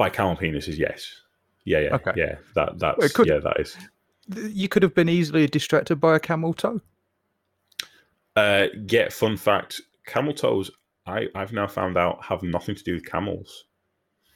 By 0.00 0.08
camel 0.08 0.34
penises. 0.34 0.78
Yes, 0.78 1.14
yeah, 1.66 1.80
yeah, 1.80 1.94
Okay. 1.96 2.12
yeah. 2.16 2.36
That 2.54 2.78
that's 2.78 3.12
could- 3.12 3.28
yeah, 3.28 3.38
that 3.38 3.60
is. 3.60 3.76
You 4.34 4.66
could 4.66 4.82
have 4.82 4.94
been 4.94 5.10
easily 5.10 5.46
distracted 5.46 5.96
by 5.96 6.16
a 6.16 6.20
camel 6.20 6.54
toe. 6.54 6.80
Uh, 8.34 8.68
yeah, 8.88 9.10
fun 9.10 9.36
fact: 9.36 9.82
camel 10.06 10.32
toes. 10.32 10.70
I 11.06 11.28
I've 11.34 11.52
now 11.52 11.66
found 11.66 11.98
out 11.98 12.24
have 12.24 12.42
nothing 12.42 12.76
to 12.76 12.82
do 12.82 12.94
with 12.94 13.04
camels. 13.04 13.66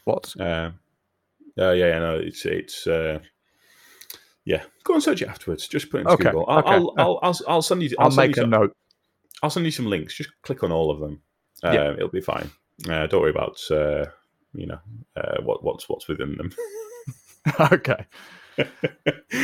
What? 0.04 0.34
Uh, 0.38 0.72
uh, 1.58 1.70
yeah, 1.70 1.72
yeah, 1.72 1.98
no, 1.98 2.18
it's 2.18 2.44
it's 2.44 2.86
uh, 2.86 3.20
yeah. 4.44 4.64
Go 4.82 4.94
and 4.94 5.02
search 5.02 5.22
it 5.22 5.28
afterwards. 5.28 5.66
Just 5.66 5.90
put 5.90 5.98
it 5.98 6.00
into 6.02 6.12
Okay, 6.12 6.24
Google. 6.24 6.44
I'll, 6.46 6.58
okay. 6.58 6.70
I'll, 6.72 6.94
I'll, 6.98 7.18
I'll, 7.22 7.40
I'll 7.48 7.62
send 7.62 7.82
you. 7.82 7.96
I'll, 7.98 8.06
I'll, 8.06 8.10
send 8.10 8.28
make 8.28 8.36
you 8.36 8.42
a 8.42 8.44
some, 8.44 8.50
note. 8.50 8.76
I'll 9.42 9.50
send 9.50 9.64
you 9.64 9.72
some 9.72 9.86
links. 9.86 10.14
Just 10.14 10.30
click 10.42 10.62
on 10.62 10.72
all 10.72 10.90
of 10.90 11.00
them. 11.00 11.22
Uh, 11.62 11.70
Yeah. 11.72 11.92
It'll 11.92 12.08
be 12.10 12.20
fine. 12.20 12.50
Uh, 12.86 13.06
don't 13.06 13.22
worry 13.22 13.30
about 13.30 13.58
uh, 13.70 14.06
you 14.54 14.66
know 14.66 14.78
uh, 15.16 15.42
what 15.42 15.62
what's 15.64 15.88
what's 15.88 16.08
within 16.08 16.36
them. 16.36 16.50
okay. 17.72 18.06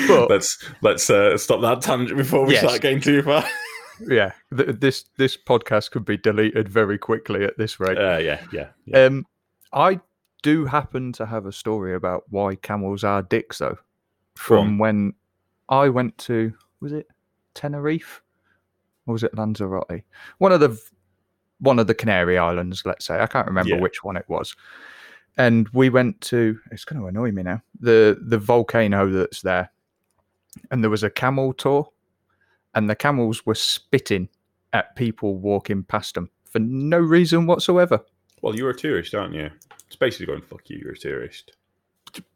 But- 0.09 0.31
let's 0.31 0.59
let's 0.83 1.11
uh, 1.11 1.37
stop 1.37 1.61
that 1.63 1.83
tangent 1.83 2.17
before 2.17 2.47
we 2.47 2.55
Yes. 2.55 2.63
start 2.63 2.81
getting 2.81 3.01
too 3.01 3.23
far. 3.23 3.45
Yeah. 4.09 4.33
Th- 4.57 4.71
this 4.79 5.05
this 5.19 5.37
podcast 5.37 5.91
could 5.91 6.05
be 6.05 6.17
deleted 6.17 6.69
very 6.69 6.97
quickly 6.99 7.45
at 7.45 7.59
this 7.59 7.79
rate. 7.81 7.99
uh, 7.99 8.19
yeah, 8.19 8.41
yeah, 8.53 8.69
yeah. 8.87 9.05
Um, 9.05 9.27
I 9.73 10.01
do 10.43 10.65
happen 10.65 11.13
to 11.15 11.27
have 11.27 11.45
a 11.47 11.53
story 11.53 11.95
about 11.95 12.25
why 12.31 12.55
camels 12.55 13.05
are 13.05 13.23
dicks, 13.23 13.59
though. 13.59 13.77
From 14.37 14.79
when 14.79 15.13
I 15.69 15.89
went 15.91 16.17
to 16.19 16.55
was 16.81 16.93
it 16.93 17.09
Tenerife 17.55 18.23
or 19.07 19.13
was 19.13 19.23
it 19.23 19.35
Lanzarote? 19.37 20.03
One 20.39 20.53
of 20.53 20.61
the 20.61 20.81
one 21.59 21.79
of 21.79 21.87
the 21.89 21.95
Canary 21.95 22.39
Islands, 22.39 22.83
let's 22.87 23.05
say. 23.05 23.21
I 23.21 23.27
can't 23.27 23.47
remember 23.49 23.75
Yeah. 23.75 23.81
which 23.81 24.03
one 24.03 24.17
it 24.17 24.25
was. 24.29 24.55
And 25.41 25.67
we 25.71 25.89
went 25.89 26.21
to. 26.23 26.59
It's 26.71 26.85
going 26.85 27.01
to 27.01 27.07
annoy 27.09 27.33
me 27.33 27.43
now. 27.43 27.63
The 27.81 28.19
the 28.21 28.37
volcano 28.37 29.11
that's 29.11 29.41
there, 29.41 29.71
and 30.71 30.83
there 30.85 30.91
was 30.91 31.03
a 31.03 31.09
camel 31.09 31.55
tour, 31.55 31.89
and 32.75 32.91
the 32.91 32.95
camels 32.95 33.47
were 33.47 33.55
spitting 33.55 34.29
at 34.75 34.95
people 34.97 35.37
walking 35.39 35.83
past 35.83 36.15
them 36.15 36.29
for 36.45 36.59
no 36.59 36.99
reason 36.99 37.47
whatsoever. 37.47 38.01
Well, 38.43 38.55
you're 38.55 38.69
a 38.69 38.77
tourist, 38.77 39.15
aren't 39.15 39.35
you? 39.35 39.49
It's 39.87 39.97
basically 39.97 40.27
going 40.27 40.43
fuck 40.43 40.69
you. 40.69 40.79
You're 40.83 40.93
a 40.93 40.99
tourist. 40.99 41.53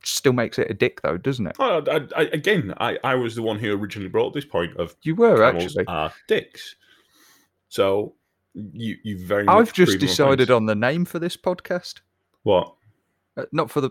still 0.02 0.32
makes 0.32 0.58
it 0.58 0.70
a 0.70 0.74
dick 0.74 1.02
though, 1.02 1.18
doesn't 1.18 1.48
it? 1.48 1.56
Oh, 1.58 1.84
I, 1.86 2.06
I, 2.16 2.22
again, 2.32 2.72
I, 2.78 2.98
I 3.04 3.16
was 3.16 3.34
the 3.34 3.42
one 3.42 3.58
who 3.58 3.76
originally 3.76 4.08
brought 4.08 4.32
this 4.32 4.46
point 4.46 4.78
of 4.78 4.96
You 5.02 5.14
were 5.14 5.36
camels 5.36 5.64
actually. 5.64 5.84
are 5.88 6.10
dicks. 6.26 6.76
So 7.68 8.14
you 8.54 8.96
you 9.02 9.26
very 9.26 9.44
much 9.44 9.54
I've 9.54 9.72
just 9.74 9.98
decided 9.98 10.50
on 10.50 10.64
the 10.64 10.74
name 10.74 11.04
for 11.04 11.18
this 11.18 11.36
podcast, 11.36 12.00
what 12.44 12.74
uh, 13.36 13.44
not 13.52 13.70
for 13.70 13.80
the 13.80 13.90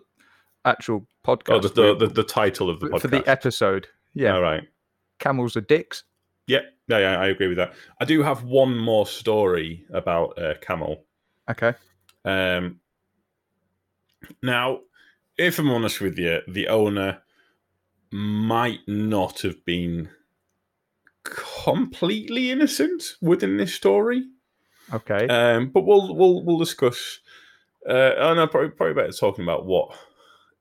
actual 0.66 1.06
oh 1.26 1.36
podcast, 1.36 1.62
the 1.62 1.70
the, 1.70 1.96
the, 1.96 2.08
the 2.08 2.24
title 2.24 2.70
of 2.70 2.80
the 2.80 2.88
podcast 2.88 3.02
for 3.02 3.08
the 3.08 3.28
episode. 3.28 3.88
Yeah, 4.14 4.36
all 4.36 4.42
right 4.42 4.64
camels 5.20 5.56
are 5.56 5.62
dicks. 5.62 6.04
yeah 6.48 6.60
yeah 6.88 7.00
yeah 7.00 7.20
I 7.20 7.28
agree 7.28 7.48
with 7.48 7.58
that. 7.58 7.74
I 8.00 8.06
do 8.06 8.22
have 8.24 8.44
one 8.44 8.78
more 8.78 9.08
story 9.08 9.86
about 9.92 10.38
uh, 10.38 10.56
camel. 10.62 11.06
Okay, 11.50 11.74
Um, 12.26 12.80
now, 14.41 14.80
if 15.38 15.60
I'm 15.60 15.70
honest 15.70 16.00
with 16.00 16.18
you, 16.18 16.39
the 16.48 16.70
owner 16.70 17.22
might 18.12 18.80
not 18.88 19.41
have 19.41 19.66
been 19.66 20.10
completely 21.24 22.52
innocent 22.52 23.04
within 23.22 23.58
this 23.58 23.74
story. 23.74 24.24
okay. 24.94 25.28
Um, 25.28 25.70
but 25.70 25.86
we'll 25.86 26.16
we'll 26.16 26.44
we'll 26.46 26.60
discuss. 26.60 27.20
Uh, 27.88 28.14
oh 28.18 28.34
no, 28.34 28.48
probably 28.48 28.70
probably 28.70 28.94
better 28.94 29.12
talking 29.12 29.44
about 29.44 29.66
what. 29.66 29.96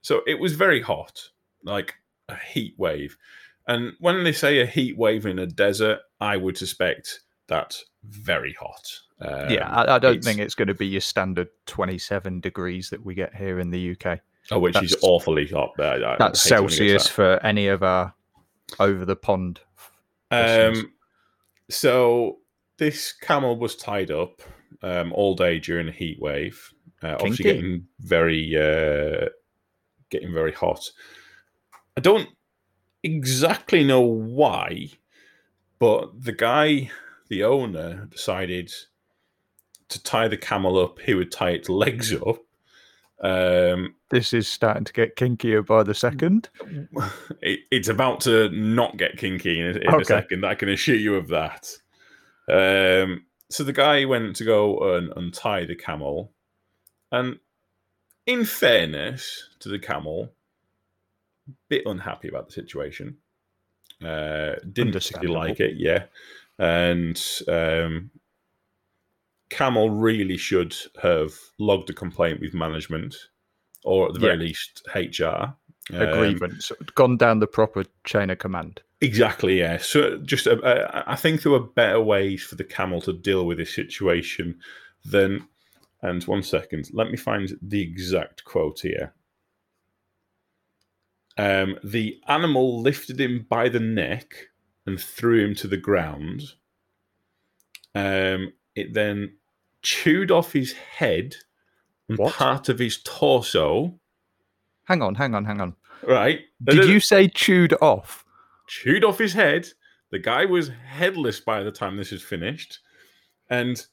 So 0.01 0.23
it 0.27 0.39
was 0.41 0.55
very 0.55 0.81
hot, 0.81 1.29
like 1.64 1.95
a 2.29 2.37
heat 2.37 2.75
wave, 2.79 3.16
and 3.68 3.93
when 4.01 4.25
they 4.25 4.33
say 4.33 4.61
a 4.61 4.66
heat 4.66 4.97
wave 4.97 5.27
in 5.27 5.39
a 5.39 5.47
desert, 5.47 6.01
I 6.20 6.37
would 6.37 6.57
suspect 6.59 7.20
that's 7.47 7.85
very 8.05 8.55
hot. 8.55 8.99
Um, 9.20 9.51
yeah, 9.51 9.68
I, 9.70 9.95
I 9.95 9.99
don't 10.01 10.16
it's- 10.16 10.25
think 10.25 10.41
it's 10.41 10.57
going 10.57 10.68
to 10.68 10.75
be 10.75 10.87
your 10.87 11.01
standard 11.01 11.49
27 11.66 12.41
degrees 12.41 12.91
that 12.91 13.05
we 13.05 13.14
get 13.14 13.35
here 13.35 13.61
in 13.61 13.70
the 13.70 13.93
UK. 13.97 14.18
Oh, 14.51 14.59
which 14.59 14.83
is 14.83 14.97
awfully 15.03 15.47
hot. 15.47 15.70
I- 15.79 16.03
I 16.14 16.16
That's 16.18 16.43
hate 16.43 16.57
it 16.57 16.61
when 16.61 16.64
it 16.64 16.68
gets 16.70 16.77
Celsius 16.79 17.05
that. 17.05 17.12
for 17.12 17.47
any 17.47 17.68
of 17.68 17.85
our 17.85 18.12
over 18.81 19.05
the 19.05 19.14
pond. 19.14 19.61
Um, 20.33 20.93
so 21.70 22.39
this 22.79 23.12
camel 23.12 23.57
was 23.59 23.77
tied 23.77 24.11
up 24.11 24.43
um, 24.83 25.12
all 25.12 25.35
day 25.37 25.59
during 25.61 25.89
a 25.89 25.93
heat 25.93 26.18
wave, 26.20 26.73
uh, 27.03 27.14
obviously 27.14 27.44
getting 27.44 27.86
very, 28.00 28.57
uh, 28.57 29.28
getting 30.11 30.32
very 30.32 30.53
hot. 30.53 30.90
I 31.96 32.00
don't 32.00 32.28
exactly 33.03 33.84
know 33.84 34.00
why, 34.00 34.88
but 35.78 36.24
the 36.24 36.32
guy, 36.32 36.90
the 37.28 37.44
owner, 37.44 38.07
decided 38.07 38.72
to 39.88 40.03
tie 40.03 40.28
the 40.28 40.36
camel 40.36 40.78
up. 40.78 40.98
He 41.00 41.14
would 41.14 41.32
tie 41.32 41.50
its 41.50 41.68
legs 41.68 42.12
up. 42.14 42.38
Um, 43.22 43.94
This 44.11 44.32
is 44.32 44.48
starting 44.48 44.84
to 44.84 44.92
get 44.92 45.16
kinkier 45.16 45.64
by 45.64 45.82
the 45.82 45.94
second. 45.94 46.48
it, 47.42 47.61
it's 47.70 47.88
about 47.88 48.20
to 48.22 48.48
not 48.50 48.96
get 48.96 49.16
kinky 49.16 49.61
in, 49.61 49.66
a, 49.66 49.70
in 49.78 49.88
Okay. 49.88 50.03
a 50.03 50.05
second. 50.05 50.44
I 50.44 50.55
can 50.55 50.68
assure 50.68 50.96
you 50.96 51.14
of 51.14 51.28
that. 51.28 51.68
Um, 52.50 53.24
so 53.50 53.64
the 53.64 53.72
guy 53.72 54.05
went 54.07 54.34
to 54.36 54.44
go 54.44 54.96
and 54.96 55.12
untie 55.16 55.64
the 55.66 55.76
camel, 55.76 56.32
and 57.12 57.38
in 58.26 58.44
fairness 58.44 59.48
to 59.60 59.68
the 59.68 59.78
camel, 59.78 60.32
bit 61.68 61.82
unhappy 61.86 62.28
about 62.28 62.46
the 62.46 62.52
situation. 62.52 63.16
Uh, 64.02 64.54
didn't 64.72 64.92
particularly 64.92 65.28
like 65.50 65.60
it, 65.60 65.74
yeah. 65.76 66.04
And 66.58 67.20
um, 67.48 68.10
Camel 69.48 69.90
really 69.90 70.36
should 70.36 70.74
have 71.02 71.32
logged 71.58 71.90
a 71.90 71.92
complaint 71.92 72.40
with 72.40 72.54
management, 72.54 73.14
or 73.84 74.08
at 74.08 74.14
the 74.14 74.20
very 74.20 74.34
Yeah. 74.34 74.40
least 74.40 74.82
HR. 74.94 75.54
A 75.92 76.12
Um, 76.12 76.18
grievance. 76.18 76.70
Gone 76.94 77.16
down 77.16 77.40
the 77.40 77.46
proper 77.46 77.84
chain 78.04 78.30
of 78.30 78.38
command. 78.38 78.82
Exactly, 79.00 79.58
yeah. 79.58 79.78
So 79.78 80.18
just, 80.18 80.46
uh, 80.46 81.02
I 81.06 81.16
think 81.16 81.42
there 81.42 81.50
were 81.52 81.58
better 81.60 82.00
ways 82.00 82.44
for 82.44 82.54
the 82.54 82.64
camel 82.64 83.00
to 83.02 83.12
deal 83.12 83.44
with 83.46 83.58
this 83.58 83.74
situation 83.74 84.60
than. 85.04 85.48
And 86.03 86.22
one 86.24 86.42
second, 86.42 86.90
let 86.92 87.11
me 87.11 87.16
find 87.16 87.57
the 87.62 87.80
exact 87.80 88.44
quote 88.44 88.80
here. 88.80 89.14
Um, 91.38 91.76
the 91.82 92.20
animal 92.28 92.80
lifted 92.82 93.20
him 93.20 93.46
by 93.48 93.68
the 93.68 93.80
neck 93.80 94.34
and 94.84 95.00
threw 95.00 95.44
him 95.44 95.55
to 95.57 95.68
the 95.68 95.76
ground. 95.76 96.42
Um, 97.94 98.53
it 98.74 98.92
then 98.94 99.36
chewed 99.82 100.30
off 100.30 100.53
his 100.53 100.72
head 100.72 101.36
and 102.09 102.18
What? 102.18 102.34
part 102.34 102.68
of 102.68 102.78
his 102.78 103.00
torso. 103.03 103.98
Hang 104.84 105.03
on, 105.03 105.14
hang 105.14 105.34
on, 105.34 105.44
hang 105.44 105.61
on. 105.61 105.74
Right? 106.07 106.40
Did 106.64 106.88
you 106.88 107.00
say 107.00 107.28
chewed 107.28 107.74
off? 107.80 108.24
chewed 108.68 109.05
off 109.05 109.18
his 109.18 109.34
head. 109.34 109.68
The 110.11 110.18
guy 110.18 110.46
was 110.46 110.70
headless 110.86 111.40
by 111.40 111.62
the 111.62 111.70
time 111.70 111.96
this 111.96 112.12
is 112.12 112.22
finished. 112.22 112.78
And 113.50 113.84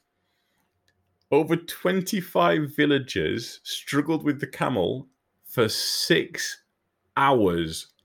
over 1.32 1.56
25 1.56 2.76
villagers 2.76 3.60
struggled 3.64 4.24
with 4.24 4.40
the 4.40 4.48
camel 4.48 5.08
for 5.46 5.70
six 5.70 6.62
hours. 7.16 7.88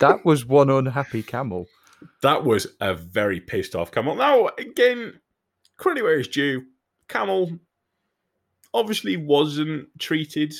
That 0.00 0.24
was 0.24 0.44
one 0.44 0.70
unhappy 0.70 1.22
camel. 1.22 1.66
That 2.22 2.44
was 2.44 2.66
a 2.80 2.94
very 2.94 3.40
pissed 3.40 3.74
off 3.74 3.90
camel. 3.90 4.14
Now, 4.14 4.50
again, 4.58 5.20
credit 5.76 6.02
where 6.02 6.18
it's 6.18 6.28
due. 6.28 6.64
Camel 7.08 7.58
obviously 8.74 9.16
wasn't 9.16 9.88
treated 9.98 10.54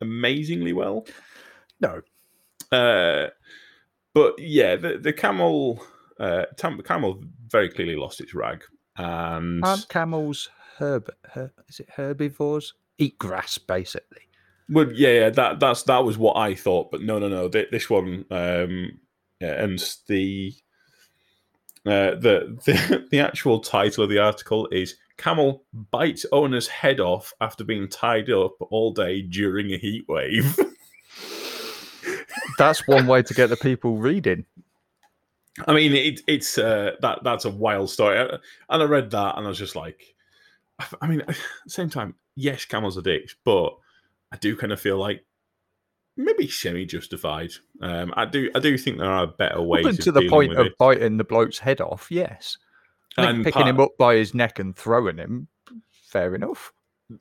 amazingly 0.00 0.72
well. 0.72 1.06
No. 1.80 2.00
Uh, 2.72 3.28
but 4.14 4.38
yeah, 4.38 4.76
the, 4.76 4.98
the 4.98 5.12
camel, 5.12 5.84
uh, 6.18 6.44
tam- 6.56 6.80
camel 6.82 7.22
very 7.48 7.68
clearly 7.68 7.96
lost 7.96 8.20
its 8.20 8.34
rag, 8.34 8.62
and 8.96 9.64
Aren't 9.64 9.88
camels 9.88 10.48
herb, 10.78 11.10
her, 11.32 11.52
is 11.68 11.80
it 11.80 11.88
herbivores? 11.96 12.74
Eat 12.98 13.18
grass, 13.18 13.58
basically. 13.58 14.22
well, 14.70 14.90
yeah, 14.92 15.12
yeah, 15.12 15.30
that 15.30 15.60
that's 15.60 15.82
that 15.84 16.04
was 16.04 16.16
what 16.18 16.36
I 16.36 16.54
thought, 16.54 16.90
but 16.90 17.02
no, 17.02 17.18
no, 17.18 17.28
no, 17.28 17.48
thi- 17.48 17.66
this 17.70 17.88
one, 17.90 18.24
um, 18.30 18.98
yeah, 19.40 19.62
and 19.62 19.78
the. 20.08 20.54
Uh, 21.84 22.16
the, 22.16 22.58
the 22.64 23.06
the 23.12 23.20
actual 23.20 23.60
title 23.60 24.02
of 24.02 24.10
the 24.10 24.18
article 24.18 24.66
is 24.72 24.96
"Camel 25.18 25.62
bites 25.92 26.26
owner's 26.32 26.66
head 26.66 26.98
off 26.98 27.32
after 27.40 27.62
being 27.62 27.86
tied 27.88 28.28
up 28.28 28.56
all 28.70 28.92
day 28.92 29.22
during 29.22 29.70
a 29.72 29.78
heat 29.78 30.04
wave." 30.08 30.58
That's 32.58 32.84
one 32.88 33.06
way 33.06 33.22
to 33.22 33.34
get 33.34 33.50
the 33.50 33.56
people 33.56 33.98
reading. 33.98 34.44
I 35.66 35.72
mean, 35.72 35.94
it, 35.94 36.20
it's 36.26 36.58
uh, 36.58 36.92
that 37.00 37.20
that's 37.24 37.44
a 37.44 37.50
wild 37.50 37.90
story, 37.90 38.18
Uh, 38.18 38.38
and 38.68 38.82
I 38.82 38.86
read 38.86 39.10
that, 39.12 39.36
and 39.36 39.46
I 39.46 39.48
was 39.48 39.58
just 39.58 39.76
like, 39.76 40.14
I- 41.00 41.06
mean, 41.06 41.20
at 41.22 41.28
the 41.64 41.70
same 41.70 41.90
time, 41.90 42.14
yes, 42.34 42.64
camels 42.64 42.98
are 42.98 43.02
dicks, 43.02 43.34
but 43.44 43.76
I 44.32 44.36
do 44.36 44.56
kind 44.56 44.72
of 44.72 44.80
feel 44.80 44.98
like 44.98 45.24
maybe 46.16 46.48
semi-justified. 46.48 47.50
Um, 47.80 48.12
I 48.16 48.24
do, 48.24 48.50
I 48.54 48.58
do 48.58 48.76
think 48.76 48.98
there 48.98 49.10
are 49.10 49.26
better 49.26 49.60
ways 49.62 49.86
Up 49.86 49.94
to 49.96 50.12
the 50.12 50.28
point 50.28 50.52
of 50.56 50.66
it. 50.66 50.78
biting 50.78 51.16
the 51.16 51.24
bloke's 51.24 51.58
head 51.58 51.80
off, 51.80 52.10
yes. 52.10 52.58
And 53.18 53.44
picking 53.44 53.66
him 53.66 53.80
up 53.80 53.96
by 53.98 54.16
his 54.16 54.34
neck 54.34 54.58
and 54.58 54.76
throwing 54.76 55.16
him, 55.16 55.48
fair 55.90 56.34
enough. 56.34 56.72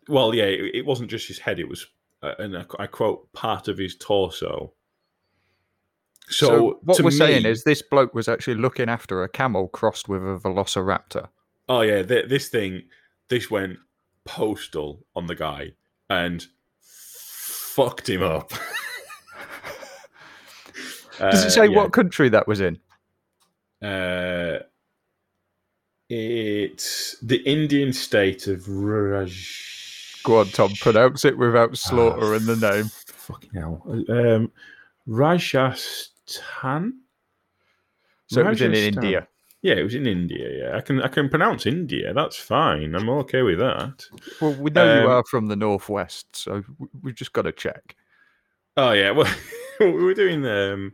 Well, 0.10 0.34
yeah, 0.36 0.44
it, 0.46 0.76
it 0.76 0.86
wasn't 0.86 1.10
just 1.10 1.28
his 1.28 1.40
head; 1.40 1.58
it 1.60 1.70
was, 1.70 1.88
uh, 2.22 2.34
and 2.40 2.58
I, 2.58 2.66
I 2.80 2.88
quote, 2.88 3.32
part 3.32 3.68
of 3.70 3.78
his 3.78 3.96
torso. 3.96 4.74
So, 6.30 6.80
what 6.84 7.00
we're 7.02 7.12
saying 7.12 7.46
is 7.46 7.64
this 7.64 7.82
bloke 7.84 8.14
was 8.16 8.28
actually 8.28 8.56
looking 8.56 8.90
after 8.90 9.24
a 9.24 9.30
camel 9.30 9.68
crossed 9.68 10.10
with 10.10 10.22
a 10.24 10.40
velociraptor. 10.44 11.28
Oh 11.70 11.82
yeah, 11.82 12.02
th- 12.04 12.30
this 12.30 12.50
thing, 12.50 12.84
this 13.30 13.50
went 13.52 13.78
postal 14.26 15.06
on 15.16 15.28
the 15.28 15.36
guy 15.36 15.74
and 16.10 16.46
fucked 16.82 18.10
him 18.10 18.24
up. 18.24 18.50
Does 21.20 21.44
Uh, 21.44 21.48
it 21.48 21.52
say 21.52 21.68
yeah. 21.68 21.76
what 21.76 21.94
country 21.94 22.28
that 22.30 22.48
was 22.48 22.60
in? 22.60 22.80
Uh, 23.82 24.60
it's 26.10 27.16
the 27.22 27.38
Indian 27.50 27.94
state 27.94 28.48
of 28.48 28.68
Raj. 28.68 30.22
Go 30.24 30.40
on, 30.40 30.48
Tom, 30.50 30.72
pronounce 30.82 31.24
it 31.24 31.38
without 31.38 31.78
slaughter 31.78 32.34
Ah, 32.34 32.38
in 32.38 32.46
the 32.46 32.56
name. 32.56 32.86
Fucking 33.06 33.52
hell. 33.54 33.82
Um, 34.10 34.52
Rajasthan. 35.08 36.12
So 38.28 38.42
it 38.42 38.48
was 38.48 38.62
in 38.62 38.72
Rajasthan. 38.72 39.04
India. 39.04 39.28
Yeah, 39.62 39.74
it 39.76 39.84
was 39.84 39.96
in 39.96 40.06
India. 40.06 40.48
Yeah, 40.70 40.78
I 40.78 40.82
can 40.82 41.02
I 41.02 41.08
can 41.08 41.30
pronounce 41.30 41.66
India. 41.66 42.14
That's 42.14 42.38
fine. 42.38 42.94
I'm 42.96 43.10
okay 43.10 43.42
with 43.42 43.58
that. 43.60 44.06
Well, 44.40 44.54
we 44.54 44.70
know 44.72 44.96
you 45.02 45.02
Um, 45.06 45.10
are 45.10 45.24
from 45.30 45.48
the 45.48 45.56
northwest, 45.56 46.36
so 46.36 46.64
we've 47.02 47.16
just 47.16 47.34
got 47.34 47.44
to 47.44 47.52
check. 47.52 47.96
Oh 48.78 48.92
yeah, 48.92 49.12
well, 49.12 49.32
we 49.80 49.92
were 50.04 50.14
doing. 50.14 50.46
Um, 50.46 50.94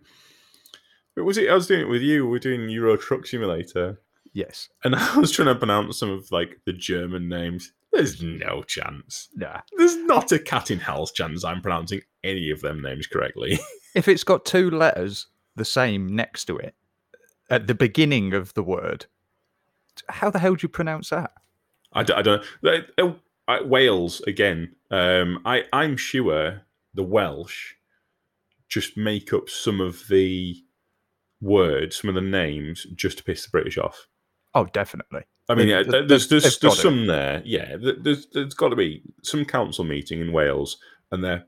was 1.18 1.38
it? 1.38 1.50
I 1.50 1.54
was 1.54 1.68
doing 1.68 1.82
it 1.82 1.90
with 1.90 2.02
you. 2.02 2.28
We 2.28 2.38
are 2.38 2.40
doing 2.40 2.70
Euro 2.70 2.96
Truck 2.96 3.28
Simulator, 3.28 4.00
Yes. 4.34 4.70
and 4.86 4.96
I 4.98 5.18
was 5.18 5.32
trying 5.32 5.48
to 5.50 5.56
pronounce 5.56 5.98
some 5.98 6.10
of 6.10 6.32
like 6.32 6.60
the 6.66 6.74
German 6.74 7.28
names. 7.28 7.74
There's 7.92 8.22
no 8.22 8.64
chance. 8.64 9.28
Nah. 9.36 9.62
There's 9.78 9.98
not 9.98 10.32
a 10.32 10.40
cat 10.40 10.72
in 10.72 10.80
hell's 10.80 11.12
chance 11.12 11.44
I'm 11.44 11.62
pronouncing 11.62 12.02
any 12.24 12.50
of 12.50 12.62
them 12.62 12.82
names 12.82 13.08
correctly. 13.08 13.60
If 13.94 14.08
it's 14.08 14.24
got 14.24 14.46
two 14.46 14.72
letters 14.72 15.28
the 15.58 15.66
same 15.66 16.16
next 16.16 16.46
to 16.46 16.58
it 16.58 16.76
at 17.50 17.68
the 17.68 17.76
beginning 17.76 18.34
of 18.34 18.54
the 18.54 18.64
word, 18.64 19.08
how 20.08 20.30
the 20.30 20.40
hell 20.40 20.56
do 20.56 20.64
you 20.64 20.70
pronounce 20.70 21.10
that? 21.10 21.32
I 21.92 22.04
don't. 22.04 22.18
I 22.18 22.22
don't 22.22 22.44
uh, 22.98 23.14
I- 23.50 23.64
Wales 23.64 24.22
again. 24.22 24.76
Um, 24.90 25.42
I 25.44 25.66
I'm 25.74 25.98
sure 25.98 26.62
the 26.94 27.04
Welsh 27.04 27.74
just 28.70 28.96
make 28.96 29.34
up 29.34 29.50
some 29.50 29.82
of 29.82 30.08
the 30.08 30.56
words, 31.42 31.98
some 31.98 32.08
of 32.08 32.16
the 32.16 32.22
names, 32.22 32.88
just 32.96 33.18
to 33.18 33.24
piss 33.26 33.44
the 33.44 33.50
British 33.50 33.78
off. 33.78 34.08
Oh, 34.54 34.68
definitely. 34.72 35.24
I 35.50 35.56
mean, 35.56 35.68
yeah, 35.68 35.84
there's 35.84 36.28
there's, 36.28 36.60
there's 36.60 36.82
some 36.82 37.08
there. 37.08 37.42
Yeah, 37.46 37.76
there's 37.78 38.28
there's 38.28 38.54
got 38.54 38.70
to 38.70 38.76
be 38.76 39.02
some 39.22 39.44
council 39.44 39.84
meeting 39.84 40.22
in 40.22 40.32
Wales, 40.32 40.78
and 41.12 41.24
they're 41.24 41.46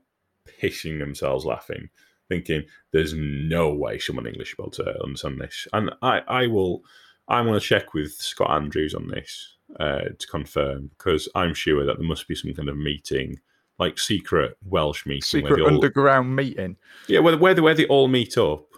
pissing 0.60 0.98
themselves 0.98 1.44
laughing, 1.44 1.88
thinking 2.28 2.64
there's 2.92 3.14
no 3.14 3.72
way 3.72 3.98
someone 3.98 4.26
English 4.26 4.56
will 4.58 4.70
be 4.70 4.82
able 4.82 4.92
to 4.92 5.02
understand 5.04 5.40
this. 5.40 5.66
And 5.72 5.90
I 6.02 6.20
I 6.28 6.46
will 6.48 6.82
I'm 7.28 7.46
going 7.46 7.58
to 7.58 7.64
check 7.64 7.94
with 7.94 8.12
Scott 8.12 8.50
Andrews 8.50 8.94
on 8.94 9.08
this 9.08 9.56
uh, 9.80 10.02
to 10.18 10.26
confirm 10.30 10.90
because 10.98 11.28
I'm 11.34 11.54
sure 11.54 11.86
that 11.86 11.98
there 11.98 12.06
must 12.06 12.28
be 12.28 12.34
some 12.34 12.52
kind 12.54 12.68
of 12.68 12.76
meeting. 12.76 13.40
Like 13.76 13.98
secret 13.98 14.56
Welsh 14.64 15.04
meeting, 15.04 15.42
where 15.42 15.50
Secret 15.50 15.62
all, 15.62 15.74
underground 15.74 16.36
meeting. 16.36 16.76
yeah, 17.08 17.18
where, 17.18 17.36
where 17.36 17.54
they 17.54 17.60
where 17.60 17.74
they 17.74 17.86
all 17.86 18.06
meet 18.06 18.38
up, 18.38 18.68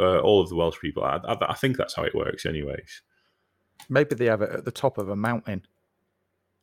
uh, 0.00 0.20
all 0.20 0.40
of 0.40 0.48
the 0.48 0.54
Welsh 0.54 0.78
people. 0.80 1.04
I, 1.04 1.18
I, 1.28 1.50
I 1.50 1.54
think 1.54 1.76
that's 1.76 1.94
how 1.94 2.04
it 2.04 2.14
works, 2.14 2.46
anyways. 2.46 3.02
Maybe 3.88 4.14
they 4.14 4.26
have 4.26 4.42
it 4.42 4.50
at 4.50 4.64
the 4.64 4.70
top 4.70 4.98
of 4.98 5.08
a 5.08 5.16
mountain. 5.16 5.66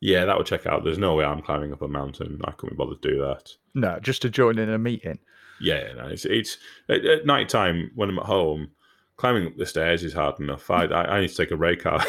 Yeah, 0.01 0.25
that 0.25 0.37
would 0.37 0.45
check 0.45 0.65
out. 0.67 0.83
There's 0.83 0.97
no 0.97 1.15
way 1.15 1.25
I'm 1.25 1.41
climbing 1.41 1.73
up 1.73 1.81
a 1.81 1.87
mountain. 1.87 2.39
I 2.45 2.51
couldn't 2.51 2.75
be 2.75 2.77
bothered 2.77 3.01
to 3.01 3.09
do 3.09 3.19
that. 3.21 3.51
No, 3.73 3.99
just 3.99 4.21
to 4.23 4.29
join 4.29 4.59
in 4.59 4.69
a 4.69 4.77
meeting. 4.77 5.17
Yeah, 5.59 5.93
no, 5.93 6.07
it's, 6.07 6.25
it's 6.25 6.57
at, 6.89 7.05
at 7.05 7.25
night 7.25 7.49
time 7.49 7.89
when 7.95 8.09
I'm 8.09 8.19
at 8.19 8.25
home, 8.25 8.69
climbing 9.17 9.47
up 9.47 9.55
the 9.57 9.65
stairs 9.65 10.03
is 10.03 10.13
hard 10.13 10.39
enough. 10.39 10.69
I 10.69 10.85
I, 10.85 11.17
I 11.17 11.21
need 11.21 11.29
to 11.29 11.35
take 11.35 11.51
a 11.51 11.55
ray 11.55 11.75
car. 11.77 12.03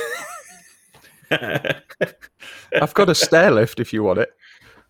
I've 1.31 2.95
got 2.95 3.09
a 3.09 3.15
stair 3.15 3.51
lift 3.51 3.81
if 3.81 3.93
you 3.93 4.03
want 4.03 4.19
it. 4.19 4.31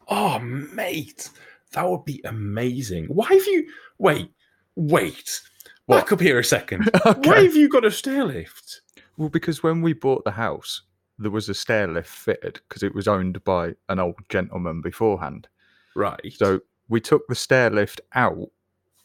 oh, 0.09 0.39
mate, 0.39 1.31
that 1.73 1.89
would 1.89 2.05
be 2.05 2.21
amazing. 2.25 3.07
Why 3.07 3.27
have 3.29 3.47
you? 3.47 3.69
Wait, 3.99 4.31
wait. 4.75 5.41
What? 5.85 5.99
Back 5.99 6.12
up 6.12 6.21
here 6.21 6.39
a 6.39 6.45
second. 6.45 6.91
Okay. 7.07 7.29
Why 7.31 7.43
have 7.43 7.55
you 7.55 7.69
got 7.69 7.85
a 7.85 7.91
stair 7.91 8.25
lift? 8.25 8.81
Well, 9.17 9.29
because 9.29 9.62
when 9.62 9.83
we 9.83 9.93
bought 9.93 10.25
the 10.25 10.31
house, 10.33 10.83
there 11.19 11.31
was 11.31 11.49
a 11.49 11.55
stair 11.55 11.89
lift 11.89 12.09
fitted 12.11 12.61
because 12.69 12.83
it 12.83 12.95
was 12.95 13.09
owned 13.09 13.43
by 13.45 13.75
an 13.89 13.99
old 13.99 14.17
gentleman 14.29 14.81
beforehand. 14.83 15.49
Right. 15.95 16.33
So 16.35 16.61
we 16.89 17.01
took 17.01 17.27
the 17.27 17.35
stair 17.35 17.71
lift 17.71 18.01
out, 18.14 18.51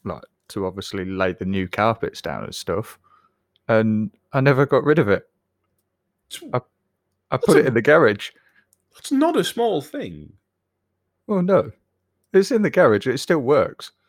like 0.03 0.23
to 0.49 0.65
obviously 0.65 1.05
lay 1.05 1.31
the 1.33 1.45
new 1.45 1.67
carpets 1.69 2.21
down 2.21 2.43
and 2.43 2.53
stuff, 2.53 2.99
and 3.69 4.11
I 4.33 4.41
never 4.41 4.65
got 4.65 4.83
rid 4.83 4.99
of 4.99 5.07
it. 5.07 5.29
I 6.53 7.37
put 7.37 7.55
a- 7.55 7.59
it 7.59 7.65
in 7.67 7.73
the 7.73 7.81
garage. 7.81 8.31
That's 8.93 9.11
not 9.13 9.37
a 9.37 9.43
small 9.45 9.81
thing. 9.81 10.33
Well, 11.27 11.41
no, 11.41 11.71
it's 12.33 12.51
in 12.51 12.61
the 12.63 12.69
garage. 12.69 13.07
It 13.07 13.19
still 13.19 13.39
works. 13.39 13.91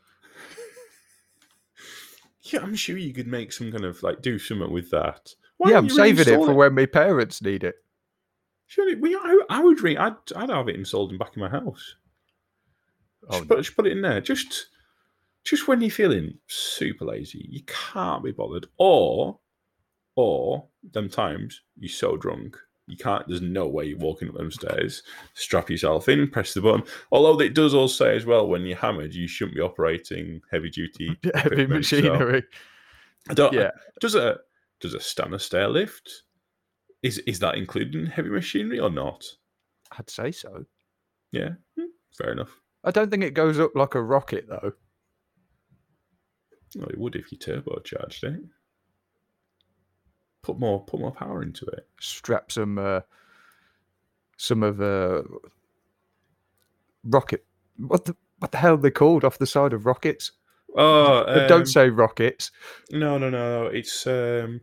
Yeah, 2.44 2.60
I'm 2.60 2.74
sure 2.74 2.96
you 2.96 3.14
could 3.14 3.28
make 3.28 3.52
some 3.52 3.70
kind 3.70 3.84
of 3.84 4.02
like 4.02 4.20
do 4.20 4.36
something 4.38 4.72
with 4.72 4.90
that. 4.90 5.32
Yeah, 5.70 5.78
I'm 5.78 5.88
saving 5.90 6.28
it 6.28 6.36
for 6.36 6.54
when 6.54 6.74
my 6.74 6.86
parents 6.86 7.42
need 7.42 7.64
it. 7.64 7.76
Surely, 8.66 8.94
we, 8.94 9.14
I, 9.14 9.40
I 9.50 9.60
would 9.62 9.80
re- 9.82 9.96
I'd, 9.96 10.14
I'd 10.34 10.50
have 10.50 10.68
it 10.68 10.76
installed 10.76 11.12
in 11.12 11.18
back 11.18 11.36
in 11.36 11.42
my 11.42 11.48
house. 11.48 11.96
Oh, 13.28 13.38
Just, 13.38 13.48
put, 13.48 13.58
just 13.58 13.76
put 13.76 13.86
it 13.86 13.92
in 13.92 14.02
there. 14.02 14.20
Just, 14.20 14.66
just 15.44 15.68
when 15.68 15.80
you're 15.80 15.90
feeling 15.90 16.38
super 16.46 17.04
lazy, 17.04 17.46
you 17.50 17.60
can't 17.66 18.24
be 18.24 18.32
bothered, 18.32 18.66
or, 18.78 19.38
or 20.16 20.66
them 20.92 21.08
times 21.08 21.60
you're 21.78 21.88
so 21.88 22.16
drunk 22.16 22.56
you 22.86 22.96
can't. 22.96 23.26
There's 23.28 23.40
no 23.40 23.68
way 23.68 23.86
you're 23.86 23.98
walking 23.98 24.28
up 24.28 24.34
them 24.34 24.50
stairs. 24.50 25.02
Strap 25.34 25.70
yourself 25.70 26.08
in, 26.08 26.28
press 26.28 26.52
the 26.52 26.60
button. 26.60 26.82
Although 27.12 27.40
it 27.40 27.54
does 27.54 27.74
also 27.74 28.04
say 28.04 28.16
as 28.16 28.26
well 28.26 28.46
when 28.48 28.62
you're 28.62 28.76
hammered, 28.76 29.14
you 29.14 29.28
shouldn't 29.28 29.56
be 29.56 29.62
operating 29.62 30.40
heavy 30.50 30.70
duty 30.70 31.16
Heavy 31.34 31.62
equipment, 31.62 31.86
so- 31.86 31.96
machinery. 31.96 32.44
I 33.28 33.34
don't. 33.34 33.52
Yeah. 33.52 33.70
Does 34.00 34.16
a 34.16 34.38
does 34.82 34.92
a 34.94 35.00
Stannah 35.00 35.38
stair 35.38 35.68
lift? 35.68 36.24
Is 37.02 37.18
is 37.20 37.38
that 37.38 37.56
included 37.56 37.94
in 37.94 38.06
heavy 38.06 38.28
machinery 38.28 38.78
or 38.78 38.90
not? 38.90 39.24
I'd 39.98 40.10
say 40.10 40.30
so. 40.30 40.66
Yeah, 41.30 41.50
hmm, 41.78 41.86
fair 42.16 42.32
enough. 42.32 42.60
I 42.84 42.90
don't 42.90 43.10
think 43.10 43.22
it 43.22 43.34
goes 43.34 43.58
up 43.58 43.74
like 43.74 43.94
a 43.94 44.02
rocket 44.02 44.46
though. 44.48 44.72
Well, 46.76 46.88
it 46.88 46.98
would 46.98 47.16
if 47.16 47.32
you 47.32 47.38
turbocharged 47.38 48.24
it. 48.24 48.42
Put 50.42 50.58
more 50.58 50.84
put 50.84 51.00
more 51.00 51.12
power 51.12 51.42
into 51.42 51.64
it. 51.66 51.86
Strap 52.00 52.50
some 52.50 52.78
uh, 52.78 53.00
some 54.36 54.62
of 54.62 54.80
uh, 54.80 55.22
rocket. 57.04 57.44
What 57.76 58.04
the 58.04 58.16
what 58.38 58.50
the 58.50 58.58
hell 58.58 58.74
are 58.74 58.78
they 58.78 58.90
called 58.90 59.24
off 59.24 59.38
the 59.38 59.46
side 59.46 59.72
of 59.72 59.86
rockets? 59.86 60.32
Oh, 60.76 61.24
um, 61.26 61.48
don't 61.48 61.66
say 61.66 61.90
rockets. 61.90 62.50
no, 62.90 63.18
no, 63.18 63.30
no. 63.30 63.66
It's 63.66 64.06
um. 64.06 64.60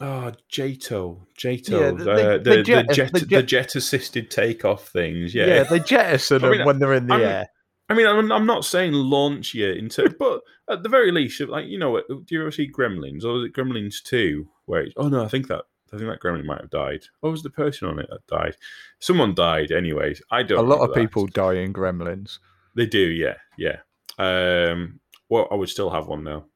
Oh, 0.00 0.32
JATO, 0.50 1.26
JATO, 1.38 1.70
Yeah, 1.70 1.78
uh, 1.78 1.92
the- 1.92 2.04
the, 2.04 2.38
the- 2.42 2.56
the 2.56 2.62
jet- 2.62 2.90
jet, 2.92 3.12
the 3.12 3.42
jet- 3.42 3.74
assisted 3.76 4.30
takeoff 4.30 4.88
things. 4.88 5.34
Yeah, 5.34 5.46
Yeah, 5.46 5.62
they 5.64 5.78
jettison 5.78 6.36
I 6.44 6.48
them 6.48 6.50
mean, 6.58 6.66
when 6.66 6.78
they're 6.80 6.94
in 6.94 7.06
the 7.06 7.14
I'm- 7.14 7.22
air. 7.22 7.46
I 7.90 7.94
mean, 7.94 8.06
I'm, 8.06 8.32
I'm 8.32 8.46
not 8.46 8.64
saying 8.64 8.92
launch 8.94 9.52
you 9.54 9.70
into, 9.70 10.08
but 10.18 10.40
at 10.70 10.82
the 10.82 10.88
very 10.88 11.12
least, 11.12 11.38
like 11.42 11.66
you 11.66 11.78
know, 11.78 11.90
what? 11.90 12.08
Do 12.08 12.24
you 12.30 12.40
ever 12.40 12.50
see 12.50 12.66
Gremlins 12.70 13.24
or 13.24 13.34
was 13.34 13.44
it 13.44 13.52
Gremlins 13.52 14.02
Two? 14.02 14.48
Where 14.64 14.86
oh 14.96 15.08
no, 15.08 15.22
I 15.22 15.28
think 15.28 15.48
that 15.48 15.64
I 15.92 15.98
think 15.98 16.08
that 16.08 16.20
Gremlin 16.20 16.46
might 16.46 16.62
have 16.62 16.70
died. 16.70 17.04
What 17.20 17.30
was 17.30 17.42
the 17.42 17.50
person 17.50 17.86
on 17.88 17.98
it 17.98 18.08
that 18.08 18.26
died? 18.26 18.56
Someone 19.00 19.34
died, 19.34 19.70
anyways. 19.70 20.22
I 20.30 20.42
don't. 20.42 20.58
A 20.58 20.62
lot 20.62 20.80
of 20.80 20.94
that. 20.94 20.98
people 21.00 21.26
die 21.26 21.54
in 21.56 21.74
Gremlins. 21.74 22.38
They 22.74 22.86
do, 22.86 22.98
yeah, 23.00 23.34
yeah. 23.58 23.80
Um, 24.18 24.98
well, 25.28 25.46
I 25.50 25.54
would 25.54 25.68
still 25.68 25.90
have 25.90 26.06
one 26.06 26.24
now. 26.24 26.46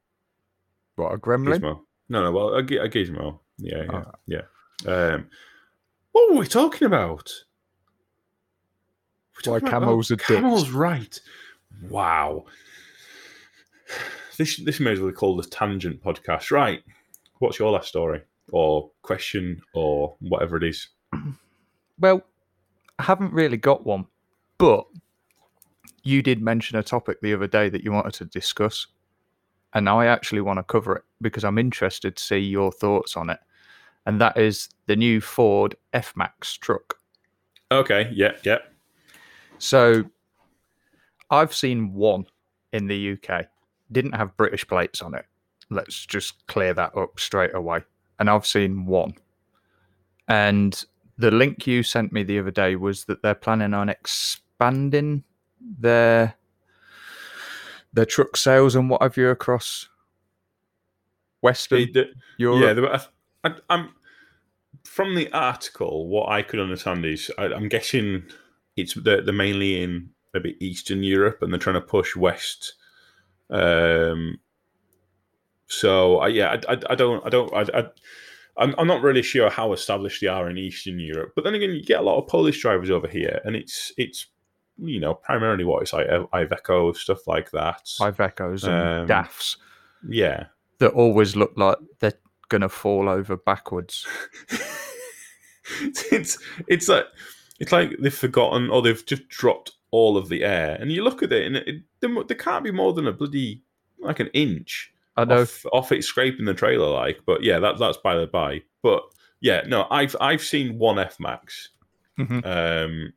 What 0.97 1.13
a 1.13 1.19
gremlin? 1.19 1.61
Gizmo. 1.61 1.81
No, 2.09 2.23
no. 2.23 2.33
Well, 2.33 2.55
a, 2.55 2.63
gi- 2.63 2.77
a 2.79 2.89
gizmo. 2.89 3.39
Yeah, 3.59 3.83
yeah, 3.85 3.91
Alright. 3.91 4.07
yeah. 4.27 4.43
Um, 4.87 5.27
what 6.13 6.31
were 6.33 6.39
we 6.41 6.47
talking 6.47 6.87
about? 6.87 7.31
We're 9.47 9.53
Why 9.53 9.59
talking 9.61 9.69
about- 9.69 9.81
camels 9.83 10.11
are 10.11 10.17
dicks. 10.17 10.27
camels, 10.27 10.71
right? 10.71 11.21
Wow. 11.89 12.47
This 14.37 14.57
this 14.65 14.79
may 14.81 14.93
as 14.93 15.01
well 15.01 15.11
be 15.11 15.15
called 15.17 15.45
a 15.45 15.49
tangent 15.49 16.03
podcast, 16.03 16.51
right? 16.51 16.83
What's 17.39 17.59
your 17.59 17.71
last 17.73 17.89
story 17.89 18.23
or 18.51 18.91
question 19.03 19.61
or 19.75 20.15
whatever 20.21 20.57
it 20.57 20.65
is? 20.65 20.89
Well, 22.01 22.23
I 23.01 23.03
haven't 23.03 23.33
really 23.33 23.57
got 23.57 23.85
one, 23.85 24.07
but 24.57 24.87
you 26.05 26.23
did 26.23 26.41
mention 26.41 26.79
a 26.79 26.83
topic 26.85 27.21
the 27.21 27.35
other 27.35 27.49
day 27.49 27.69
that 27.69 27.83
you 27.83 27.91
wanted 27.91 28.15
to 28.15 28.25
discuss, 28.27 28.87
and 29.75 29.85
now 29.85 30.01
I 30.01 30.07
actually 30.07 30.41
want 30.41 30.59
to 30.59 30.63
cover 30.63 30.97
it 30.97 31.05
because 31.21 31.45
I'm 31.45 31.59
interested 31.59 32.17
to 32.17 32.23
see 32.23 32.39
your 32.39 32.73
thoughts 32.73 33.17
on 33.17 33.31
it, 33.31 33.39
and 34.07 34.21
that 34.21 34.37
is 34.37 34.69
the 34.87 34.97
new 34.97 35.21
Ford 35.21 35.77
F 35.93 36.13
Max 36.17 36.57
truck. 36.57 36.95
Okay, 37.71 38.11
yeah, 38.13 38.33
yeah. 38.45 38.59
So, 39.59 40.05
I've 41.31 41.55
seen 41.55 41.93
one 41.93 42.27
in 42.73 42.87
the 42.87 43.13
UK, 43.13 43.47
didn't 43.93 44.13
have 44.15 44.37
British 44.37 44.67
plates 44.67 45.03
on 45.03 45.15
it. 45.15 45.27
Let's 45.71 46.07
just 46.07 46.47
clear 46.47 46.73
that 46.75 46.97
up 46.97 47.19
straight 47.21 47.55
away. 47.55 47.81
And 48.19 48.31
I've 48.31 48.47
seen 48.47 48.87
one. 48.87 49.15
And 50.29 50.83
the 51.19 51.31
link 51.31 51.67
you 51.67 51.83
sent 51.83 52.13
me 52.13 52.23
the 52.23 52.39
other 52.39 52.51
day 52.51 52.77
was 52.77 53.05
that 53.05 53.23
they're 53.23 53.35
planning 53.35 53.75
on 53.75 53.89
expanding 53.89 55.25
their 55.79 56.35
their 57.93 58.05
truck 58.07 58.37
sales 58.37 58.75
and 58.75 58.91
what 58.91 59.03
have 59.03 59.17
you 59.17 59.29
across 59.29 59.89
Western 61.41 61.79
The- 61.79 61.93
the- 61.93 62.13
Europe. 62.39 62.63
Yeah, 62.63 62.73
the, 62.75 63.09
I, 63.45 63.55
I'm 63.71 63.91
from 64.85 65.15
the 65.15 65.31
article. 65.33 66.09
What 66.09 66.29
I 66.29 66.43
could 66.43 66.61
understand 66.61 67.05
is 67.05 67.31
I, 67.39 67.47
I'm 67.47 67.69
guessing 67.69 68.25
it's 68.77 68.95
they're, 68.95 69.23
they're 69.23 69.35
mainly 69.35 69.83
in 69.83 70.11
maybe 70.35 70.57
Eastern 70.61 71.03
Europe, 71.03 71.39
and 71.43 71.53
they're 71.53 71.59
trying 71.61 71.75
to 71.75 71.81
push 71.81 72.15
west. 72.17 72.75
Um. 73.51 74.39
So 75.67 76.19
I 76.19 76.29
yeah, 76.29 76.57
I, 76.69 76.73
I, 76.75 76.79
I 76.91 76.95
don't 76.95 77.25
I 77.27 77.29
don't 77.29 77.53
I, 77.55 77.79
I 77.79 77.85
I'm, 78.57 78.75
I'm 78.77 78.87
not 78.89 79.03
really 79.03 79.23
sure 79.23 79.51
how 79.51 79.73
established 79.73 80.21
they 80.21 80.27
are 80.27 80.51
in 80.51 80.59
Eastern 80.59 80.99
Europe, 80.99 81.33
but 81.37 81.45
then 81.45 81.55
again, 81.55 81.71
you 81.71 81.83
get 81.85 82.01
a 82.01 82.03
lot 82.03 82.19
of 82.19 82.27
Polish 82.27 82.61
drivers 82.61 82.91
over 82.91 83.07
here, 83.07 83.41
and 83.45 83.55
it's 83.55 83.93
it's 83.97 84.27
you 84.79 85.01
know 85.01 85.15
primarily 85.15 85.65
what 85.65 85.83
it's 85.83 85.93
like 85.93 86.07
Iveco 86.07 86.97
stuff 86.97 87.27
like 87.27 87.51
that. 87.51 87.85
Ivecos 88.01 88.65
and 88.65 89.03
Um, 89.03 89.07
DAFs 89.09 89.57
yeah, 90.09 90.45
that 90.79 90.93
always 90.93 91.35
look 91.37 91.53
like 91.57 91.77
they're 91.99 92.13
gonna 92.49 92.69
fall 92.69 93.09
over 93.09 93.37
backwards. 93.37 94.07
it's 96.11 96.39
it's 96.67 96.89
like 96.89 97.07
it's 97.59 97.73
like 97.73 97.97
they've 98.01 98.15
forgotten 98.15 98.71
or 98.71 98.83
they've 98.83 99.05
just 99.05 99.29
dropped 99.29 99.73
all 99.91 100.17
of 100.17 100.29
the 100.29 100.45
air, 100.45 100.77
and 100.81 100.93
you 100.93 101.03
look 101.03 101.23
at 101.23 101.33
it, 101.33 101.47
and 101.47 101.57
it, 101.57 101.83
there, 102.01 102.11
there 102.25 102.37
can't 102.37 102.65
be 102.65 102.71
more 102.71 102.93
than 102.93 103.07
a 103.07 103.13
bloody 103.13 103.63
like 104.01 104.21
an 104.21 104.29
inch 104.29 104.93
I 105.17 105.25
know 105.25 105.43
off, 105.43 105.65
off 105.73 105.93
it 105.93 106.05
scraping 106.05 106.45
the 106.45 106.55
trailer, 106.55 106.89
like. 106.89 107.21
But 107.27 107.43
yeah, 107.43 107.59
that 107.59 107.79
that's 107.79 107.97
by 107.99 108.17
the 108.17 108.27
by. 108.27 108.63
But 108.83 109.03
yeah, 109.41 109.63
no, 109.67 109.87
I've 109.91 110.15
I've 110.21 110.43
seen 110.43 110.79
one 110.79 110.99
F 110.99 111.19
Max 111.19 111.71
Mhm. 112.19 112.45
um, 112.47 113.13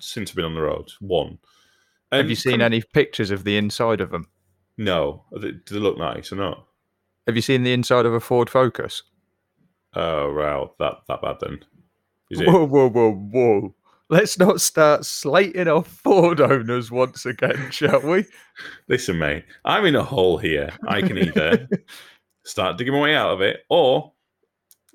since 0.00 0.30
I've 0.30 0.36
been 0.36 0.44
on 0.44 0.54
the 0.54 0.62
road. 0.62 0.90
One. 1.00 1.38
Have 2.10 2.30
you 2.30 2.36
seen 2.36 2.62
any 2.62 2.82
pictures 2.82 3.30
of 3.30 3.44
the 3.44 3.58
inside 3.58 4.00
of 4.00 4.10
them? 4.10 4.28
No. 4.78 5.24
Do 5.32 5.40
they, 5.40 5.50
do 5.50 5.74
they 5.74 5.80
look 5.80 5.98
nice 5.98 6.32
or 6.32 6.36
not? 6.36 6.66
Have 7.26 7.36
you 7.36 7.42
seen 7.42 7.62
the 7.62 7.74
inside 7.74 8.06
of 8.06 8.14
a 8.14 8.20
Ford 8.20 8.48
Focus? 8.48 9.02
Oh, 9.94 10.32
wow, 10.32 10.72
that 10.78 10.98
that 11.08 11.20
bad 11.20 11.36
then. 11.40 11.58
Is 12.30 12.40
it? 12.40 12.48
Whoa, 12.48 12.66
whoa, 12.66 12.88
whoa, 12.88 13.12
whoa! 13.12 13.74
Let's 14.10 14.38
not 14.38 14.60
start 14.60 15.04
slating 15.04 15.68
off 15.68 15.88
Ford 15.88 16.40
owners 16.40 16.90
once 16.90 17.26
again, 17.26 17.68
shall 17.70 18.00
we? 18.00 18.24
Listen, 18.88 19.18
mate, 19.18 19.44
I'm 19.64 19.84
in 19.84 19.96
a 19.96 20.02
hole 20.02 20.38
here. 20.38 20.70
I 20.86 21.02
can 21.02 21.18
either 21.18 21.68
start 22.44 22.78
digging 22.78 22.94
my 22.94 23.00
way 23.00 23.14
out 23.14 23.32
of 23.32 23.42
it 23.42 23.60
or 23.68 24.12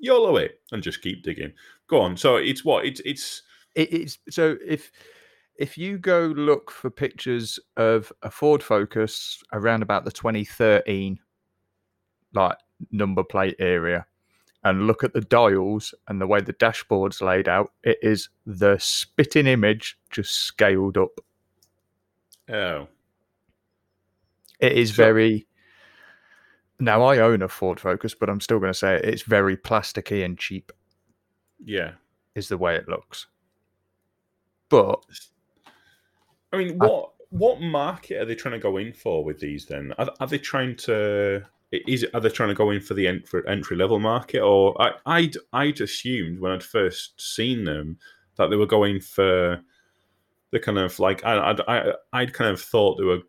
YOLO 0.00 0.36
it 0.36 0.60
and 0.72 0.82
just 0.82 1.02
keep 1.02 1.22
digging. 1.22 1.52
Go 1.86 2.00
on. 2.00 2.16
So 2.16 2.36
it's 2.36 2.64
what? 2.64 2.84
It's 2.84 3.00
it's 3.04 3.42
It 3.74 3.90
is 3.90 4.18
so 4.30 4.56
if 4.66 4.90
if 5.56 5.78
you 5.78 5.98
go 5.98 6.32
look 6.36 6.70
for 6.70 6.90
pictures 6.90 7.58
of 7.76 8.12
a 8.22 8.30
Ford 8.30 8.62
Focus 8.62 9.42
around 9.52 9.82
about 9.82 10.04
the 10.04 10.10
2013 10.12 11.18
like 12.34 12.56
number 12.90 13.22
plate 13.22 13.54
area 13.60 14.04
and 14.64 14.86
look 14.86 15.04
at 15.04 15.12
the 15.12 15.20
dials 15.20 15.94
and 16.08 16.20
the 16.20 16.26
way 16.26 16.40
the 16.40 16.54
dashboard's 16.54 17.20
laid 17.20 17.48
out, 17.48 17.72
it 17.84 17.98
is 18.02 18.28
the 18.46 18.76
spitting 18.78 19.46
image 19.46 19.96
just 20.10 20.32
scaled 20.34 20.96
up. 20.96 21.10
oh. 22.50 22.88
it 24.60 24.72
is 24.72 24.90
So- 24.94 25.04
very. 25.04 25.46
Now 26.80 27.02
I 27.02 27.18
own 27.18 27.40
a 27.42 27.48
Ford 27.48 27.78
Focus, 27.78 28.14
but 28.14 28.28
I'm 28.28 28.40
still 28.40 28.58
going 28.58 28.72
to 28.72 28.78
say 28.78 28.96
it, 28.96 29.04
it's 29.04 29.22
very 29.22 29.56
plasticky 29.56 30.24
and 30.24 30.36
cheap. 30.36 30.72
Yeah. 31.64 31.92
Is 32.34 32.48
the 32.48 32.58
way 32.58 32.74
it 32.74 32.88
looks. 32.88 33.28
But 34.68 35.04
I 36.52 36.58
mean, 36.58 36.78
I- 36.80 36.86
what 36.86 37.10
what 37.30 37.60
market 37.60 38.20
are 38.22 38.24
they 38.24 38.34
trying 38.36 38.52
to 38.52 38.60
go 38.60 38.76
in 38.76 38.92
for 38.92 39.24
with 39.24 39.40
these? 39.40 39.66
Then 39.66 39.92
are, 39.98 40.10
are 40.20 40.26
they 40.26 40.38
trying 40.38 40.76
to? 40.76 41.42
Is 41.72 42.06
are 42.14 42.20
they 42.20 42.28
trying 42.28 42.50
to 42.50 42.54
go 42.54 42.70
in 42.70 42.80
for 42.80 42.94
the 42.94 43.08
entry 43.08 43.42
entry 43.48 43.76
level 43.76 43.98
market, 43.98 44.40
or 44.40 44.80
I, 44.80 44.92
I'd 45.06 45.36
I'd 45.52 45.80
assumed 45.80 46.38
when 46.38 46.52
I'd 46.52 46.62
first 46.62 47.20
seen 47.20 47.64
them 47.64 47.98
that 48.36 48.50
they 48.50 48.56
were 48.56 48.66
going 48.66 49.00
for 49.00 49.60
the 50.52 50.60
kind 50.60 50.78
of 50.78 50.98
like 51.00 51.24
I 51.24 51.50
I'd, 51.50 51.60
I 51.66 51.92
I'd 52.12 52.32
kind 52.32 52.50
of 52.50 52.60
thought 52.60 52.96
they 52.98 53.04
were 53.04 53.22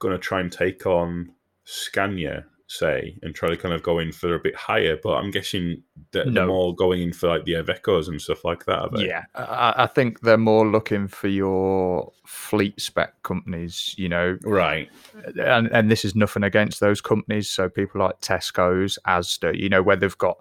going 0.00 0.12
to 0.12 0.18
try 0.18 0.40
and 0.40 0.50
take 0.50 0.84
on 0.84 1.32
Scania, 1.64 2.44
say, 2.72 3.16
and 3.22 3.34
try 3.34 3.48
to 3.50 3.56
kind 3.56 3.74
of 3.74 3.82
go 3.82 3.98
in 3.98 4.12
for 4.12 4.34
a 4.34 4.38
bit 4.38 4.54
higher. 4.56 4.96
But 5.02 5.14
I'm 5.14 5.30
guessing 5.30 5.82
that 6.12 6.26
No. 6.26 6.32
they're 6.32 6.46
more 6.46 6.74
going 6.74 7.02
in 7.02 7.12
for 7.12 7.28
like 7.28 7.44
the 7.44 7.52
Ivecos 7.52 8.08
and 8.08 8.20
stuff 8.20 8.44
like 8.44 8.64
that. 8.66 8.88
Yeah, 8.98 9.24
I, 9.34 9.74
I 9.78 9.86
think 9.86 10.20
they're 10.20 10.38
more 10.38 10.66
looking 10.66 11.08
for 11.08 11.28
your 11.28 12.12
fleet 12.26 12.80
spec 12.80 13.22
companies, 13.22 13.94
you 13.98 14.08
know, 14.08 14.38
Right. 14.42 14.90
and 15.38 15.68
and 15.68 15.90
this 15.90 16.04
is 16.04 16.14
nothing 16.14 16.42
against 16.44 16.80
those 16.80 17.00
companies. 17.00 17.48
So 17.50 17.68
people 17.68 18.00
like 18.00 18.20
Tesco's, 18.20 18.98
Asda, 19.06 19.58
you 19.58 19.68
know, 19.68 19.82
where 19.82 19.96
they've 19.96 20.18
got 20.18 20.38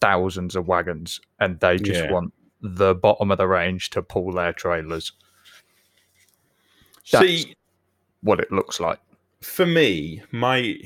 thousands 0.00 0.56
of 0.56 0.66
wagons 0.66 1.20
and 1.38 1.60
they 1.60 1.76
just 1.76 2.04
Yeah. 2.04 2.10
want 2.12 2.32
the 2.62 2.94
bottom 2.94 3.30
of 3.30 3.38
the 3.38 3.46
range 3.46 3.90
to 3.90 4.02
pull 4.02 4.32
their 4.32 4.52
trailers. 4.52 5.12
That's- 7.10 7.42
See, 7.44 7.56
What 8.22 8.40
it 8.40 8.52
looks 8.52 8.80
like. 8.80 8.98
for 9.42 9.64
me, 9.66 10.22
my 10.30 10.76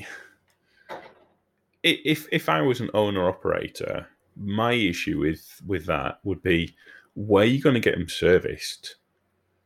if 1.85 2.27
if 2.31 2.49
I 2.49 2.61
was 2.61 2.81
an 2.81 2.89
owner 2.93 3.29
operator, 3.29 4.07
my 4.35 4.73
issue 4.73 5.19
with 5.19 5.61
with 5.65 5.85
that 5.85 6.19
would 6.23 6.41
be 6.41 6.75
where 7.13 7.43
are 7.43 7.47
you 7.47 7.61
going 7.61 7.75
to 7.75 7.79
get 7.79 7.97
them 7.97 8.09
serviced? 8.09 8.95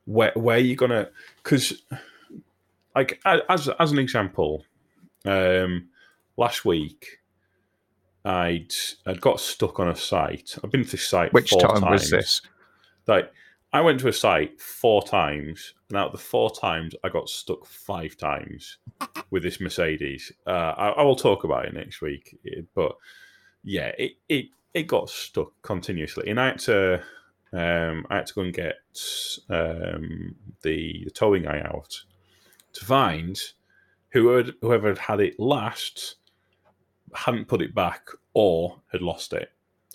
Where 0.05 0.31
where 0.35 0.57
are 0.57 0.59
you 0.61 0.75
going 0.75 0.91
to? 0.91 1.09
Because 1.43 1.83
like 2.95 3.19
as 3.25 3.69
as 3.79 3.91
an 3.91 3.99
example, 3.99 4.65
um, 5.25 5.87
last 6.37 6.65
week 6.65 7.19
I'd 8.25 8.73
I'd 9.05 9.21
got 9.21 9.39
stuck 9.39 9.79
on 9.79 9.87
a 9.87 9.95
site. 9.95 10.55
I've 10.63 10.71
been 10.71 10.83
to 10.83 10.91
this 10.91 11.07
site 11.07 11.33
Which 11.33 11.51
time 11.57 11.81
times 11.81 12.01
was 12.01 12.09
this? 12.09 12.41
like 13.07 13.31
I 13.71 13.81
went 13.81 13.99
to 13.99 14.07
a 14.07 14.13
site 14.13 14.59
four 14.59 15.03
times, 15.03 15.73
and 15.89 15.97
out 15.97 16.07
of 16.07 16.11
the 16.13 16.17
four 16.17 16.49
times, 16.49 16.95
I 17.03 17.09
got 17.09 17.29
stuck 17.29 17.65
five 17.65 18.17
times 18.17 18.77
with 19.29 19.43
this 19.43 19.59
Mercedes. 19.59 20.31
Uh, 20.47 20.73
I, 20.75 20.89
I 20.89 21.03
will 21.03 21.15
talk 21.15 21.43
about 21.43 21.65
it 21.65 21.73
next 21.73 22.01
week, 22.01 22.39
eh, 22.47 22.61
but 22.73 22.93
yeah, 23.63 23.91
it 23.97 24.13
it, 24.27 24.45
it 24.73 24.87
got 24.87 25.09
stuck 25.09 25.51
continuously, 25.61 26.29
and 26.29 26.39
I 26.39 26.47
had 26.47 26.59
to 26.59 27.03
um, 27.53 28.05
I 28.09 28.17
had 28.17 28.27
to 28.27 28.33
go 28.33 28.41
and 28.41 28.53
get 28.53 28.75
um, 29.49 30.35
the, 30.61 31.03
the 31.05 31.11
towing 31.13 31.43
guy 31.43 31.61
out 31.61 32.03
to 32.73 32.85
find 32.85 33.39
who 34.11 34.29
had, 34.29 34.53
whoever 34.61 34.89
had 34.89 34.97
had 34.97 35.19
it 35.19 35.39
last 35.39 36.15
hadn't 37.13 37.47
put 37.47 37.61
it 37.61 37.73
back 37.73 38.07
or 38.33 38.81
had 38.91 39.01
lost 39.01 39.33
it 39.33 39.49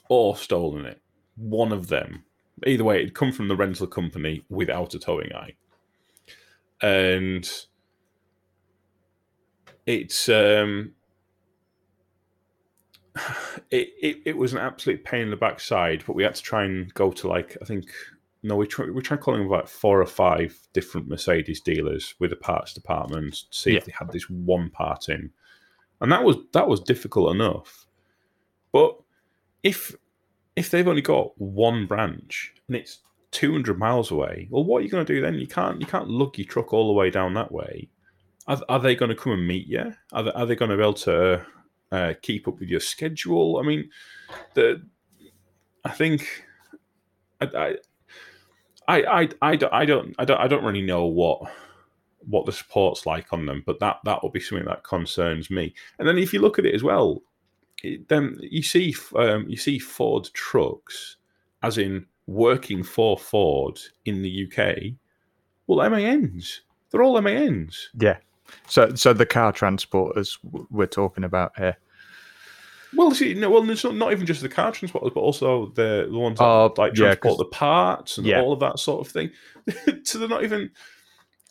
or 0.09 0.37
stolen 0.37 0.85
it. 0.85 1.01
One 1.37 1.72
of 1.72 1.89
them 1.89 2.25
either 2.67 2.85
way, 2.85 2.97
it'd 2.99 3.15
come 3.15 3.33
from 3.33 3.49
the 3.49 3.57
rental 3.57 3.87
company 3.87 4.45
without 4.49 4.95
a 4.95 4.99
towing 4.99 5.33
eye. 5.35 5.55
And 6.83 7.49
it's 9.87 10.29
um 10.29 10.93
it, 13.71 13.89
it 14.01 14.17
it 14.27 14.37
was 14.37 14.53
an 14.53 14.59
absolute 14.59 15.05
pain 15.05 15.23
in 15.23 15.31
the 15.31 15.37
backside, 15.37 16.05
but 16.07 16.17
we 16.17 16.23
had 16.23 16.35
to 16.35 16.43
try 16.43 16.65
and 16.65 16.93
go 16.95 17.11
to 17.13 17.29
like 17.29 17.57
I 17.63 17.65
think 17.65 17.87
no, 18.43 18.57
we 18.57 18.67
try 18.67 18.87
we 18.91 19.01
tried 19.03 19.21
calling 19.21 19.47
about 19.47 19.69
four 19.69 20.01
or 20.01 20.07
five 20.07 20.59
different 20.73 21.09
Mercedes 21.09 21.61
dealers 21.61 22.15
with 22.19 22.33
a 22.33 22.37
parts 22.37 22.75
department 22.75 23.35
to 23.51 23.59
see 23.59 23.73
Yeah. 23.73 23.79
if 23.79 23.87
they 23.87 23.93
had 23.99 24.13
this 24.13 24.29
one 24.29 24.71
part 24.71 25.09
in. 25.09 25.31
And 26.01 26.13
that 26.13 26.25
was 26.25 26.37
that 26.53 26.69
was 26.69 26.81
difficult 26.81 27.35
enough. 27.35 27.87
But 28.73 28.97
if 29.63 29.95
if 30.57 30.71
they've 30.71 30.87
only 30.87 31.03
got 31.03 31.39
one 31.41 31.87
branch 31.87 32.53
and 32.69 32.77
it's 32.77 32.99
200 33.33 33.79
miles 33.79 34.11
away, 34.11 34.49
well, 34.51 34.65
what 34.65 34.79
are 34.79 34.83
you 34.83 34.91
going 34.91 35.05
to 35.05 35.13
do 35.15 35.21
then? 35.21 35.35
You 35.35 35.47
can't 35.47 35.81
you 35.81 35.87
can't 35.87 36.09
lug 36.09 36.39
your 36.39 36.47
truck 36.47 36.73
all 36.73 36.87
the 36.89 36.93
way 36.93 37.11
down 37.11 37.35
that 37.35 37.53
way. 37.53 37.89
Are, 38.47 38.61
are 38.69 38.79
they 38.79 38.95
going 38.95 39.09
to 39.09 39.15
come 39.15 39.33
and 39.33 39.47
meet 39.47 39.67
you? 39.67 39.95
Are 40.13 40.23
they, 40.23 40.33
are 40.33 40.47
they 40.47 40.55
going 40.55 40.71
to 40.71 40.77
be 40.77 40.83
able 40.83 40.95
to 40.95 41.47
uh, 41.91 42.15
keep 42.23 42.47
up 42.47 42.61
with 42.61 42.69
your 42.69 42.81
schedule? 42.81 43.59
I 43.59 43.63
mean, 43.63 43.91
the 44.55 44.83
I 45.85 45.91
think 45.91 46.45
I 47.41 47.47
I 47.47 47.77
I 48.87 49.03
I, 49.03 49.29
I, 49.43 49.57
don't, 49.57 49.73
I 49.73 49.85
don't 49.85 50.15
I 50.19 50.25
don't 50.25 50.41
I 50.41 50.49
don't 50.49 50.65
really 50.65 50.83
know 50.83 51.07
what 51.07 51.51
what 52.27 52.47
the 52.47 52.53
support's 52.53 53.07
like 53.07 53.33
on 53.33 53.47
them, 53.47 53.63
but 53.67 53.81
that 53.81 53.99
that 54.05 54.23
will 54.23 54.31
be 54.31 54.41
something 54.41 54.67
that 54.67 54.85
concerns 54.85 55.51
me. 55.51 55.75
And 55.99 56.07
then 56.07 56.19
if 56.19 56.33
you 56.33 56.41
look 56.41 56.59
at 56.59 56.67
it 56.67 56.75
as 56.75 56.83
well, 56.83 57.23
then 58.09 58.39
you 58.41 58.62
see 58.62 58.95
um, 59.16 59.47
you 59.49 59.57
see 59.57 59.78
Ford 59.78 60.28
trucks, 60.35 61.16
as 61.62 61.78
in 61.78 62.07
working 62.26 62.82
for 62.82 63.18
Ford 63.18 63.80
in 64.05 64.22
the 64.22 64.47
UK. 64.47 64.95
Well, 65.66 65.89
MANs, 65.91 66.62
they're 66.91 67.03
all 67.03 67.20
MANs. 67.20 67.91
Yeah. 67.99 68.18
So, 68.66 68.95
so 68.95 69.12
the 69.12 69.26
car 69.26 69.53
transporters 69.53 70.39
we're 70.70 70.87
talking 70.87 71.24
about 71.24 71.53
here. 71.57 71.76
Well, 72.97 73.11
see, 73.12 73.35
no, 73.35 73.51
well, 73.51 73.68
it's 73.68 73.82
not, 73.82 73.97
not 73.97 74.12
even 74.12 74.26
just 74.26 74.43
the 74.43 74.49
car 74.49 74.70
transporters, 74.70 75.12
but 75.12 75.20
also 75.20 75.72
the, 75.74 76.07
the 76.11 76.18
ones 76.18 76.39
that 76.39 76.45
Oh, 76.45 76.72
like 76.76 76.97
yeah, 76.97 77.14
the 77.14 77.49
parts 77.51 78.18
and 78.18 78.26
yeah. 78.26 78.41
all 78.41 78.53
of 78.53 78.61
that 78.61 78.78
sort 78.78 79.05
of 79.05 79.12
thing. 79.12 79.30
so 80.05 80.18
they're 80.18 80.28
not 80.28 80.45
even 80.45 80.70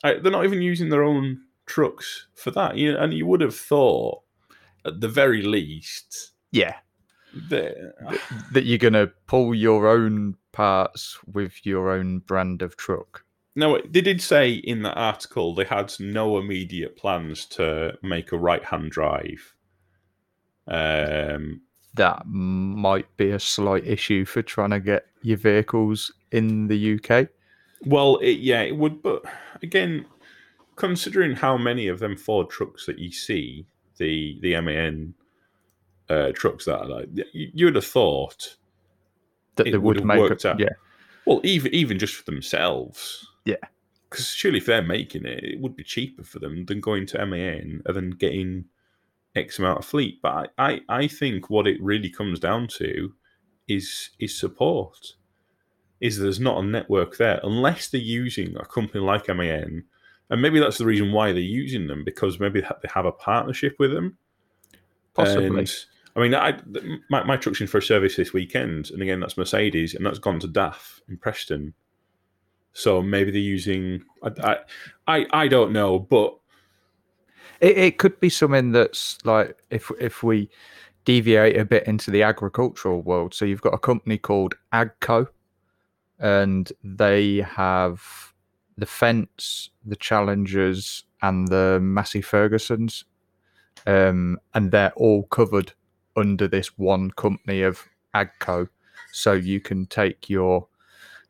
they're 0.04 0.22
not 0.32 0.46
even 0.46 0.62
using 0.62 0.90
their 0.90 1.04
own 1.04 1.42
trucks 1.66 2.28
for 2.36 2.52
that. 2.52 2.78
You 2.78 2.94
know, 2.94 3.00
and 3.00 3.14
you 3.14 3.26
would 3.26 3.42
have 3.42 3.56
thought, 3.56 4.22
at 4.86 5.00
the 5.02 5.08
very 5.08 5.42
least, 5.42 6.32
Yeah. 6.52 6.76
that 7.50 7.94
That 8.52 8.66
you're 8.66 8.78
going 8.78 8.94
to 8.94 9.12
pull 9.28 9.56
your 9.56 9.88
own 9.88 10.36
parts 10.52 11.18
with 11.26 11.66
your 11.66 11.90
own 11.92 12.20
brand 12.20 12.62
of 12.62 12.78
truck. 12.78 13.24
No, 13.56 13.80
they 13.88 14.02
did 14.02 14.22
say 14.22 14.52
in 14.54 14.82
that 14.84 14.98
article 14.98 15.54
they 15.56 15.64
had 15.66 15.94
no 16.00 16.38
immediate 16.38 16.96
plans 16.98 17.46
to 17.48 17.98
make 18.02 18.32
a 18.32 18.38
right-hand 18.38 18.92
drive. 18.92 19.54
Um, 20.68 21.62
That 21.96 22.24
might 22.26 23.16
be 23.18 23.30
a 23.32 23.40
slight 23.40 23.86
issue 23.86 24.26
for 24.26 24.42
trying 24.42 24.72
to 24.72 24.80
get 24.80 25.06
your 25.22 25.38
vehicles 25.38 26.12
in 26.32 26.68
the 26.68 26.96
UK. 27.00 27.28
well, 27.86 28.18
it, 28.18 28.40
yeah, 28.40 28.62
it 28.62 28.76
would, 28.78 29.04
but 29.04 29.24
again, 29.62 30.06
considering 30.76 31.36
how 31.36 31.58
many 31.58 31.88
of 31.88 32.00
them 32.00 32.16
Ford 32.18 32.50
trucks 32.50 32.86
that 32.88 32.98
you 32.98 33.12
see, 33.12 33.68
the 33.98 34.38
the 34.42 34.60
MAN 34.62 35.14
uh, 36.10 36.32
trucks 36.34 36.66
that 36.66 36.80
are 36.80 36.86
like, 36.88 37.10
you, 37.32 37.52
you 37.54 37.66
would 37.66 37.76
have 37.76 37.86
thought, 37.86 38.56
That 39.56 39.66
they 39.66 39.72
would 39.72 39.82
would 39.82 39.96
have 39.98 40.06
make 40.06 40.20
worked 40.20 40.46
a, 40.46 40.52
out. 40.52 40.60
yeah, 40.60 40.70
well, 41.26 41.42
even 41.44 41.74
even 41.74 42.00
just 42.00 42.16
for 42.16 42.24
themselves, 42.24 43.28
Yeah. 43.46 43.56
Because 44.10 44.28
surely, 44.28 44.60
if 44.60 44.68
they're 44.68 44.84
making 44.84 45.26
it, 45.26 45.44
it 45.44 45.60
would 45.60 45.76
be 45.76 45.84
cheaper 45.84 46.24
for 46.24 46.38
them 46.40 46.66
than 46.66 46.80
going 46.82 47.08
to 47.08 47.26
MAN 47.26 47.82
and 47.86 47.96
then 47.96 48.12
getting 48.12 48.66
X 49.36 49.58
amount 49.58 49.80
of 49.80 49.86
fleet. 49.86 50.22
But 50.22 50.52
I, 50.60 50.72
I, 50.74 50.82
I 50.88 51.08
think 51.08 51.50
what 51.50 51.66
it 51.66 51.82
really 51.82 52.12
comes 52.12 52.40
down 52.40 52.68
to 52.78 53.14
is 53.68 54.12
is 54.20 54.38
support. 54.38 55.16
Is 56.00 56.20
there's 56.20 56.40
not 56.40 56.62
a 56.64 56.68
network 56.68 57.18
there 57.18 57.40
unless 57.44 57.88
they're 57.88 58.02
using 58.02 58.56
a 58.58 58.66
company 58.66 59.00
like 59.04 59.30
MAN, 59.30 59.86
and 60.30 60.42
maybe 60.42 60.60
that's 60.60 60.78
the 60.78 60.86
reason 60.86 61.12
why 61.12 61.32
they're 61.32 61.42
using 61.42 61.88
them 61.88 62.04
because 62.04 62.40
maybe 62.40 62.62
they 62.62 62.90
have 62.94 63.06
a 63.06 63.12
partnership 63.12 63.76
with 63.80 63.92
them. 63.92 64.18
possibly. 65.14 65.46
And, 65.46 65.86
I 66.16 66.20
mean, 66.20 66.36
I, 66.36 66.60
my, 67.10 67.24
my 67.24 67.38
truck's 67.38 67.62
in 67.62 67.68
for 67.68 67.80
a 67.80 67.82
service 67.82 68.16
this 68.16 68.34
weekend, 68.34 68.92
and 68.92 69.02
again, 69.02 69.20
that's 69.20 69.38
Mercedes, 69.38 69.96
and 69.96 70.06
that's 70.06 70.20
gone 70.20 70.40
to 70.42 70.48
DAF 70.48 71.02
in 71.10 71.18
Preston. 71.18 71.74
So 72.74 73.02
maybe 73.02 73.32
they're 73.32 73.40
using. 73.40 74.04
I, 74.24 74.32
I, 74.44 74.58
I, 75.08 75.26
I 75.44 75.48
don't 75.48 75.74
know, 75.74 76.00
but 76.00 76.36
It, 77.62 77.78
it 77.78 77.98
could 77.98 78.20
be 78.20 78.30
something 78.30 78.72
that's 78.72 79.24
like 79.26 79.58
if 79.70 79.92
if 80.00 80.24
we 80.24 80.50
deviate 81.06 81.58
a 81.58 81.66
bit 81.66 81.88
into 81.88 82.12
the 82.12 82.24
agricultural 82.24 83.02
world. 83.02 83.34
So 83.34 83.46
you've 83.46 83.62
got 83.62 83.74
a 83.74 83.80
company 83.80 84.18
called 84.18 84.56
Agco, 84.72 85.28
and 86.20 86.72
they 86.84 87.38
have 87.42 88.33
the 88.78 88.86
Fendts, 88.86 89.70
the 89.86 89.96
Challengers, 89.96 91.04
and 91.22 91.48
the 91.48 91.80
Massey 91.82 92.22
Fergusons, 92.22 93.04
um, 93.86 94.38
and 94.54 94.72
they're 94.72 94.94
all 94.96 95.24
covered 95.24 95.74
under 96.16 96.48
this 96.48 96.78
one 96.78 97.12
company 97.12 97.62
of 97.62 97.84
Agco. 98.16 98.68
So 99.12 99.34
you 99.34 99.60
can 99.60 99.86
take 99.86 100.30
your 100.30 100.68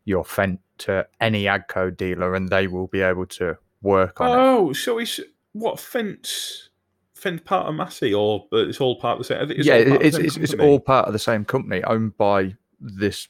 your 0.05 0.23
Fendt 0.23 0.59
to 0.79 1.07
any 1.21 1.45
Agco 1.45 1.95
dealer, 1.95 2.35
and 2.35 2.49
they 2.49 2.67
will 2.67 2.87
be 2.87 3.01
able 3.01 3.25
to 3.27 3.57
work 3.81 4.21
on 4.21 4.29
it. 4.29 4.41
oh, 4.41 4.73
so 4.73 4.97
it's 4.97 5.19
what 5.53 5.75
Fendt 5.75 6.69
Fendt 7.15 7.45
part 7.45 7.67
of 7.67 7.75
Massey 7.75 8.13
or 8.13 8.47
it's 8.51 8.81
all 8.81 8.99
part 8.99 9.19
of 9.19 9.27
the 9.27 9.33
same? 9.33 9.51
It's 9.51 9.65
yeah, 9.65 9.75
all 9.75 9.85
part 9.85 9.99
the 9.99 10.07
it's, 10.07 10.17
it's, 10.17 10.37
it's 10.37 10.53
all 10.55 10.79
part 10.79 11.07
of 11.07 11.13
the 11.13 11.19
same 11.19 11.45
company 11.45 11.83
owned 11.83 12.17
by 12.17 12.55
this 12.79 13.27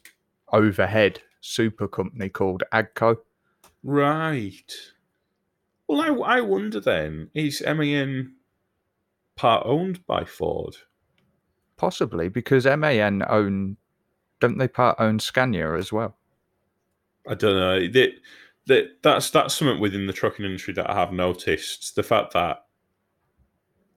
overhead 0.52 1.20
super 1.40 1.86
company 1.86 2.28
called 2.28 2.62
Agco. 2.72 3.16
Right. 3.84 4.72
Well, 5.86 6.00
I, 6.00 6.38
I 6.38 6.40
wonder 6.40 6.80
then 6.80 7.30
is 7.34 7.62
MAN 7.64 8.32
part 9.36 9.64
owned 9.66 10.04
by 10.06 10.24
Ford? 10.24 10.76
Possibly 11.76 12.28
because 12.28 12.64
MAN 12.64 13.22
own, 13.28 13.76
don't 14.40 14.58
they 14.58 14.68
part 14.68 14.96
own 14.98 15.18
Scania 15.18 15.74
as 15.74 15.92
well? 15.92 16.16
I 17.28 17.34
don't 17.34 17.56
know. 17.56 17.88
That 17.88 18.12
that 18.66 19.02
that's 19.02 19.30
that's 19.30 19.54
something 19.54 19.80
within 19.80 20.06
the 20.06 20.12
trucking 20.12 20.44
industry 20.44 20.74
that 20.74 20.88
I 20.88 20.94
have 20.94 21.12
noticed. 21.12 21.96
The 21.96 22.02
fact 22.02 22.32
that 22.32 22.64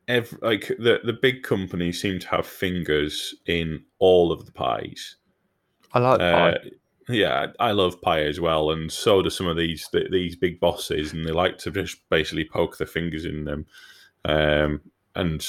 every, 0.08 0.38
like 0.42 0.68
the 0.80 1.00
the 1.04 1.14
big 1.14 1.44
companies 1.44 2.02
seem 2.02 2.20
to 2.20 2.28
have 2.30 2.48
fingers 2.48 3.36
in 3.46 3.84
all 4.00 4.32
of 4.32 4.46
the 4.46 4.52
pies. 4.52 5.18
I 5.94 6.00
like 6.00 6.20
Uh, 6.20 6.52
Pi. 6.52 6.58
Yeah, 7.10 7.48
I 7.60 7.72
love 7.72 8.02
pie 8.02 8.24
as 8.24 8.40
well, 8.40 8.72
and 8.72 8.92
so 8.92 9.22
do 9.22 9.30
some 9.30 9.48
of 9.48 9.58
these 9.58 9.88
th- 9.88 10.12
these 10.12 10.36
big 10.36 10.60
bosses, 10.60 11.14
and 11.14 11.26
they 11.26 11.32
like 11.32 11.58
to 11.60 11.72
just 11.72 12.08
basically 12.10 12.46
poke 12.46 12.78
their 12.78 12.88
fingers 12.88 13.26
in 13.26 13.46
them. 13.46 13.66
Um, 14.26 14.82
and 15.16 15.46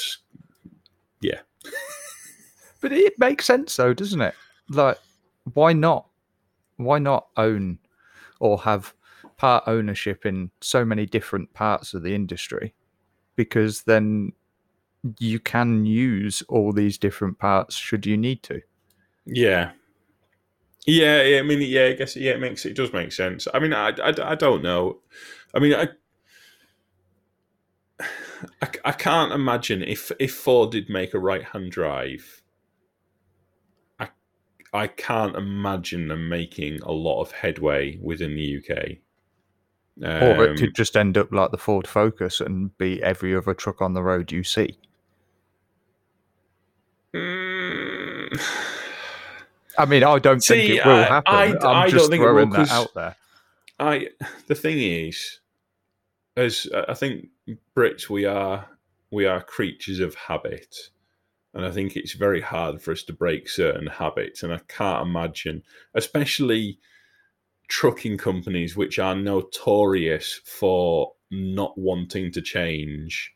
yeah. 1.21 1.39
But 2.81 2.93
it 2.93 3.19
makes 3.19 3.45
sense 3.45 3.75
though, 3.75 3.93
doesn't 3.93 4.21
it? 4.21 4.35
Like, 4.69 4.97
why 5.53 5.73
not? 5.73 6.07
Why 6.77 6.97
not 6.97 7.27
own 7.35 7.79
or 8.39 8.59
have 8.59 8.93
part 9.35 9.65
ownership 9.67 10.25
in 10.25 10.51
so 10.61 10.85
many 10.85 11.05
different 11.05 11.53
parts 11.53 11.93
of 11.93 12.03
the 12.03 12.15
industry? 12.15 12.73
Because 13.35 13.83
then 13.83 14.31
you 15.19 15.39
can 15.39 15.85
use 15.85 16.41
all 16.47 16.71
these 16.71 16.97
different 16.97 17.37
parts 17.37 17.75
should 17.75 18.05
you 18.05 18.17
need 18.17 18.43
to. 18.43 18.61
yeah, 19.25 19.71
yeah, 20.87 21.23
yeah. 21.23 21.39
I 21.39 21.43
mean, 21.43 21.61
yeah, 21.61 21.85
I 21.87 21.93
guess 21.93 22.15
yeah, 22.15 22.33
it 22.33 22.41
makes 22.41 22.65
it 22.65 22.75
does 22.75 22.93
make 22.93 23.11
sense. 23.13 23.47
I 23.53 23.59
mean, 23.59 23.73
I, 23.73 23.89
I, 23.89 24.13
I 24.31 24.35
don't 24.35 24.63
know. 24.63 24.99
I 25.55 25.59
mean, 25.59 25.73
I, 25.75 25.89
I, 28.61 28.69
I 28.85 28.91
can't 28.93 29.33
imagine 29.33 29.83
if 29.83 30.11
if 30.19 30.33
Ford 30.35 30.71
did 30.71 30.89
make 30.89 31.13
a 31.13 31.19
right 31.19 31.43
hand 31.43 31.71
drive. 31.71 32.41
I 33.99 34.09
I 34.73 34.87
can't 34.87 35.35
imagine 35.35 36.09
them 36.09 36.29
making 36.29 36.81
a 36.83 36.91
lot 36.93 37.21
of 37.21 37.31
headway 37.33 37.97
within 38.01 38.35
the 38.35 38.57
UK. 38.59 38.97
or 40.19 40.43
it 40.45 40.55
Um, 40.55 40.57
could 40.57 40.75
just 40.75 40.97
end 40.97 41.17
up 41.17 41.31
like 41.33 41.51
the 41.51 41.57
Ford 41.59 41.87
Focus 41.87 42.41
and 42.41 42.77
be 42.77 43.03
every 43.03 43.35
other 43.35 43.53
truck 43.53 43.81
on 43.81 43.93
the 43.93 44.03
road 44.03 44.31
you 44.31 44.43
see. 44.43 44.79
mm, 47.15 48.78
I 49.79 49.85
mean, 49.85 50.03
I 50.03 50.19
don't 50.19 50.41
think 50.43 50.69
it 50.69 50.85
will 50.85 50.91
uh, 50.93 51.05
happen. 51.07 51.33
I- 51.35 51.39
I, 51.39 51.45
I 51.45 51.89
don't 51.89 51.89
just 51.89 52.09
think 52.09 52.21
it 52.21 52.25
will, 52.31 52.47
that 52.47 52.71
out 52.71 52.93
there. 52.93 53.15
I 53.79 54.07
the 54.47 54.55
thing 54.55 54.77
is, 54.79 55.39
as 56.35 56.67
uh, 56.73 56.85
I 56.89 56.93
think 56.93 57.27
Brits, 57.75 58.09
we 58.09 58.25
are 58.25 58.67
we 59.11 59.25
are 59.25 59.41
creatures 59.41 59.99
of 59.99 60.15
habit, 60.15 60.75
and 61.53 61.65
I 61.65 61.71
think 61.71 61.95
it's 61.95 62.13
very 62.13 62.41
hard 62.41 62.81
for 62.81 62.91
us 62.91 63.03
to 63.03 63.13
break 63.13 63.47
certain 63.49 63.87
habits. 63.87 64.43
And 64.43 64.53
I 64.53 64.59
can't 64.67 65.07
imagine, 65.07 65.63
especially 65.95 66.79
trucking 67.69 68.17
companies, 68.17 68.75
which 68.75 68.99
are 68.99 69.15
notorious 69.15 70.41
for 70.45 71.13
not 71.31 71.77
wanting 71.77 72.31
to 72.33 72.41
change. 72.41 73.31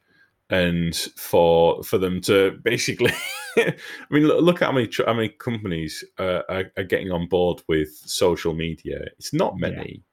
And 0.49 0.93
for 1.15 1.81
for 1.83 1.97
them 1.97 2.19
to 2.21 2.59
basically, 2.63 3.13
I 3.57 3.75
mean, 4.09 4.23
look, 4.27 4.41
look 4.41 4.61
at 4.61 4.65
how 4.65 4.71
many 4.71 4.89
how 5.05 5.13
many 5.13 5.29
companies 5.29 6.03
uh, 6.19 6.41
are, 6.49 6.71
are 6.77 6.83
getting 6.83 7.11
on 7.11 7.27
board 7.27 7.61
with 7.67 7.89
social 8.05 8.53
media. 8.53 9.05
It's 9.17 9.33
not 9.33 9.53
Yeah. 9.59 9.69
many 9.69 10.03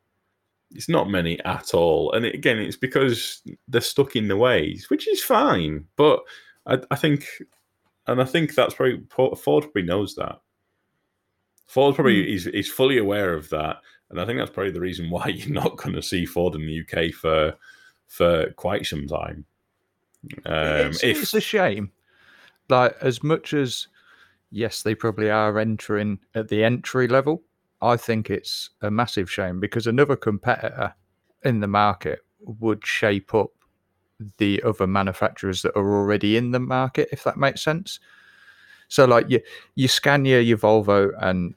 it's 0.73 0.89
not 0.89 1.11
many 1.11 1.41
at 1.45 1.75
all. 1.75 2.13
And 2.13 2.25
it, 2.25 2.35
again, 2.35 2.59
it's 2.59 2.77
because 2.77 3.43
they're 3.69 3.81
stuck 3.81 4.17
in 4.17 4.29
the 4.29 4.37
ways, 4.37 4.89
which 4.89 5.09
is 5.09 5.23
fine. 5.23 5.85
But 5.97 6.21
I, 6.67 6.79
I 6.91 6.97
think, 6.97 7.27
and 8.07 8.21
I 8.21 8.25
think 8.25 8.55
that's 8.55 8.75
probably 8.75 9.03
Ford 9.11 9.37
probably 9.37 9.83
knows 9.83 10.15
that. 10.17 10.41
Ford 11.67 11.95
probably 11.95 12.33
is 12.33 12.47
is 12.47 12.69
fully 12.69 12.99
aware 12.99 13.35
of 13.35 13.49
that, 13.51 13.79
and 14.11 14.21
I 14.21 14.27
think 14.27 14.39
that's 14.39 14.51
probably 14.51 14.73
the 14.73 14.81
reason 14.81 15.11
why 15.11 15.27
you're 15.35 15.53
not 15.53 15.77
going 15.77 15.95
to 15.95 16.03
see 16.03 16.27
Ford 16.27 16.55
in 16.55 16.67
the 16.67 16.81
UK 16.81 17.13
for 17.15 17.55
for 18.09 18.51
quite 18.53 18.87
some 18.87 19.07
time. 19.07 19.45
Um, 20.47 20.91
it's, 20.91 21.03
if 21.05 21.23
it's 21.23 21.35
a 21.35 21.41
shame. 21.41 21.93
Like 22.71 22.97
as 23.01 23.23
much 23.23 23.53
as 23.53 23.89
yes, 24.51 24.83
they 24.83 24.95
probably 24.95 25.31
are 25.31 25.59
entering 25.59 26.21
at 26.35 26.49
the 26.49 26.65
entry 26.65 27.09
level. 27.09 27.43
I 27.83 27.97
think 27.97 28.31
it's 28.31 28.71
a 28.83 28.91
massive 28.91 29.31
shame 29.31 29.59
because 29.59 29.87
another 29.87 30.17
competitor 30.17 30.95
in 31.45 31.61
the 31.61 31.67
market 31.67 32.21
would 32.41 32.87
shape 32.87 33.35
up 33.35 33.51
the 34.37 34.63
other 34.63 34.87
manufacturers 34.87 35.63
that 35.63 35.77
are 35.77 35.99
already 35.99 36.37
in 36.37 36.51
the 36.51 36.61
market, 36.61 37.09
if 37.11 37.25
that 37.25 37.39
makes 37.39 37.63
sense. 37.63 38.01
So, 38.89 39.05
like 39.05 39.31
your 39.31 39.41
your 39.77 39.89
Scania, 39.89 40.41
your 40.41 40.59
Volvo, 40.59 41.13
and 41.21 41.55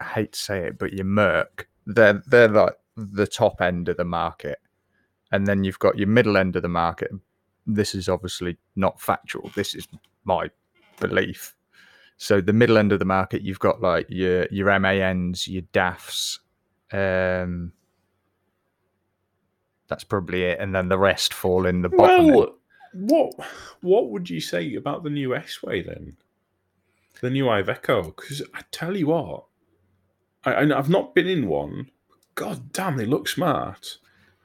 I 0.00 0.04
hate 0.04 0.32
to 0.32 0.38
say 0.38 0.66
it, 0.66 0.78
but 0.78 0.92
your 0.92 1.04
Merc, 1.04 1.68
they're 1.86 2.22
they're 2.26 2.48
like 2.48 2.74
the 2.96 3.26
top 3.26 3.60
end 3.60 3.88
of 3.88 3.96
the 3.96 4.04
market, 4.04 4.58
and 5.32 5.46
then 5.46 5.64
you've 5.64 5.78
got 5.78 5.98
your 5.98 6.08
middle 6.08 6.36
end 6.36 6.56
of 6.56 6.62
the 6.62 6.68
market. 6.68 7.10
This 7.66 7.94
is 7.94 8.08
obviously 8.08 8.56
not 8.76 9.00
factual. 9.00 9.50
This 9.54 9.74
is 9.74 9.86
my 10.26 10.50
belief. 11.00 11.54
So 12.18 12.40
the 12.40 12.52
middle 12.52 12.78
end 12.78 12.92
of 12.92 12.98
the 12.98 13.04
market, 13.04 13.42
you've 13.42 13.58
got 13.58 13.80
like 13.80 14.06
your 14.08 14.46
your 14.50 14.78
MANs, 14.78 15.46
your 15.46 15.62
DAFs, 15.72 16.38
um, 16.92 17.72
that's 19.88 20.04
probably 20.04 20.44
it, 20.44 20.58
and 20.60 20.74
then 20.74 20.88
the 20.88 20.98
rest 20.98 21.34
fall 21.34 21.66
in 21.66 21.82
the 21.82 21.88
bottom. 21.88 22.26
end. 22.26 22.36
well, 22.36 22.58
what 22.92 23.32
what 23.80 24.10
would 24.10 24.30
you 24.30 24.40
say 24.40 24.74
about 24.74 25.02
the 25.02 25.10
new 25.10 25.34
S 25.34 25.62
way 25.62 25.82
then? 25.82 26.16
The 27.20 27.30
new 27.30 27.44
Iveco? 27.46 28.16
Because 28.16 28.42
I 28.54 28.62
tell 28.70 28.96
you 28.96 29.08
what, 29.08 29.44
I, 30.44 30.54
I've 30.56 30.90
not 30.90 31.14
been 31.14 31.26
in 31.26 31.48
one. 31.48 31.90
God 32.34 32.72
damn, 32.72 32.96
they 32.96 33.06
look 33.06 33.28
smart. 33.28 33.98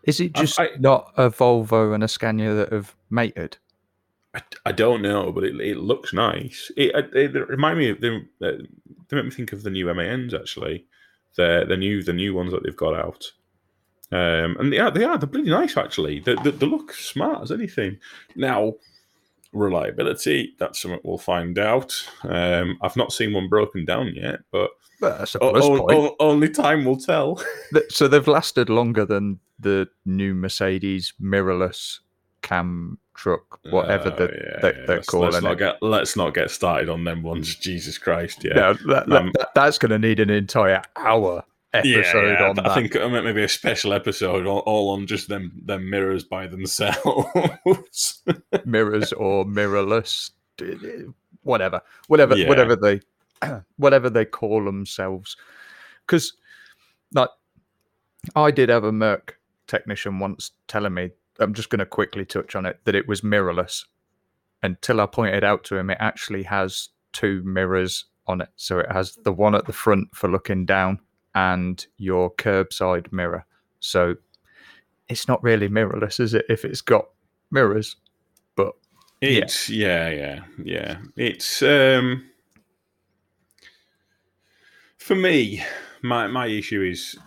Is 0.03 0.19
it 0.19 0.33
just 0.33 0.59
I- 0.59 0.71
not 0.79 1.13
a 1.17 1.29
Volvo 1.29 1.93
and 1.93 2.03
a 2.03 2.07
Scania 2.07 2.53
that 2.53 2.71
have 2.71 2.95
mated? 3.09 3.57
I, 4.33 4.41
I 4.67 4.71
don't 4.71 5.01
know, 5.01 5.31
but 5.31 5.43
it, 5.43 5.59
it 5.59 5.77
looks 5.77 6.13
nice. 6.13 6.71
It, 6.77 6.95
it, 7.13 7.35
it 7.35 7.49
remind 7.49 7.77
me 7.79 7.89
of 7.89 7.99
they, 8.01 8.19
they 8.39 8.57
make 9.11 9.25
me 9.25 9.31
think 9.31 9.51
of 9.53 9.63
the 9.63 9.69
new 9.69 9.93
MANs 9.93 10.33
actually. 10.33 10.85
The 11.35 11.65
the 11.67 11.77
new 11.77 12.03
the 12.03 12.13
new 12.13 12.33
ones 12.33 12.51
that 12.51 12.63
they've 12.63 12.75
got 12.75 12.93
out. 12.93 13.31
Um, 14.13 14.57
and 14.59 14.71
they 14.73 14.79
are 14.79 14.91
they 14.91 15.03
are 15.03 15.17
they're 15.17 15.27
pretty 15.29 15.49
nice 15.49 15.77
actually. 15.77 16.19
They, 16.19 16.35
they, 16.43 16.51
they 16.51 16.65
look 16.65 16.93
smart 16.93 17.41
as 17.43 17.51
anything. 17.51 17.97
Now, 18.35 18.73
reliability 19.53 20.55
that's 20.59 20.81
something 20.81 20.99
we'll 21.03 21.17
find 21.17 21.57
out. 21.59 21.93
Um, 22.23 22.77
I've 22.81 22.95
not 22.97 23.11
seen 23.13 23.33
one 23.33 23.49
broken 23.49 23.85
down 23.85 24.13
yet, 24.15 24.39
but 24.51 24.71
Well, 25.01 25.17
that's 25.17 25.35
a 25.35 25.39
o- 25.39 25.51
plus 25.51 25.65
o- 25.65 25.77
point. 25.77 25.91
o- 25.91 26.15
only 26.19 26.49
time 26.49 26.85
will 26.85 26.97
tell. 26.97 27.41
So 27.89 28.07
they've 28.07 28.27
lasted 28.27 28.69
longer 28.69 29.05
than 29.05 29.39
the 29.59 29.87
new 30.05 30.33
Mercedes 30.33 31.13
mirrorless 31.21 31.99
cam 32.41 32.97
truck, 33.13 33.59
whatever 33.69 34.11
Oh, 34.11 34.15
the, 34.15 34.23
yeah, 34.33 34.59
they, 34.61 34.71
they're 34.85 34.95
Let's- 34.97 35.07
calling 35.09 35.31
let's 35.31 35.43
not 35.43 35.53
it. 35.53 35.59
get 35.59 35.77
let's 35.81 36.15
not 36.15 36.33
get 36.33 36.49
started 36.49 36.89
on 36.89 37.03
them 37.03 37.21
ones. 37.23 37.55
Jesus 37.55 37.97
Christ, 37.97 38.43
yeah. 38.43 38.53
No, 38.53 38.73
that, 38.87 39.11
Um, 39.11 39.31
that- 39.37 39.49
that's 39.55 39.77
going 39.77 39.91
to 39.91 39.99
need 39.99 40.19
an 40.19 40.29
entire 40.29 40.81
hour 40.95 41.43
episode 41.73 42.41
on 42.41 42.59
I 42.59 42.63
that. 42.63 42.73
think 42.91 42.93
maybe 43.23 43.43
a 43.43 43.47
special 43.47 43.93
episode 43.93 44.45
all, 44.45 44.59
all 44.59 44.89
on 44.89 45.07
just 45.07 45.29
them 45.29 45.53
them 45.65 45.89
mirrors 45.89 46.23
by 46.23 46.47
themselves. 46.47 48.23
mirrors 48.65 49.13
or 49.13 49.45
mirrorless, 49.45 50.31
whatever, 51.43 51.81
whatever, 52.07 52.35
Yeah. 52.35 52.49
whatever 52.49 52.75
they, 52.75 52.99
whatever 53.77 54.09
they 54.09 54.25
call 54.25 54.65
themselves. 54.65 55.37
Because, 56.05 56.33
like, 57.13 57.29
I 58.35 58.51
did 58.51 58.67
have 58.69 58.83
a 58.83 58.91
Merc 58.91 59.39
technician 59.67 60.19
once 60.19 60.51
telling 60.67 60.93
me, 60.93 61.11
I'm 61.41 61.53
just 61.53 61.69
going 61.69 61.79
to 61.79 61.85
quickly 61.85 62.25
touch 62.25 62.55
on 62.55 62.65
it, 62.65 62.79
that 62.85 62.95
it 62.95 63.07
was 63.07 63.21
mirrorless. 63.21 63.85
Until 64.63 65.01
I 65.01 65.07
pointed 65.07 65.43
out 65.43 65.63
to 65.65 65.77
him, 65.77 65.89
it 65.89 65.97
actually 65.99 66.43
has 66.43 66.89
two 67.13 67.41
mirrors 67.43 68.05
on 68.27 68.41
it. 68.41 68.49
So 68.55 68.79
it 68.79 68.91
has 68.91 69.17
the 69.23 69.33
one 69.33 69.55
at 69.55 69.65
the 69.65 69.73
front 69.73 70.15
for 70.15 70.29
looking 70.29 70.65
down 70.65 70.99
and 71.33 71.85
your 71.97 72.33
curbside 72.33 73.11
mirror. 73.11 73.45
So 73.79 74.15
it's 75.09 75.27
not 75.27 75.43
really 75.43 75.67
mirrorless, 75.67 76.19
is 76.19 76.33
it? 76.33 76.45
If 76.49 76.63
it's 76.63 76.81
got 76.81 77.05
mirrors, 77.49 77.95
but 78.55 78.73
it's 79.19 79.69
yeah, 79.69 80.09
yeah, 80.09 80.39
yeah. 80.63 80.97
It's 81.15 81.61
um 81.61 82.25
for 84.97 85.15
me, 85.15 85.63
my 86.01 86.27
my 86.27 86.47
issue 86.47 86.81
is 86.81 87.17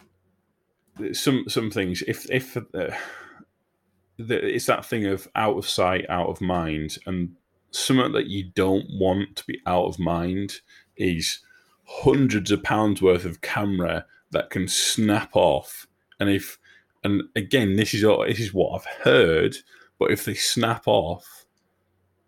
some 1.13 1.45
some 1.49 1.71
things. 1.71 2.03
If 2.07 2.31
if 2.31 2.57
uh, 2.57 2.95
it's 4.19 4.67
that 4.67 4.85
thing 4.85 5.07
of 5.07 5.29
out 5.35 5.57
of 5.57 5.69
sight, 5.69 6.07
out 6.09 6.29
of 6.29 6.41
mind, 6.41 6.99
and 7.07 7.35
something 7.71 8.13
that 8.13 8.27
you 8.27 8.51
don't 8.55 8.87
want 8.91 9.37
to 9.37 9.45
be 9.47 9.61
out 9.67 9.87
of 9.87 9.99
mind 9.99 10.61
is 10.97 11.41
hundreds 11.87 12.51
of 12.51 12.63
pounds 12.63 13.03
worth 13.03 13.25
of 13.25 13.41
camera 13.41 14.07
that 14.31 14.51
can 14.51 14.69
snap 14.69 15.31
off. 15.35 15.87
And 16.21 16.31
if, 16.31 16.59
and 17.03 17.23
again, 17.35 17.77
this 17.77 17.93
is 17.95 18.05
all, 18.05 18.25
this 18.27 18.41
is 18.41 18.55
what 18.55 18.75
I've 18.75 19.05
heard, 19.05 19.57
but 19.99 20.11
if 20.11 20.25
they 20.25 20.35
snap 20.35 20.85
off, 20.87 21.45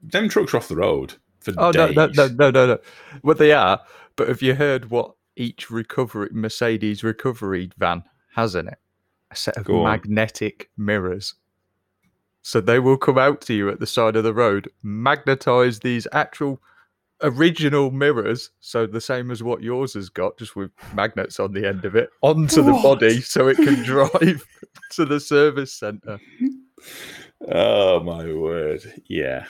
them 0.03 0.28
trucks 0.28 0.55
are 0.55 0.59
off 0.59 0.68
the 0.68 0.76
road 0.76 1.14
for 1.41 1.55
Oh 1.57 1.72
days. 1.72 1.95
no, 1.97 2.07
no, 2.07 2.28
no, 2.28 2.51
no, 2.51 2.66
no. 2.66 2.78
Well, 3.22 3.37
they 3.37 3.53
are. 3.53 3.80
But 4.16 4.28
have 4.28 4.43
you 4.43 4.55
heard 4.55 4.91
what 4.91 5.12
each 5.37 5.70
recovery 5.70 6.28
Mercedes 6.32 7.05
recovery 7.05 7.70
van 7.78 8.03
has 8.34 8.55
in 8.55 8.68
it? 8.68 8.78
A 9.30 9.37
set 9.37 9.57
of 9.57 9.68
magnetic 9.68 10.70
mirrors. 10.76 11.34
So 12.47 12.61
they 12.61 12.79
will 12.79 12.97
come 12.97 13.19
out 13.19 13.41
to 13.41 13.55
you 13.55 13.69
at 13.71 13.81
the 13.81 13.89
side 13.89 14.15
of 14.15 14.23
the 14.23 14.33
road, 14.33 14.71
magnetize 14.85 15.81
these 15.81 16.07
actual 16.13 16.63
original 17.21 17.91
mirrors, 17.91 18.51
so 18.61 18.87
the 18.87 19.01
same 19.01 19.33
as 19.33 19.43
what 19.43 19.65
yours 19.65 19.95
has 19.95 20.09
got, 20.09 20.39
just 20.39 20.55
with 20.55 20.71
magnets 20.95 21.41
on 21.41 21.53
the 21.53 21.67
end 21.67 21.85
of 21.85 21.97
it, 21.97 22.09
onto 22.23 22.63
the 22.63 22.71
body, 22.71 23.21
so 23.21 23.49
it 23.49 23.57
can 23.57 23.83
drive 23.83 24.47
to 24.93 25.05
the 25.05 25.19
service 25.19 25.73
center. 25.73 26.21
Oh 27.49 27.99
my 28.05 28.33
word! 28.33 29.03
Yeah, 29.09 29.47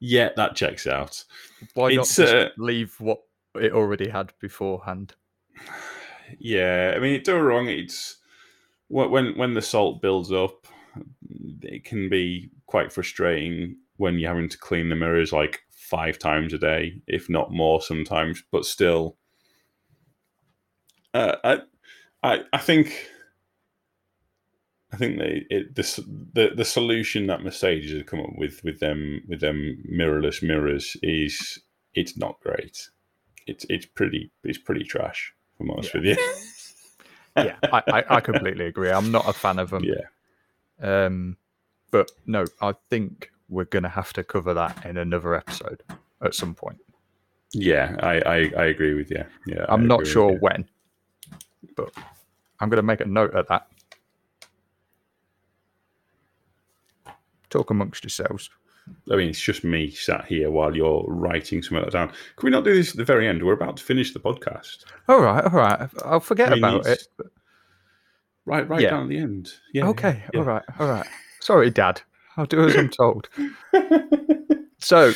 yeah, 0.00 0.30
that 0.36 0.56
checks 0.56 0.86
out. 0.86 1.22
Why 1.74 1.92
not 1.92 2.06
It's, 2.06 2.16
just 2.16 2.34
uh, 2.34 2.48
leave 2.56 2.98
what 2.98 3.20
it 3.56 3.72
already 3.72 4.08
had 4.08 4.32
beforehand? 4.40 5.14
Yeah, 6.38 6.94
I 6.96 6.98
mean, 6.98 7.22
don't 7.22 7.42
wrong. 7.42 7.68
It's 7.68 8.16
when 8.88 9.36
when 9.36 9.52
the 9.52 9.60
salt 9.60 10.00
builds 10.00 10.32
up, 10.32 10.66
it 11.62 11.84
can 11.84 12.08
be 12.08 12.50
quite 12.66 12.92
frustrating 12.92 13.76
when 13.96 14.18
you're 14.18 14.30
having 14.30 14.48
to 14.48 14.58
clean 14.58 14.88
the 14.88 14.96
mirrors 14.96 15.32
like 15.32 15.60
five 15.70 16.18
times 16.18 16.52
a 16.52 16.58
day, 16.58 17.00
if 17.06 17.28
not 17.28 17.52
more 17.52 17.80
sometimes. 17.80 18.42
But 18.50 18.64
still, 18.64 19.16
uh, 21.14 21.36
I, 21.44 21.58
I, 22.22 22.40
I 22.52 22.58
think, 22.58 23.08
I 24.92 24.96
think 24.96 25.18
they, 25.18 25.46
it, 25.50 25.74
the, 25.74 25.82
the 26.34 26.50
the 26.56 26.64
solution 26.64 27.26
that 27.26 27.42
Mercedes 27.42 27.92
has 27.92 28.02
come 28.04 28.20
up 28.20 28.36
with 28.36 28.62
with 28.64 28.80
them 28.80 29.22
with 29.28 29.40
them 29.40 29.82
mirrorless 29.90 30.42
mirrors 30.42 30.96
is 31.02 31.60
it's 31.94 32.16
not 32.16 32.40
great. 32.40 32.88
It's 33.46 33.66
it's 33.68 33.86
pretty 33.86 34.30
it's 34.44 34.58
pretty 34.58 34.84
trash. 34.84 35.34
If 35.54 35.60
I'm 35.60 35.70
honest 35.70 35.94
with 35.94 36.04
you. 36.04 36.16
yeah, 37.36 37.56
I, 37.64 37.82
I, 37.88 38.04
I 38.16 38.20
completely 38.20 38.66
agree. 38.66 38.90
I'm 38.90 39.10
not 39.10 39.28
a 39.28 39.32
fan 39.32 39.58
of 39.58 39.70
them. 39.70 39.84
yeah. 39.84 40.06
Um, 40.82 41.36
but 41.90 42.10
no, 42.26 42.44
I 42.60 42.74
think 42.90 43.30
we're 43.48 43.64
going 43.64 43.84
to 43.84 43.88
have 43.88 44.12
to 44.14 44.24
cover 44.24 44.52
that 44.54 44.84
in 44.84 44.96
another 44.96 45.34
episode 45.34 45.82
at 46.22 46.34
some 46.34 46.54
point. 46.54 46.78
Yeah, 47.52 47.96
I, 48.00 48.20
I, 48.20 48.36
I 48.56 48.64
agree 48.66 48.94
with 48.94 49.10
you. 49.10 49.24
Yeah, 49.46 49.66
I 49.68 49.74
I'm 49.74 49.86
not 49.86 50.06
sure 50.06 50.32
when, 50.38 50.66
but 51.76 51.92
I'm 52.60 52.68
going 52.68 52.78
to 52.78 52.82
make 52.82 53.00
a 53.00 53.06
note 53.06 53.34
of 53.34 53.46
that. 53.48 53.68
Talk 57.50 57.70
amongst 57.70 58.04
yourselves. 58.04 58.48
I 59.10 59.16
mean, 59.16 59.28
it's 59.28 59.40
just 59.40 59.62
me 59.62 59.90
sat 59.90 60.24
here 60.24 60.50
while 60.50 60.74
you're 60.74 61.04
writing 61.06 61.62
some 61.62 61.76
of 61.76 61.84
that 61.84 61.92
down. 61.92 62.08
Can 62.08 62.46
we 62.46 62.50
not 62.50 62.64
do 62.64 62.74
this 62.74 62.90
at 62.90 62.96
the 62.96 63.04
very 63.04 63.28
end? 63.28 63.44
We're 63.44 63.52
about 63.52 63.76
to 63.76 63.84
finish 63.84 64.12
the 64.12 64.20
podcast. 64.20 64.84
All 65.08 65.20
right, 65.20 65.44
all 65.44 65.50
right. 65.50 65.88
I'll 66.04 66.20
forget 66.20 66.48
I 66.48 66.54
mean, 66.54 66.64
about 66.64 66.86
it. 66.86 67.06
Right, 68.44 68.68
right 68.68 68.80
Yeah. 68.80 68.90
down 68.90 69.02
at 69.04 69.08
the 69.08 69.18
end. 69.18 69.52
Yeah. 69.72 69.86
okay, 69.88 70.22
yeah. 70.32 70.40
all 70.40 70.46
right, 70.46 70.62
all 70.78 70.88
right. 70.88 71.06
Sorry, 71.40 71.70
Dad. 71.70 72.02
I'll 72.36 72.46
do 72.46 72.64
as 72.66 72.76
I'm 72.76 72.88
told. 73.00 73.28
So, 74.78 75.12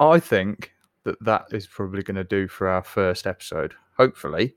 I 0.00 0.18
think 0.18 0.72
that 1.04 1.22
that 1.24 1.46
is 1.52 1.66
probably 1.66 2.02
going 2.02 2.16
to 2.16 2.24
do 2.24 2.48
for 2.48 2.68
our 2.68 2.82
first 2.82 3.26
episode. 3.26 3.74
Hopefully, 3.96 4.56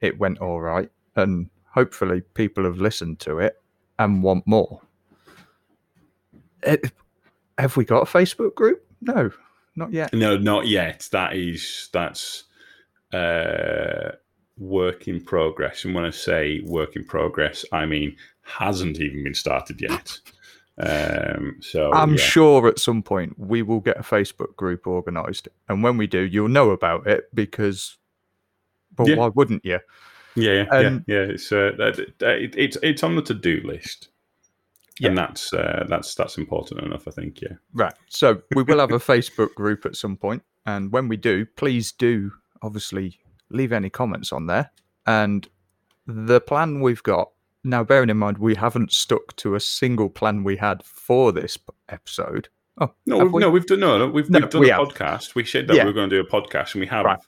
it 0.00 0.18
went 0.18 0.38
all 0.38 0.60
right, 0.60 0.90
and 1.16 1.48
hopefully, 1.72 2.20
people 2.34 2.64
have 2.64 2.76
listened 2.78 3.20
to 3.20 3.38
it 3.38 3.60
and 3.98 4.22
want 4.22 4.46
more. 4.46 4.80
Eh, 6.62 6.76
have 7.58 7.76
we 7.76 7.84
got 7.86 8.02
a 8.02 8.06
Facebook 8.06 8.54
group? 8.54 8.84
No, 9.00 9.30
not 9.76 9.92
yet. 9.92 10.12
No, 10.12 10.36
not 10.36 10.66
yet. 10.66 11.08
That 11.12 11.34
is 11.36 11.88
that's 11.92 12.44
uh, 13.14 14.12
work 14.60 15.08
in 15.08 15.20
progress. 15.20 15.84
And 15.84 15.94
when 15.94 16.04
I 16.04 16.10
say 16.10 16.60
work 16.60 16.94
in 16.94 17.04
progress, 17.04 17.64
I 17.72 17.86
mean 17.86 18.16
hasn't 18.42 19.00
even 19.00 19.24
been 19.24 19.34
started 19.34 19.80
yet. 19.80 20.18
Um, 20.78 21.56
so 21.60 21.92
I'm 21.92 22.12
yeah. 22.12 22.22
sure 22.22 22.68
at 22.68 22.78
some 22.78 23.02
point 23.02 23.38
we 23.38 23.62
will 23.62 23.80
get 23.80 23.98
a 23.98 24.02
Facebook 24.02 24.56
group 24.56 24.86
organised, 24.86 25.48
and 25.68 25.82
when 25.82 25.96
we 25.96 26.06
do, 26.06 26.20
you'll 26.20 26.48
know 26.48 26.70
about 26.70 27.06
it 27.06 27.34
because, 27.34 27.98
well, 28.96 29.08
Yeah. 29.08 29.16
why 29.16 29.28
wouldn't 29.28 29.64
you? 29.64 29.80
Yeah, 30.36 30.52
yeah, 30.52 30.62
Um, 30.70 31.04
yeah, 31.06 31.16
yeah. 31.16 31.22
It's 31.32 31.52
uh, 31.52 31.72
it, 31.78 32.54
it's 32.56 32.76
it's 32.82 33.02
on 33.02 33.16
the 33.16 33.22
to 33.22 33.34
do 33.34 33.60
list, 33.64 34.08
and 35.02 35.18
that's 35.18 35.52
uh, 35.52 35.84
that's 35.88 36.14
that's 36.14 36.38
important 36.38 36.80
enough. 36.80 37.06
I 37.06 37.10
think. 37.10 37.42
Yeah. 37.42 37.56
Right. 37.74 37.94
So 38.08 38.42
we 38.54 38.62
will 38.62 38.78
have 38.78 38.92
a 38.92 38.98
Facebook 38.98 39.54
group 39.54 39.84
at 39.84 39.96
some 39.96 40.16
point, 40.16 40.42
and 40.64 40.92
when 40.92 41.08
we 41.08 41.16
do, 41.18 41.44
please 41.44 41.92
do 41.92 42.32
obviously 42.62 43.20
leave 43.50 43.72
any 43.72 43.90
comments 43.90 44.32
on 44.32 44.46
there. 44.46 44.70
And 45.06 45.48
the 46.06 46.40
plan 46.40 46.80
we've 46.80 47.02
got 47.02 47.30
now, 47.62 47.84
bearing 47.84 48.08
in 48.10 48.16
mind 48.16 48.38
we 48.38 48.54
haven't 48.54 48.90
stuck 48.92 49.36
to 49.36 49.54
a 49.54 49.60
single 49.60 50.08
plan 50.08 50.44
we 50.44 50.56
had 50.56 50.82
for 50.84 51.30
this 51.32 51.58
episode. 51.90 52.48
Oh 52.80 52.94
No, 53.04 53.18
we've, 53.18 53.32
we? 53.32 53.40
no, 53.42 53.50
we've 53.50 53.66
done 53.66 53.80
no, 53.80 53.98
no 53.98 54.08
we've, 54.08 54.30
No, 54.30 54.38
we've 54.40 54.48
done 54.50 54.60
we 54.62 54.70
a 54.70 54.76
have. 54.76 54.88
podcast. 54.88 55.34
We 55.34 55.44
said 55.44 55.68
that 55.68 55.76
Yeah. 55.76 55.84
we 55.84 55.90
were 55.90 55.94
going 55.94 56.08
to 56.08 56.22
do 56.22 56.26
a 56.26 56.30
podcast, 56.30 56.72
and 56.74 56.80
we 56.80 56.86
have 56.86 57.04
Right. 57.04 57.18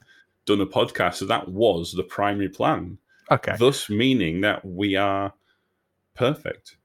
done 0.45 0.59
a 0.61 0.65
podcast. 0.65 1.15
So 1.15 1.25
that 1.25 1.49
was 1.49 1.91
the 1.93 2.03
primary 2.03 2.49
plan. 2.49 2.97
Okay. 3.29 3.55
Thus, 3.59 3.89
meaning 3.89 4.41
that 4.41 4.65
we 4.65 4.95
are 4.95 5.33
perfect. 6.15 6.77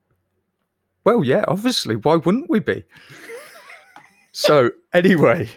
Well, 1.05 1.25
yeah, 1.25 1.45
obviously. 1.49 1.97
Why 1.97 2.17
wouldn't 2.17 2.51
we 2.51 2.59
be? 2.61 2.85
so, 4.33 4.71
anyway, 4.93 5.49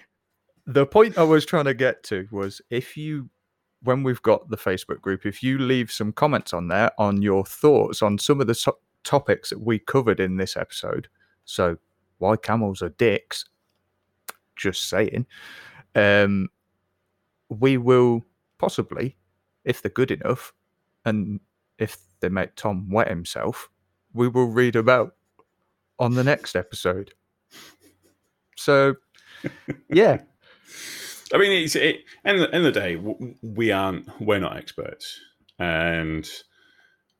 the 0.65 0.85
point 0.85 1.17
I 1.17 1.23
was 1.23 1.45
trying 1.45 1.65
to 1.65 1.73
get 1.73 2.03
to 2.03 2.27
was 2.31 2.61
if 2.69 2.95
you, 2.95 3.29
when 3.83 4.03
we've 4.03 4.21
got 4.21 4.49
the 4.49 4.57
Facebook 4.57 5.01
group, 5.01 5.25
if 5.25 5.41
you 5.41 5.57
leave 5.57 5.91
some 5.91 6.11
comments 6.11 6.53
on 6.53 6.67
there 6.67 6.91
on 6.97 7.21
your 7.21 7.45
thoughts 7.45 8.01
on 8.01 8.17
some 8.17 8.39
of 8.39 8.47
the 8.47 8.55
so- 8.55 8.77
topics 9.03 9.49
that 9.49 9.61
we 9.61 9.79
covered 9.79 10.19
in 10.19 10.37
this 10.37 10.55
episode. 10.55 11.07
So, 11.45 11.77
why 12.19 12.35
camels 12.35 12.81
are 12.81 12.89
dicks, 12.89 13.45
just 14.55 14.87
saying, 14.87 15.25
um, 15.95 16.49
we 17.49 17.77
will 17.77 18.23
possibly, 18.57 19.17
if 19.65 19.81
they're 19.81 19.91
good 19.91 20.11
enough, 20.11 20.53
and 21.05 21.39
if 21.79 21.97
they 22.19 22.29
make 22.29 22.55
Tom 22.55 22.89
wet 22.89 23.09
himself, 23.09 23.69
we 24.13 24.27
will 24.27 24.47
read 24.47 24.75
about 24.75 25.15
on 25.97 26.13
the 26.13 26.23
next 26.23 26.55
episode. 26.55 27.13
So, 28.55 28.95
yeah, 29.89 30.21
I 31.33 31.37
mean, 31.37 31.51
it's 31.51 31.75
it. 31.75 32.01
End 32.25 32.39
of, 32.41 32.53
end 32.53 32.65
of 32.65 32.73
the 32.73 32.79
day, 32.79 32.95
we 33.41 33.71
aren't. 33.71 34.07
We're 34.19 34.39
not 34.39 34.57
experts, 34.57 35.19
and 35.59 36.27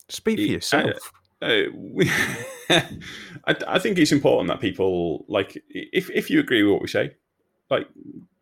speak 0.09 0.38
for 0.38 0.43
It- 0.43 0.49
yourself. 0.49 1.12
uh, 1.41 1.62
we, 1.74 2.09
I, 2.70 3.55
I 3.68 3.80
think 3.80 3.97
it's 3.97 4.12
important 4.12 4.49
that 4.49 4.59
people 4.59 5.26
like 5.28 5.62
if 5.70 6.09
if 6.12 6.30
you 6.30 6.39
agree 6.39 6.64
with 6.64 6.74
what 6.74 6.82
we 6.82 6.88
say, 6.88 7.16
like 7.70 7.88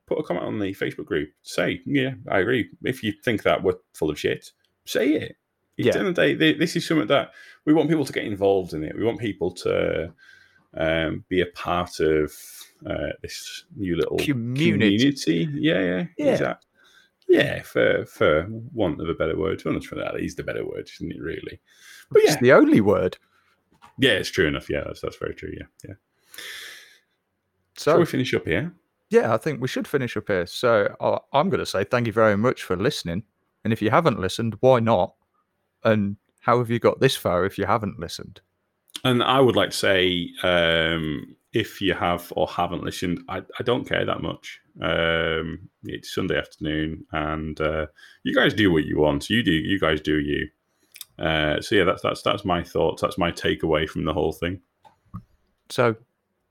put 0.07 0.19
a 0.19 0.23
comment 0.23 0.45
on 0.45 0.59
the 0.59 0.73
Facebook 0.73 1.05
group. 1.05 1.29
Say, 1.43 1.81
yeah, 1.85 2.11
I 2.29 2.39
agree. 2.39 2.69
If 2.83 3.03
you 3.03 3.13
think 3.23 3.43
that 3.43 3.63
we're 3.63 3.75
full 3.93 4.09
of 4.09 4.19
shit, 4.19 4.51
say 4.85 5.09
it. 5.13 5.35
At 5.77 5.85
Yeah. 5.85 5.91
the 5.93 5.99
end 5.99 6.07
of 6.09 6.15
the 6.15 6.35
day, 6.35 6.53
this 6.53 6.75
is 6.75 6.85
something 6.87 7.07
that 7.07 7.31
we 7.65 7.73
want 7.73 7.89
people 7.89 8.03
to 8.05 8.11
get 8.13 8.25
involved 8.25 8.73
in 8.73 8.83
it. 8.83 8.97
We 8.97 9.05
want 9.05 9.19
people 9.19 9.51
to 9.51 10.11
um, 10.77 11.23
be 11.29 11.41
a 11.41 11.45
part 11.47 11.99
of 11.99 12.31
uh, 12.85 13.09
this 13.21 13.65
new 13.75 13.95
little 13.95 14.17
Community. 14.17 14.97
community. 14.97 15.49
Yeah, 15.53 15.79
yeah, 15.81 16.05
Yeah. 16.17 16.31
exact- 16.33 16.65
Yeah, 17.27 17.61
for 17.61 18.05
for 18.05 18.47
want 18.73 18.99
of 19.01 19.09
a 19.09 19.13
better 19.13 19.37
word, 19.37 19.59
to 19.59 19.69
honest, 19.69 19.89
that 19.91 20.19
is 20.19 20.35
the 20.35 20.43
better 20.43 20.65
word, 20.65 20.89
isn't 20.95 21.11
it? 21.11 21.21
Really, 21.21 21.59
but 22.11 22.21
It's 22.23 22.31
yeah, 22.33 22.39
the 22.41 22.53
only 22.53 22.81
word. 22.81 23.17
yeah, 23.99 24.11
it's 24.13 24.29
true 24.31 24.47
enough. 24.47 24.69
Yeah, 24.69 24.83
that's 24.85 25.01
that's 25.01 25.17
very 25.17 25.35
true. 25.35 25.53
Yeah, 25.55 25.65
yeah. 25.87 25.93
So, 27.77 27.91
Shall 27.91 27.99
we 27.99 28.05
finish 28.05 28.33
up 28.33 28.45
here? 28.45 28.73
yeah, 29.09 29.33
I 29.33 29.37
think 29.37 29.61
we 29.61 29.67
should 29.67 29.87
finish 29.87 30.17
up 30.17 30.27
here. 30.27 30.45
So, 30.47 30.95
uh, 30.99 31.19
I'm 31.33 31.49
going 31.49 31.59
to 31.59 31.65
say 31.65 31.83
thank 31.83 32.07
you 32.07 32.13
very 32.13 32.35
much 32.37 32.63
for 32.63 32.75
listening. 32.75 33.23
And 33.63 33.71
if 33.73 33.81
you 33.81 33.89
haven't 33.89 34.19
listened, 34.19 34.55
why 34.61 34.79
not? 34.79 35.13
And 35.83 36.17
how 36.41 36.57
have 36.59 36.69
you 36.69 36.79
got 36.79 36.99
this 36.99 37.15
far 37.15 37.45
if 37.45 37.57
you 37.57 37.65
haven't 37.65 37.99
listened? 37.99 38.41
And 39.03 39.23
I 39.23 39.39
would 39.39 39.55
like 39.55 39.71
to 39.71 39.77
say, 39.77 40.29
um, 40.43 41.35
if 41.53 41.81
you 41.81 41.93
have 41.93 42.31
or 42.35 42.47
haven't 42.47 42.83
listened, 42.83 43.21
I, 43.27 43.39
I 43.59 43.63
don't 43.63 43.87
care 43.87 44.05
that 44.05 44.21
much. 44.21 44.59
Um, 44.81 45.69
it's 45.83 46.13
Sunday 46.13 46.37
afternoon, 46.37 47.05
and 47.11 47.59
uh, 47.59 47.87
you 48.23 48.35
guys 48.35 48.53
do 48.53 48.71
what 48.71 48.85
you 48.85 48.99
want. 48.99 49.29
You 49.29 49.43
do, 49.43 49.51
you 49.51 49.79
guys 49.79 50.01
do 50.01 50.19
you. 50.19 50.47
Uh, 51.17 51.59
so 51.61 51.75
yeah, 51.75 51.83
that's 51.83 52.01
that's 52.01 52.21
that's 52.21 52.45
my 52.45 52.63
thoughts. 52.63 53.01
That's 53.01 53.17
my 53.17 53.31
takeaway 53.31 53.89
from 53.89 54.05
the 54.05 54.13
whole 54.13 54.31
thing. 54.31 54.61
So 55.69 55.95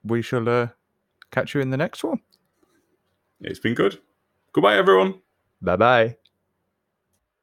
we 0.04 0.22
shall 0.22 0.48
uh, 0.48 0.68
catch 1.30 1.54
you 1.54 1.60
in 1.60 1.70
the 1.70 1.76
next 1.76 2.04
one. 2.04 2.20
It's 3.40 3.60
been 3.60 3.74
good. 3.74 3.98
Goodbye, 4.52 4.76
everyone. 4.76 5.20
Bye 5.62 5.76
bye. 5.76 6.16